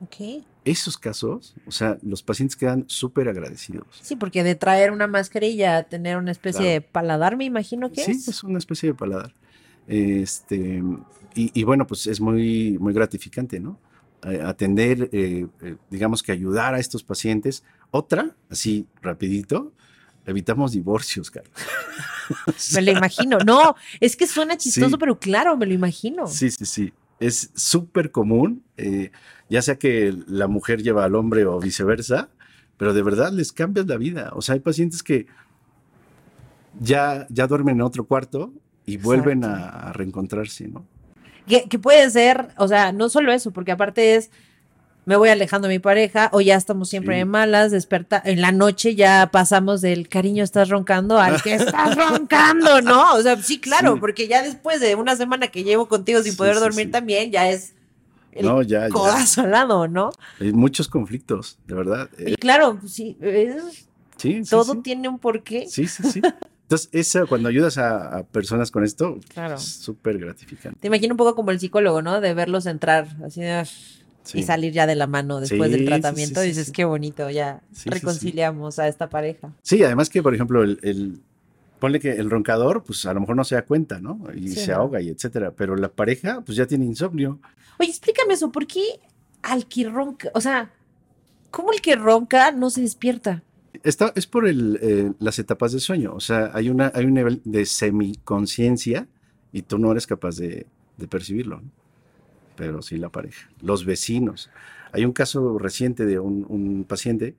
Ok. 0.00 0.44
Esos 0.64 0.96
casos, 0.98 1.54
o 1.66 1.70
sea, 1.72 1.98
los 2.02 2.22
pacientes 2.22 2.56
quedan 2.56 2.84
súper 2.86 3.28
agradecidos. 3.28 3.86
Sí, 4.00 4.14
porque 4.16 4.44
de 4.44 4.54
traer 4.54 4.92
una 4.92 5.06
mascarilla 5.08 5.78
a 5.78 5.82
tener 5.82 6.16
una 6.16 6.30
especie 6.30 6.60
Claro. 6.60 6.72
de 6.74 6.80
paladar, 6.82 7.36
me 7.36 7.44
imagino 7.44 7.90
que 7.90 8.04
Sí, 8.04 8.12
es. 8.12 8.28
es 8.28 8.44
una 8.44 8.58
especie 8.58 8.90
de 8.90 8.94
paladar. 8.94 9.34
Este, 9.88 10.82
y, 11.34 11.50
y 11.58 11.64
bueno, 11.64 11.86
pues 11.86 12.06
es 12.06 12.20
muy, 12.20 12.78
muy 12.78 12.92
gratificante, 12.94 13.58
¿no? 13.60 13.78
Atender, 14.44 15.08
eh, 15.12 15.48
eh, 15.62 15.76
digamos 15.90 16.22
que 16.22 16.30
ayudar 16.30 16.74
a 16.74 16.78
estos 16.78 17.02
pacientes. 17.02 17.64
Otra, 17.90 18.36
así 18.48 18.86
rapidito, 19.02 19.72
evitamos 20.26 20.70
divorcios, 20.72 21.28
Carlos. 21.32 21.52
me 22.74 22.82
lo 22.82 22.92
imagino. 22.92 23.38
No, 23.44 23.74
es 23.98 24.14
que 24.16 24.28
suena 24.28 24.56
chistoso, 24.56 24.90
Sí. 24.90 24.96
pero 25.00 25.18
claro, 25.18 25.56
me 25.56 25.66
lo 25.66 25.74
imagino. 25.74 26.28
Sí, 26.28 26.50
sí, 26.52 26.64
sí. 26.66 26.92
Es 27.22 27.50
súper 27.54 28.10
común, 28.10 28.62
eh, 28.76 29.10
ya 29.48 29.62
sea 29.62 29.76
que 29.76 30.14
la 30.26 30.48
mujer 30.48 30.82
lleva 30.82 31.04
al 31.04 31.14
hombre 31.14 31.44
o 31.44 31.58
viceversa, 31.60 32.28
pero 32.76 32.94
de 32.94 33.02
verdad 33.02 33.32
les 33.32 33.52
cambias 33.52 33.86
la 33.86 33.96
vida. 33.96 34.30
O 34.34 34.42
sea, 34.42 34.54
hay 34.54 34.60
pacientes 34.60 35.02
que 35.02 35.26
ya, 36.80 37.26
ya 37.30 37.46
duermen 37.46 37.76
en 37.76 37.82
otro 37.82 38.04
cuarto 38.04 38.52
y 38.86 38.96
vuelven 38.96 39.44
a, 39.44 39.68
a 39.68 39.92
reencontrarse, 39.92 40.68
¿no? 40.68 40.84
Que, 41.46 41.68
que 41.68 41.78
puede 41.78 42.08
ser, 42.10 42.48
o 42.56 42.68
sea, 42.68 42.92
no 42.92 43.08
solo 43.08 43.32
eso, 43.32 43.50
porque 43.50 43.72
aparte 43.72 44.16
es, 44.16 44.30
me 45.04 45.16
voy 45.16 45.28
alejando 45.30 45.68
de 45.68 45.74
mi 45.74 45.78
pareja 45.80 46.28
o 46.32 46.40
ya 46.40 46.54
estamos 46.56 46.88
siempre 46.88 47.14
Sí. 47.14 47.18
de 47.20 47.24
malas, 47.24 47.70
desperta, 47.72 48.22
en 48.24 48.40
la 48.40 48.52
noche 48.52 48.94
ya 48.94 49.28
pasamos 49.32 49.80
del 49.80 50.08
cariño 50.08 50.44
estás 50.44 50.68
roncando 50.68 51.18
al 51.18 51.42
que 51.42 51.54
estás 51.54 51.96
roncando, 51.96 52.80
¿no? 52.82 53.14
O 53.14 53.22
sea, 53.22 53.36
sí, 53.42 53.60
claro, 53.60 53.94
Sí. 53.94 54.00
porque 54.00 54.28
ya 54.28 54.42
después 54.42 54.80
de 54.80 54.94
una 54.94 55.16
semana 55.16 55.48
que 55.48 55.64
llevo 55.64 55.88
contigo 55.88 56.22
sin 56.22 56.32
Sí, 56.32 56.38
poder 56.38 56.56
dormir 56.60 56.90
también, 56.90 57.30
ya 57.32 57.48
es 57.50 57.74
el 58.32 58.46
No, 58.46 58.62
ya, 58.62 58.82
ya. 58.82 58.88
codazo 58.90 59.42
al 59.42 59.50
lado, 59.50 59.88
¿no? 59.88 60.10
Hay 60.40 60.52
muchos 60.52 60.88
conflictos, 60.88 61.58
de 61.66 61.74
verdad. 61.74 62.08
Y 62.18 62.32
Eh, 62.32 62.36
claro, 62.36 62.78
pues 62.80 62.92
sí, 62.92 63.16
es- 63.20 63.88
sí, 64.16 64.44
sí, 64.44 64.50
todo 64.50 64.80
tiene 64.82 65.08
un 65.08 65.18
porqué. 65.18 65.66
Sí, 65.68 65.86
sí, 65.88 66.02
sí. 66.10 66.22
Entonces, 66.62 66.88
esa, 66.92 67.26
cuando 67.26 67.50
ayudas 67.50 67.76
a, 67.76 68.16
a 68.18 68.22
personas 68.22 68.70
con 68.70 68.84
esto, 68.84 69.18
Claro. 69.34 69.56
es 69.56 69.62
súper 69.64 70.16
gratificante. 70.18 70.78
Te 70.80 70.86
imagino 70.86 71.12
un 71.12 71.18
poco 71.18 71.34
como 71.34 71.50
el 71.50 71.58
psicólogo, 71.60 72.00
¿no? 72.00 72.20
De 72.22 72.32
verlos 72.32 72.64
entrar 72.64 73.08
así 73.26 73.42
de- 73.42 73.66
Sí. 74.24 74.38
y 74.38 74.42
salir 74.44 74.72
ya 74.72 74.86
de 74.86 74.94
la 74.94 75.06
mano 75.06 75.40
después 75.40 75.70
Sí, 75.70 75.76
del 75.78 75.86
tratamiento. 75.86 76.40
sí, 76.42 76.48
dices, 76.48 76.70
qué 76.70 76.84
bonito, 76.84 77.28
ya 77.30 77.60
reconciliamos 77.86 78.78
a 78.78 78.86
esta 78.88 79.08
pareja. 79.10 79.52
Sí, 79.62 79.82
además 79.82 80.08
que, 80.10 80.22
por 80.22 80.34
ejemplo, 80.34 80.62
el, 80.62 80.78
el- 80.82 81.20
ponle 81.80 81.98
que 81.98 82.12
el 82.12 82.30
roncador, 82.30 82.84
pues 82.84 83.04
a 83.06 83.12
lo 83.14 83.20
mejor 83.20 83.34
no 83.34 83.42
se 83.42 83.56
da 83.56 83.62
cuenta, 83.62 83.98
¿no? 84.00 84.20
Y 84.34 84.48
se 84.50 84.70
no. 84.70 84.76
ahoga 84.78 85.00
y 85.00 85.08
etcétera. 85.08 85.50
Pero 85.50 85.74
la 85.74 85.88
pareja, 85.88 86.40
pues 86.40 86.56
ya 86.56 86.66
tiene 86.66 86.84
insomnio. 86.84 87.40
Oye, 87.80 87.90
explícame 87.90 88.34
eso, 88.34 88.52
¿por 88.52 88.66
qué 88.68 89.00
al 89.42 89.66
que 89.66 89.88
ronca, 89.88 90.30
o 90.34 90.40
sea, 90.40 90.70
cómo 91.50 91.72
el 91.72 91.80
que 91.80 91.96
ronca 91.96 92.52
no 92.52 92.70
se 92.70 92.82
despierta? 92.82 93.42
Está, 93.82 94.12
es 94.14 94.28
por 94.28 94.46
el, 94.46 94.78
eh, 94.80 95.10
las 95.18 95.40
etapas 95.40 95.72
de 95.72 95.80
sueño. 95.80 96.14
O 96.14 96.20
sea, 96.20 96.52
hay, 96.54 96.68
una, 96.70 96.92
hay 96.94 97.06
un 97.06 97.14
nivel 97.14 97.40
de 97.44 97.66
semiconciencia 97.66 99.08
y 99.52 99.62
tú 99.62 99.78
no 99.78 99.90
eres 99.90 100.06
capaz 100.06 100.36
de, 100.36 100.66
de 100.98 101.08
percibirlo. 101.08 101.60
¿no? 101.62 101.70
Pero 102.56 102.82
sí 102.82 102.96
la 102.98 103.08
pareja. 103.08 103.48
Los 103.60 103.84
vecinos. 103.84 104.50
Hay 104.92 105.04
un 105.04 105.12
caso 105.12 105.58
reciente 105.58 106.04
de 106.06 106.18
un, 106.18 106.44
un 106.48 106.84
paciente 106.84 107.34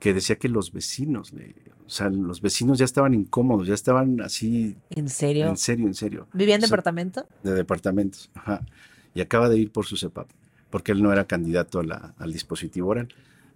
que 0.00 0.12
decía 0.12 0.36
que 0.36 0.48
los 0.48 0.72
vecinos, 0.72 1.32
le- 1.32 1.54
o 1.86 1.90
sea, 1.90 2.08
los 2.08 2.40
vecinos 2.40 2.78
ya 2.78 2.84
estaban 2.84 3.14
incómodos, 3.14 3.66
ya 3.68 3.74
estaban 3.74 4.20
así, 4.20 4.76
¿En 4.90 5.08
serio? 5.08 5.46
en 5.48 5.56
serio, 5.56 5.86
en 5.86 5.94
serio. 5.94 6.26
¿Vivía 6.32 6.56
en 6.56 6.58
O 6.58 6.66
sea, 6.66 6.68
departamento? 6.68 7.26
de 7.44 7.54
departamentos. 7.54 8.30
Ajá. 8.34 8.62
Y 9.14 9.20
acaba 9.20 9.48
de 9.48 9.58
ir 9.58 9.70
por 9.70 9.84
su 9.86 9.96
CEPAP, 9.96 10.28
porque 10.70 10.90
él 10.92 11.02
no 11.02 11.12
era 11.12 11.24
candidato 11.26 11.78
a 11.80 11.84
la- 11.84 12.14
al 12.18 12.32
dispositivo 12.32 12.88
oral. 12.88 13.08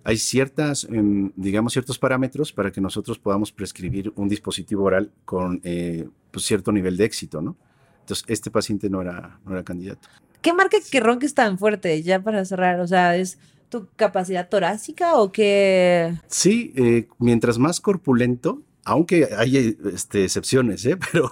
Hay 0.04 0.18
ciertas, 0.18 0.84
em, 0.84 1.32
digamos, 1.34 1.72
ciertos 1.72 1.98
parámetros 1.98 2.52
para 2.52 2.70
que 2.70 2.80
nosotros 2.80 3.18
podamos 3.18 3.50
prescribir 3.50 4.12
un 4.14 4.28
dispositivo 4.28 4.84
oral 4.84 5.10
con 5.24 5.60
eh, 5.64 6.08
pues, 6.30 6.44
cierto 6.44 6.70
nivel 6.70 6.96
de 6.96 7.06
éxito, 7.06 7.42
¿no? 7.42 7.56
Entonces, 8.02 8.24
este 8.28 8.52
paciente 8.52 8.88
no 8.88 9.00
era, 9.02 9.40
no 9.44 9.50
era 9.52 9.64
candidato. 9.64 10.06
¿Qué 10.46 10.52
marca 10.52 10.76
que 10.88 11.00
ronques 11.00 11.34
tan 11.34 11.58
fuerte? 11.58 12.04
Ya 12.04 12.22
para 12.22 12.44
cerrar, 12.44 12.78
o 12.78 12.86
sea, 12.86 13.16
¿es 13.16 13.36
tu 13.68 13.88
capacidad 13.96 14.48
torácica 14.48 15.16
o 15.16 15.32
qué? 15.32 16.14
Sí, 16.28 16.72
eh, 16.76 17.08
mientras 17.18 17.58
más 17.58 17.80
corpulento, 17.80 18.62
aunque 18.84 19.28
hay 19.36 19.56
eh, 19.56 19.76
este, 19.92 20.22
excepciones, 20.22 20.86
¿eh? 20.86 20.96
pero 21.12 21.28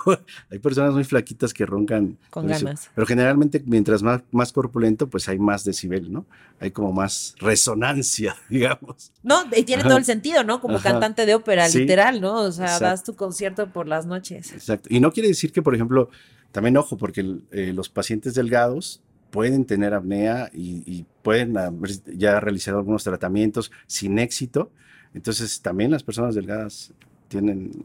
hay 0.51 0.59
personas 0.59 0.95
muy 0.95 1.05
flaquitas 1.05 1.55
que 1.55 1.65
roncan. 1.65 2.19
Con 2.31 2.49
ganas. 2.49 2.91
Pero 2.93 3.07
generalmente, 3.07 3.63
mientras 3.65 4.03
más, 4.03 4.23
más 4.33 4.51
corpulento, 4.51 5.09
pues 5.09 5.29
hay 5.29 5.39
más 5.39 5.63
decibel, 5.63 6.13
¿no? 6.13 6.27
Hay 6.59 6.73
como 6.73 6.93
más 6.93 7.37
resonancia, 7.39 8.35
digamos. 8.51 9.13
No, 9.23 9.45
y 9.57 9.63
tiene 9.63 9.83
Ajá. 9.83 9.91
todo 9.91 9.99
el 9.99 10.05
sentido, 10.05 10.43
¿no? 10.43 10.61
Como 10.61 10.79
Ajá. 10.79 10.91
cantante 10.91 11.25
de 11.25 11.37
ópera, 11.37 11.69
Sí. 11.69 11.83
literal, 11.83 12.21
¿no? 12.21 12.41
O 12.41 12.51
sea, 12.51 12.65
Exacto. 12.65 12.85
das 12.87 13.05
tu 13.05 13.15
concierto 13.15 13.69
por 13.73 13.87
las 13.87 14.07
noches. 14.07 14.53
Exacto. 14.53 14.89
Y 14.91 14.99
no 14.99 15.13
quiere 15.13 15.29
decir 15.29 15.53
que, 15.53 15.63
por 15.63 15.77
ejemplo, 15.77 16.11
también 16.55 16.77
ojo, 16.77 16.97
porque 16.97 17.39
eh, 17.51 17.73
los 17.75 17.89
pacientes 17.89 18.35
delgados 18.35 19.03
pueden 19.33 19.65
tener 19.65 19.93
apnea 19.93 20.51
y, 20.55 20.85
y 20.87 21.05
pueden 21.23 21.59
haber 21.59 21.91
ya 22.17 22.39
realizado 22.39 22.79
algunos 22.79 23.03
tratamientos 23.03 23.73
sin 23.89 24.21
éxito. 24.21 24.71
Entonces, 25.15 25.61
también 25.63 25.91
las 25.91 26.05
personas 26.05 26.37
delgadas 26.37 26.93
tienen 27.27 27.85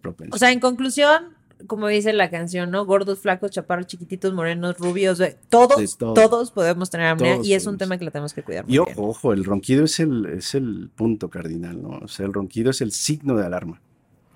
propensión. 0.00 0.34
O 0.34 0.38
sea, 0.38 0.50
en 0.50 0.58
conclusión, 0.58 1.36
como 1.68 1.86
dice 1.86 2.12
la 2.12 2.28
canción, 2.28 2.72
¿no? 2.72 2.84
Gordos, 2.84 3.20
flacos, 3.20 3.52
chaparros, 3.52 3.86
chiquititos, 3.86 4.34
morenos, 4.34 4.76
rubios, 4.78 5.20
eh, 5.20 5.38
todos, 5.48 5.96
todo. 5.96 6.14
todos 6.14 6.50
podemos 6.50 6.90
tener 6.90 7.06
apnea 7.06 7.34
Todos 7.34 7.46
y 7.46 7.54
es 7.54 7.68
un 7.68 7.78
tema 7.78 7.98
que 7.98 8.04
la 8.04 8.10
tenemos 8.10 8.34
que 8.34 8.42
cuidar. 8.42 8.64
muy 8.64 8.74
Y 8.74 8.78
bien. 8.80 8.96
ojo, 8.98 9.10
ojo, 9.10 9.32
el 9.32 9.44
ronquido 9.44 9.84
es 9.84 10.00
el, 10.00 10.26
es 10.26 10.56
el 10.56 10.90
punto 10.92 11.30
cardinal, 11.30 11.80
¿no? 11.80 11.90
O 12.02 12.08
sea, 12.08 12.26
el 12.26 12.32
ronquido 12.32 12.72
es 12.72 12.80
el 12.80 12.90
signo 12.90 13.36
de 13.36 13.46
alarma. 13.46 13.80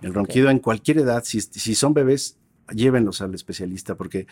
El 0.03 0.15
ronquido 0.15 0.51
en 0.51 0.61
cualquier 0.61 0.99
edad, 0.99 1.25
si, 1.25 1.41
si 1.41 1.75
son 1.75 1.95
bebés, 1.95 2.37
llévenlos 2.75 3.21
al 3.21 3.35
especialista, 3.35 3.95
porque 3.97 4.27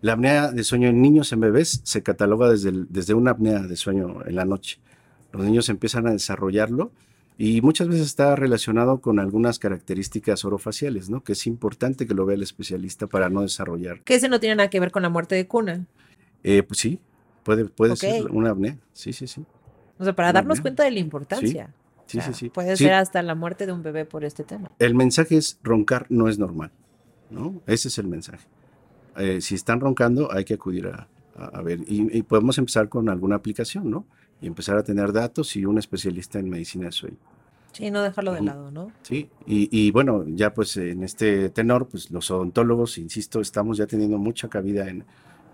la 0.00 0.14
apnea 0.14 0.50
de 0.50 0.64
sueño 0.64 0.88
en 0.88 1.00
niños, 1.00 1.32
en 1.32 1.40
bebés, 1.40 1.80
se 1.84 2.02
cataloga 2.02 2.48
desde, 2.50 2.70
el- 2.70 2.86
desde 2.90 3.14
una 3.14 3.32
apnea 3.32 3.60
de 3.60 3.76
sueño 3.76 4.24
en 4.26 4.34
la 4.34 4.44
noche. 4.44 4.78
Los 5.32 5.44
niños 5.44 5.68
empiezan 5.68 6.06
a 6.06 6.10
desarrollarlo 6.12 6.92
y 7.38 7.60
muchas 7.62 7.88
veces 7.88 8.06
está 8.06 8.36
relacionado 8.36 9.00
con 9.00 9.18
algunas 9.18 9.58
características 9.58 10.44
orofaciales, 10.44 11.08
¿no? 11.08 11.22
Que 11.24 11.32
es 11.32 11.46
importante 11.46 12.06
que 12.06 12.14
lo 12.14 12.26
vea 12.26 12.36
el 12.36 12.42
especialista 12.42 13.06
para 13.06 13.30
no 13.30 13.42
desarrollar. 13.42 14.00
Que 14.02 14.16
ese 14.16 14.28
no 14.28 14.38
tiene 14.40 14.56
nada 14.56 14.68
que 14.70 14.80
ver 14.80 14.90
con 14.90 15.02
la 15.02 15.08
muerte 15.08 15.34
de 15.34 15.46
cuna. 15.46 15.86
Eh, 16.42 16.62
pues 16.62 16.80
sí, 16.80 16.98
puede, 17.44 17.64
puede 17.66 17.96
ser 17.96 18.30
una 18.30 18.50
apnea, 18.50 18.76
sí, 18.92 19.12
sí, 19.12 19.26
sí. 19.26 19.44
O 19.98 20.04
sea, 20.04 20.14
para 20.14 20.28
Una 20.30 20.32
darnos 20.40 20.58
apnea. 20.58 20.62
cuenta 20.62 20.84
de 20.84 20.90
la 20.90 20.98
importancia. 20.98 21.70
Sí, 22.06 22.18
O 22.18 22.20
sea, 22.22 22.32
sí, 22.32 22.38
sí. 22.40 22.48
Puede 22.50 22.76
Sí. 22.76 22.84
ser 22.84 22.94
hasta 22.94 23.22
la 23.22 23.34
muerte 23.34 23.64
de 23.64 23.72
un 23.72 23.82
bebé 23.82 24.04
por 24.04 24.24
este 24.24 24.42
tema. 24.44 24.70
El 24.78 24.94
mensaje 24.94 25.36
es 25.36 25.58
roncar 25.62 26.06
no 26.10 26.28
es 26.28 26.38
normal, 26.38 26.70
¿no? 27.32 27.60
Ese 27.66 27.88
es 27.88 27.98
el 27.98 28.06
mensaje. 28.08 28.46
Eh, 29.16 29.40
si 29.40 29.54
están 29.54 29.80
roncando, 29.80 30.32
hay 30.32 30.44
que 30.44 30.54
acudir 30.54 30.86
a, 30.86 31.08
a- 31.36 31.44
a 31.58 31.62
ver. 31.62 31.80
Y, 31.86 32.16
y 32.16 32.22
podemos 32.22 32.58
empezar 32.58 32.88
con 32.88 33.08
alguna 33.08 33.36
aplicación, 33.36 33.90
¿no? 33.90 34.06
Y 34.40 34.46
empezar 34.46 34.76
a 34.76 34.82
tener 34.82 35.12
datos 35.12 35.54
y 35.56 35.64
un 35.64 35.78
especialista 35.78 36.38
en 36.38 36.48
medicina 36.50 36.86
de 36.86 36.92
sueño, 36.92 37.16
Sí, 37.72 37.90
no 37.90 38.02
dejarlo 38.02 38.34
de 38.34 38.42
lado, 38.42 38.70
¿no? 38.70 38.92
¿sí? 39.02 39.30
Y, 39.46 39.66
y 39.70 39.90
bueno, 39.92 40.24
ya 40.26 40.52
pues 40.52 40.76
en 40.76 41.02
este 41.02 41.48
tenor, 41.48 41.88
pues 41.88 42.10
los 42.10 42.30
odontólogos, 42.30 42.98
insisto, 42.98 43.40
estamos 43.40 43.78
ya 43.78 43.86
teniendo 43.86 44.18
mucha 44.18 44.48
cabida 44.48 44.88
en 44.90 45.04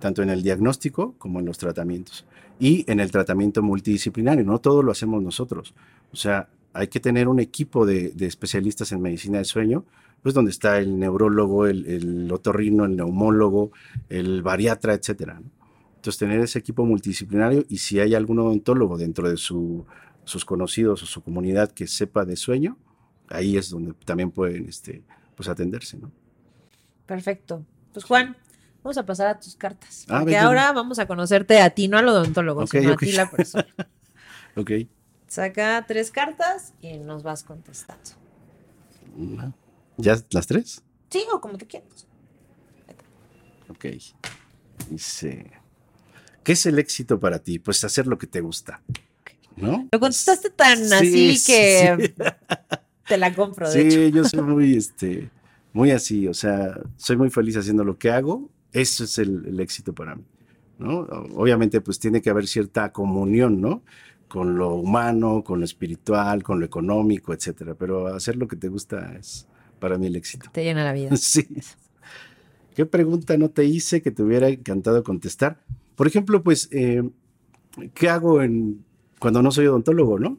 tanto 0.00 0.22
en 0.22 0.30
el 0.30 0.42
diagnóstico 0.42 1.14
como 1.18 1.38
en 1.38 1.44
los 1.46 1.58
tratamientos. 1.58 2.24
Y 2.58 2.84
en 2.90 2.98
el 2.98 3.12
tratamiento 3.12 3.62
multidisciplinario, 3.62 4.44
no 4.44 4.58
todo 4.58 4.82
lo 4.82 4.90
hacemos 4.90 5.22
nosotros. 5.22 5.74
O 6.12 6.16
sea, 6.16 6.48
hay 6.72 6.88
que 6.88 6.98
tener 6.98 7.28
un 7.28 7.38
equipo 7.38 7.86
de, 7.86 8.10
de 8.10 8.26
especialistas 8.26 8.90
en 8.90 9.00
medicina 9.00 9.36
del 9.38 9.46
sueño, 9.46 9.84
pues 10.28 10.34
donde 10.34 10.50
está 10.50 10.76
el 10.76 10.98
neurólogo, 10.98 11.66
el, 11.66 11.86
el 11.86 12.30
otorrino, 12.30 12.84
el 12.84 12.94
neumólogo, 12.96 13.70
el 14.10 14.42
bariatra, 14.42 14.92
etcétera. 14.92 15.40
¿no? 15.40 15.50
Entonces, 15.96 16.18
tener 16.18 16.38
ese 16.40 16.58
equipo 16.58 16.84
multidisciplinario 16.84 17.64
y 17.70 17.78
si 17.78 17.98
hay 17.98 18.14
algún 18.14 18.38
odontólogo 18.38 18.98
dentro 18.98 19.30
de 19.30 19.38
su- 19.38 19.86
sus 20.24 20.44
conocidos 20.44 21.02
o 21.02 21.06
su 21.06 21.22
comunidad 21.22 21.70
que 21.72 21.86
sepa 21.86 22.26
de 22.26 22.36
sueño, 22.36 22.76
ahí 23.30 23.56
es 23.56 23.70
donde 23.70 23.94
también 24.04 24.30
pueden 24.30 24.68
este, 24.68 25.02
pues, 25.34 25.48
atenderse. 25.48 25.96
¿no? 25.96 26.12
Perfecto. 27.06 27.64
Pues 27.94 28.04
Juan, 28.04 28.36
vamos 28.84 28.98
a 28.98 29.06
pasar 29.06 29.28
a 29.28 29.40
tus 29.40 29.56
cartas. 29.56 30.04
Ah, 30.10 30.18
porque 30.20 30.36
ahora 30.36 30.72
vamos 30.72 30.98
a 30.98 31.06
conocerte 31.06 31.58
a 31.62 31.70
ti, 31.70 31.88
no 31.88 31.96
al 31.96 32.06
odontólogo, 32.06 32.64
Ok, 32.64 32.68
sino 32.70 32.92
a 32.92 32.96
ti 32.98 33.12
la 33.12 33.30
persona. 33.30 33.66
Ok. 34.56 34.72
Saca 35.26 35.86
tres 35.88 36.10
cartas 36.10 36.74
y 36.82 36.98
nos 36.98 37.22
vas 37.22 37.44
contestando. 37.44 38.10
Una. 39.16 39.54
¿Ya 39.98 40.16
las 40.30 40.46
tres? 40.46 40.82
Sí, 41.10 41.24
o 41.32 41.40
como 41.40 41.58
te 41.58 41.66
quieras. 41.66 42.06
Ok. 43.68 43.86
Dice, 44.90 45.50
¿qué 46.42 46.52
es 46.52 46.66
el 46.66 46.78
éxito 46.78 47.18
para 47.20 47.40
ti? 47.40 47.58
Pues 47.58 47.82
hacer 47.84 48.06
lo 48.06 48.16
que 48.16 48.26
te 48.26 48.40
gusta. 48.40 48.80
¿No? 49.56 49.88
Lo 49.90 50.00
contestaste 50.00 50.50
tan 50.50 50.78
Sí, 50.78 50.94
así 50.94 51.36
sí, 51.36 51.52
que 51.52 52.14
te 53.08 53.16
la 53.18 53.34
compro, 53.34 53.68
de 53.68 53.80
hecho. 53.80 53.96
Sí, 53.96 54.12
yo 54.12 54.24
soy 54.24 54.42
muy, 54.42 54.76
este, 54.76 55.30
muy 55.72 55.90
así, 55.90 56.28
o 56.28 56.34
sea, 56.34 56.80
soy 56.96 57.16
muy 57.16 57.28
feliz 57.28 57.56
haciendo 57.56 57.82
lo 57.82 57.98
que 57.98 58.12
hago, 58.12 58.48
eso 58.72 59.02
es 59.02 59.18
el, 59.18 59.46
el 59.46 59.58
éxito 59.58 59.92
para 59.92 60.14
mí, 60.14 60.22
¿no? 60.78 61.00
Obviamente, 61.34 61.80
pues 61.80 61.98
tiene 61.98 62.22
que 62.22 62.30
haber 62.30 62.46
cierta 62.46 62.92
comunión, 62.92 63.60
¿no? 63.60 63.82
Con 64.28 64.56
lo 64.56 64.74
humano, 64.74 65.42
con 65.42 65.58
lo 65.58 65.64
espiritual, 65.64 66.44
con 66.44 66.60
lo 66.60 66.66
económico, 66.66 67.32
etcétera, 67.34 67.74
pero 67.74 68.06
hacer 68.14 68.36
lo 68.36 68.46
que 68.46 68.54
te 68.54 68.68
gusta 68.68 69.16
es 69.18 69.47
para 69.78 69.98
mí 69.98 70.06
el 70.06 70.16
éxito. 70.16 70.50
Te 70.52 70.64
llena 70.64 70.84
la 70.84 70.92
vida. 70.92 71.10
Sí. 71.16 71.46
¿Qué 72.74 72.86
pregunta 72.86 73.36
no 73.36 73.50
te 73.50 73.64
hice 73.64 74.02
que 74.02 74.12
te 74.12 74.22
hubiera 74.22 74.48
encantado 74.48 75.02
contestar? 75.02 75.58
Por 75.96 76.06
ejemplo, 76.06 76.44
pues, 76.44 76.68
eh, 76.70 77.02
¿qué 77.92 78.08
hago 78.08 78.40
en, 78.40 78.84
cuando 79.18 79.42
no 79.42 79.50
soy 79.50 79.66
odontólogo, 79.66 80.20
no? 80.20 80.38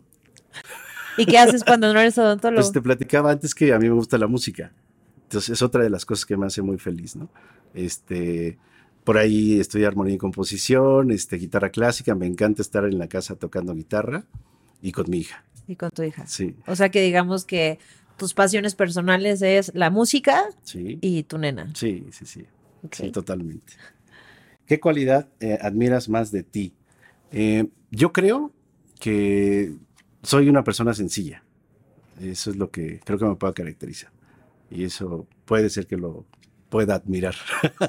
¿Y 1.17 1.25
qué 1.25 1.37
haces 1.37 1.65
cuando 1.65 1.93
no 1.93 1.99
eres 1.99 2.17
odontólogo? 2.17 2.61
Pues 2.61 2.71
te 2.71 2.81
platicaba 2.81 3.31
antes 3.31 3.53
que 3.53 3.73
a 3.73 3.77
mí 3.77 3.89
me 3.89 3.95
gusta 3.95 4.17
la 4.17 4.27
música. 4.27 4.71
Entonces 5.23 5.49
es 5.49 5.61
otra 5.61 5.83
de 5.83 5.89
las 5.89 6.05
cosas 6.05 6.25
que 6.25 6.37
me 6.37 6.45
hace 6.45 6.61
muy 6.61 6.77
feliz, 6.77 7.17
¿no? 7.17 7.29
Este, 7.73 8.57
por 9.03 9.17
ahí 9.17 9.59
estudié 9.59 9.85
armonía 9.85 10.15
y 10.15 10.17
composición, 10.17 11.11
este, 11.11 11.35
guitarra 11.35 11.71
clásica, 11.71 12.15
me 12.15 12.25
encanta 12.25 12.61
estar 12.61 12.85
en 12.85 12.97
la 12.97 13.07
casa 13.07 13.35
tocando 13.35 13.75
guitarra 13.75 14.23
y 14.81 14.91
con 14.91 15.09
mi 15.09 15.17
hija. 15.19 15.43
Y 15.67 15.75
con 15.75 15.91
tu 15.91 16.03
hija. 16.03 16.25
Sí, 16.25 16.55
O 16.65 16.75
sea 16.75 16.89
que 16.89 17.01
digamos 17.01 17.45
que 17.45 17.79
tus 18.19 18.35
pasiones 18.35 18.75
personales 18.75 19.41
es 19.41 19.71
la 19.73 19.89
música 19.89 20.45
sí, 20.63 20.99
y 21.01 21.23
tu 21.23 21.39
nena. 21.39 21.71
sí, 21.73 22.05
sí, 22.11 22.25
sí, 22.27 22.45
sí, 22.91 23.11
totalmente. 23.11 23.73
¿Qué 24.67 24.79
cualidad 24.79 25.27
eh, 25.39 25.57
admiras 25.59 26.07
más 26.09 26.31
de 26.31 26.43
ti? 26.43 26.73
Eh, 27.31 27.67
yo 27.89 28.13
creo 28.13 28.51
que 28.99 29.73
soy 30.21 30.47
una 30.47 30.63
persona 30.63 30.93
sencilla. 30.93 31.43
Eso 32.21 32.51
es 32.51 32.57
lo 32.57 32.69
que 32.69 32.99
creo 33.03 33.17
que 33.17 33.25
me 33.25 33.35
puede 33.35 33.53
caracterizar. 33.53 34.11
Y 34.69 34.83
eso 34.83 35.25
puede 35.45 35.71
ser 35.71 35.87
que 35.87 35.97
lo 35.97 36.25
pueda 36.69 36.95
admirar. 36.95 37.33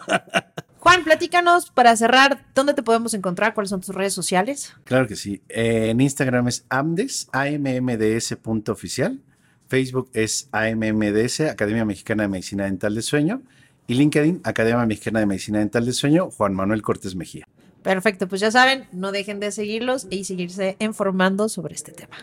Juan, 0.79 1.05
platícanos 1.05 1.71
para 1.71 1.95
cerrar, 1.95 2.47
¿dónde 2.55 2.73
te 2.73 2.83
podemos 2.83 3.13
encontrar? 3.13 3.53
¿Cuáles 3.53 3.69
son 3.69 3.83
tus 3.83 3.95
redes 3.95 4.15
sociales? 4.15 4.73
Claro 4.85 5.07
que 5.07 5.17
sí. 5.17 5.43
Eh, 5.51 5.91
en 5.91 6.01
Instagram 6.01 6.49
es 6.49 6.65
amdes, 6.71 7.29
ammds 7.33 8.35
punto 8.41 8.73
oficial. 8.73 9.21
Facebook 9.71 10.11
es 10.15 10.49
AMMDS, 10.51 11.43
Academia 11.43 11.85
Mexicana 11.85 12.25
de 12.25 12.29
Medicina 12.29 12.65
Dental 12.65 12.93
de 12.95 13.03
Sueño. 13.03 13.41
Y 13.87 13.95
LinkedIn, 13.95 14.41
Academia 14.45 14.85
Mexicana 14.85 15.21
de 15.21 15.27
Medicina 15.27 15.61
Dental 15.61 15.87
de 15.87 15.93
Sueño, 15.93 16.31
Juan 16.31 16.55
Manuel 16.55 16.83
Cortés 16.83 17.15
Mejía. 17.15 17.47
Perfecto, 17.83 18.29
pues 18.29 18.41
ya 18.43 18.51
saben, 18.51 18.85
no 18.93 19.11
dejen 19.11 19.41
de 19.41 19.51
seguirlos 19.53 20.07
y 20.11 20.25
seguirse 20.25 20.77
informando 20.81 21.49
sobre 21.49 21.75
este 21.75 21.93
tema. 21.93 22.17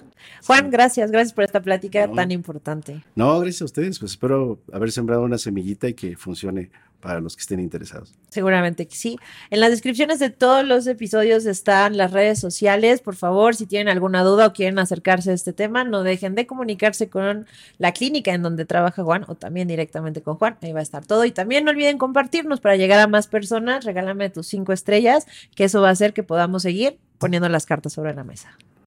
Juan, 0.46 0.70
gracias, 0.70 1.10
gracias 1.10 1.34
por 1.34 1.46
esta 1.46 1.62
plática 1.62 2.06
No. 2.06 2.14
tan 2.14 2.32
importante. 2.32 3.04
No, 3.16 3.40
gracias 3.40 3.64
a 3.64 3.66
ustedes. 3.66 3.98
Pues 3.98 4.12
espero 4.12 4.60
haber 4.72 4.92
sembrado 4.92 5.24
una 5.24 5.38
semillita 5.40 5.88
y 5.88 5.94
que 5.96 6.16
funcione 6.16 6.70
para 7.00 7.20
los 7.20 7.36
que 7.36 7.42
estén 7.42 7.60
interesados. 7.60 8.14
Seguramente 8.30 8.88
que 8.88 8.96
sí. 8.96 9.18
En 9.50 9.60
las 9.60 9.70
descripciones 9.70 10.20
de 10.20 10.30
todos 10.30 10.66
los 10.66 10.88
episodios 10.88 11.46
están 11.46 11.98
las 11.98 12.12
redes 12.12 12.40
sociales. 12.40 13.02
Por 13.02 13.16
favor, 13.16 13.56
si 13.56 13.66
tienen 13.66 13.90
alguna 13.90 14.24
duda 14.24 14.48
o 14.48 14.54
quieren 14.54 14.80
acercarse 14.80 15.32
a 15.32 15.34
este 15.34 15.54
tema, 15.54 15.84
no 15.84 16.04
dejen 16.04 16.36
de 16.36 16.48
comunicarse 16.48 17.10
con 17.10 17.48
la 17.78 17.92
clínica 17.92 18.34
en 18.34 18.42
donde 18.42 18.66
trabaja 18.66 19.04
Juan 19.04 19.26
o 19.28 19.36
también 19.36 19.68
directamente 19.68 20.22
con 20.22 20.36
Juan. 20.36 20.58
Ahí 20.62 20.74
va 20.74 20.80
a 20.80 20.84
estar 20.84 21.06
todo. 21.06 21.26
Y 21.26 21.32
también 21.32 21.66
no 21.66 21.72
olviden 21.72 21.98
compartirnos 21.98 22.60
para 22.60 22.76
llegar 22.76 23.00
a 23.00 23.08
más 23.08 23.28
personas. 23.28 23.86
Regálame 23.86 24.30
tus 24.30 24.48
cinco 24.48 24.74
estrellas, 24.74 25.26
que 25.56 25.66
eso 25.66 25.82
va 25.82 25.90
a 25.90 25.92
hacer 25.92 26.14
que 26.14 26.24
podamos 26.24 26.64
seguir 26.64 27.00
poniendo 27.18 27.50
las 27.50 27.66
cartas 27.66 27.94
sobre 27.94 28.14
la 28.14 28.24
mesa. 28.24 28.58